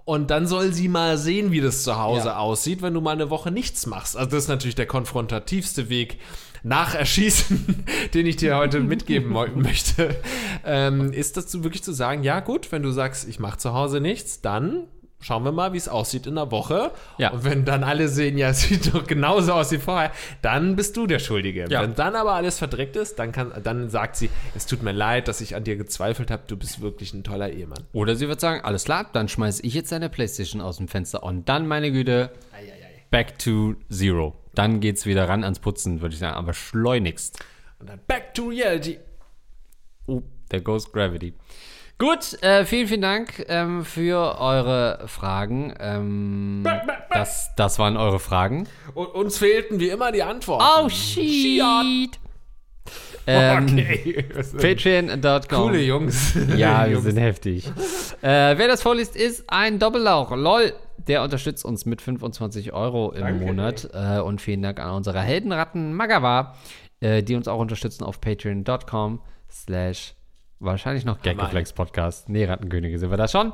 Und 0.04 0.30
dann 0.30 0.46
soll 0.46 0.72
sie 0.72 0.88
mal 0.88 1.16
sehen, 1.16 1.50
wie 1.50 1.62
das 1.62 1.82
zu 1.82 1.98
Hause 1.98 2.28
ja. 2.28 2.36
aussieht, 2.36 2.82
wenn 2.82 2.92
du 2.92 3.00
mal 3.00 3.12
eine 3.12 3.30
Woche 3.30 3.50
nichts 3.50 3.86
machst. 3.86 4.16
Also 4.16 4.30
das 4.32 4.44
ist 4.44 4.48
natürlich 4.48 4.74
der 4.74 4.86
konfrontativste 4.86 5.88
Weg, 5.88 6.18
nach 6.64 6.94
Erschießen, 6.94 7.84
den 8.14 8.26
ich 8.26 8.36
dir 8.36 8.56
heute 8.56 8.80
mitgeben 8.80 9.32
möchte, 9.54 10.16
ähm, 10.64 11.12
ist 11.12 11.36
dazu 11.36 11.62
wirklich 11.62 11.84
zu 11.84 11.92
sagen, 11.92 12.24
ja 12.24 12.40
gut, 12.40 12.72
wenn 12.72 12.82
du 12.82 12.90
sagst, 12.90 13.28
ich 13.28 13.38
mache 13.38 13.58
zu 13.58 13.74
Hause 13.74 14.00
nichts, 14.00 14.40
dann 14.40 14.88
schauen 15.24 15.42
wir 15.42 15.52
mal, 15.52 15.72
wie 15.72 15.78
es 15.78 15.88
aussieht 15.88 16.26
in 16.26 16.34
der 16.34 16.50
Woche. 16.50 16.90
Ja. 17.16 17.30
Und 17.30 17.44
wenn 17.44 17.64
dann 17.64 17.82
alle 17.82 18.08
sehen, 18.08 18.36
ja, 18.36 18.50
es 18.50 18.60
sieht 18.68 18.94
doch 18.94 19.06
genauso 19.06 19.54
aus 19.54 19.72
wie 19.72 19.78
vorher, 19.78 20.12
dann 20.42 20.76
bist 20.76 20.96
du 20.96 21.06
der 21.06 21.18
Schuldige. 21.18 21.66
Ja. 21.68 21.82
Wenn 21.82 21.94
dann 21.94 22.14
aber 22.14 22.34
alles 22.34 22.58
verdreckt 22.58 22.96
ist, 22.96 23.18
dann, 23.18 23.32
kann, 23.32 23.52
dann 23.62 23.88
sagt 23.88 24.16
sie, 24.16 24.28
es 24.54 24.66
tut 24.66 24.82
mir 24.82 24.92
leid, 24.92 25.26
dass 25.26 25.40
ich 25.40 25.56
an 25.56 25.64
dir 25.64 25.76
gezweifelt 25.76 26.30
habe, 26.30 26.42
du 26.46 26.56
bist 26.56 26.82
wirklich 26.82 27.14
ein 27.14 27.24
toller 27.24 27.50
Ehemann. 27.50 27.84
Oder 27.92 28.16
sie 28.16 28.28
wird 28.28 28.40
sagen, 28.40 28.62
alles 28.64 28.84
klar, 28.84 29.08
dann 29.12 29.28
schmeiße 29.28 29.64
ich 29.64 29.72
jetzt 29.72 29.90
deine 29.92 30.10
Playstation 30.10 30.60
aus 30.60 30.76
dem 30.76 30.88
Fenster 30.88 31.22
und 31.22 31.48
dann, 31.48 31.66
meine 31.66 31.90
Güte, 31.90 32.30
ei, 32.52 32.58
ei, 32.58 32.62
ei. 32.62 33.02
back 33.10 33.38
to 33.38 33.76
zero. 33.90 34.36
Dann 34.54 34.80
geht 34.80 34.98
es 34.98 35.06
wieder 35.06 35.28
ran 35.28 35.42
ans 35.42 35.58
Putzen, 35.58 36.02
würde 36.02 36.12
ich 36.12 36.20
sagen, 36.20 36.36
aber 36.36 36.52
schleunigst. 36.52 37.42
Und 37.80 37.88
dann 37.88 38.00
back 38.06 38.34
to 38.34 38.48
reality. 38.48 38.98
Oh, 40.06 40.22
there 40.50 40.62
goes 40.62 40.92
gravity. 40.92 41.32
Gut, 41.98 42.42
äh, 42.42 42.64
vielen, 42.64 42.88
vielen 42.88 43.02
Dank 43.02 43.44
ähm, 43.48 43.84
für 43.84 44.40
eure 44.40 45.04
Fragen. 45.06 45.72
Ähm, 45.78 46.66
das, 47.10 47.50
das 47.56 47.78
waren 47.78 47.96
eure 47.96 48.18
Fragen. 48.18 48.66
Und 48.94 49.06
uns 49.14 49.38
fehlten 49.38 49.78
wie 49.78 49.88
immer 49.90 50.10
die 50.10 50.22
Antworten. 50.22 50.64
Oh, 50.84 50.88
shit. 50.88 52.18
Ähm, 53.26 53.64
okay. 53.64 54.26
Patreon.com. 54.60 55.42
Coole 55.48 55.80
Jungs. 55.82 56.34
Ja, 56.56 56.84
wir 56.84 56.92
Jungs. 56.94 57.04
sind 57.04 57.16
heftig. 57.16 57.66
äh, 58.22 58.58
wer 58.58 58.68
das 58.68 58.82
vorliest, 58.82 59.16
ist 59.16 59.44
ein 59.48 59.78
Doppellauch. 59.78 60.30
LOL. 60.34 60.72
Der 61.06 61.22
unterstützt 61.22 61.64
uns 61.64 61.86
mit 61.86 62.00
25 62.00 62.72
Euro 62.72 63.12
im 63.12 63.20
Danke, 63.20 63.44
Monat. 63.44 63.88
Äh, 63.92 64.20
und 64.20 64.40
vielen 64.40 64.62
Dank 64.62 64.80
an 64.80 64.90
unsere 64.94 65.20
Heldenratten 65.20 65.92
Magawa, 65.94 66.54
äh, 67.00 67.22
die 67.22 67.34
uns 67.34 67.46
auch 67.46 67.58
unterstützen 67.58 68.04
auf 68.04 68.20
patreon.com 68.20 69.20
slash 69.50 70.14
Wahrscheinlich 70.64 71.04
noch 71.04 71.20
Gagreflex 71.20 71.74
Podcast. 71.74 72.30
Nee, 72.30 72.46
Rattenkönige 72.46 72.98
sind 72.98 73.10
wir 73.10 73.18
da 73.18 73.28
schon. 73.28 73.52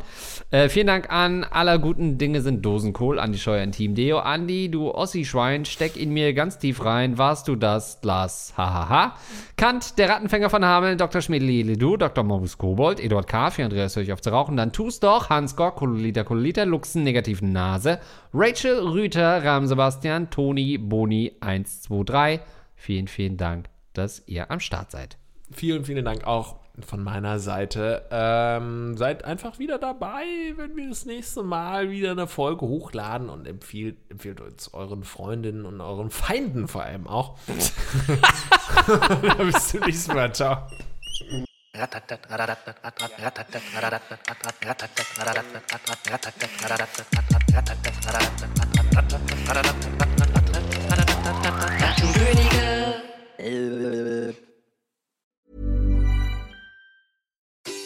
Äh, 0.52 0.68
vielen 0.68 0.86
Dank 0.86 1.10
an 1.10 1.42
aller 1.42 1.80
guten 1.80 2.18
Dinge 2.18 2.40
sind 2.40 2.64
Dosenkohl, 2.64 3.18
Andi 3.18 3.36
Scheuer 3.36 3.64
in 3.64 3.72
Team 3.72 3.96
Deo. 3.96 4.20
Andi, 4.20 4.70
du 4.70 4.92
Ossi-Schwein, 4.94 5.64
steck 5.64 5.96
in 5.96 6.12
mir 6.12 6.32
ganz 6.34 6.58
tief 6.58 6.84
rein. 6.84 7.18
Warst 7.18 7.48
du 7.48 7.56
das? 7.56 8.00
Glas, 8.00 8.54
hahaha. 8.56 9.16
Kant, 9.56 9.98
der 9.98 10.08
Rattenfänger 10.08 10.50
von 10.50 10.64
Hameln, 10.64 10.98
Dr. 10.98 11.20
Schmidli, 11.20 11.76
du, 11.76 11.96
Dr. 11.96 12.22
Morbus 12.22 12.56
Kobold, 12.56 13.00
Eduard 13.00 13.26
K., 13.26 13.50
für 13.50 13.64
Andreas 13.64 13.96
höre 13.96 14.04
ich 14.04 14.12
auf 14.12 14.20
zu 14.20 14.30
rauchen. 14.30 14.56
Dann 14.56 14.72
tust 14.72 15.02
doch, 15.02 15.30
Hans 15.30 15.56
Gork, 15.56 15.76
Kololita, 15.76 16.22
Kololita, 16.22 16.62
Luxen, 16.62 17.02
negativen 17.02 17.50
Nase, 17.50 17.98
Rachel, 18.32 18.78
Rüter, 18.78 19.44
Ram 19.44 19.66
Sebastian, 19.66 20.30
Toni, 20.30 20.78
Boni, 20.78 21.32
123. 21.40 22.38
Vielen, 22.76 23.08
vielen 23.08 23.36
Dank, 23.36 23.66
dass 23.94 24.22
ihr 24.28 24.48
am 24.52 24.60
Start 24.60 24.92
seid. 24.92 25.18
Vielen, 25.50 25.84
vielen 25.84 26.04
Dank 26.04 26.24
auch 26.24 26.60
von 26.86 27.02
meiner 27.02 27.38
Seite. 27.38 28.06
Ähm, 28.10 28.96
seid 28.96 29.24
einfach 29.24 29.58
wieder 29.58 29.78
dabei, 29.78 30.24
wenn 30.56 30.76
wir 30.76 30.88
das 30.88 31.04
nächste 31.04 31.42
Mal 31.42 31.90
wieder 31.90 32.12
eine 32.12 32.26
Folge 32.26 32.66
hochladen 32.66 33.28
und 33.28 33.46
empfiehlt, 33.46 33.96
empfiehlt 34.08 34.40
uns 34.40 34.72
euren 34.72 35.04
Freundinnen 35.04 35.66
und 35.66 35.80
euren 35.80 36.10
Feinden 36.10 36.68
vor 36.68 36.82
allem 36.84 37.06
auch. 37.06 37.38
Bis 39.38 39.68
zum 39.68 39.80
nächsten 39.80 40.14
Mal. 40.14 40.34
Ciao. 40.34 40.66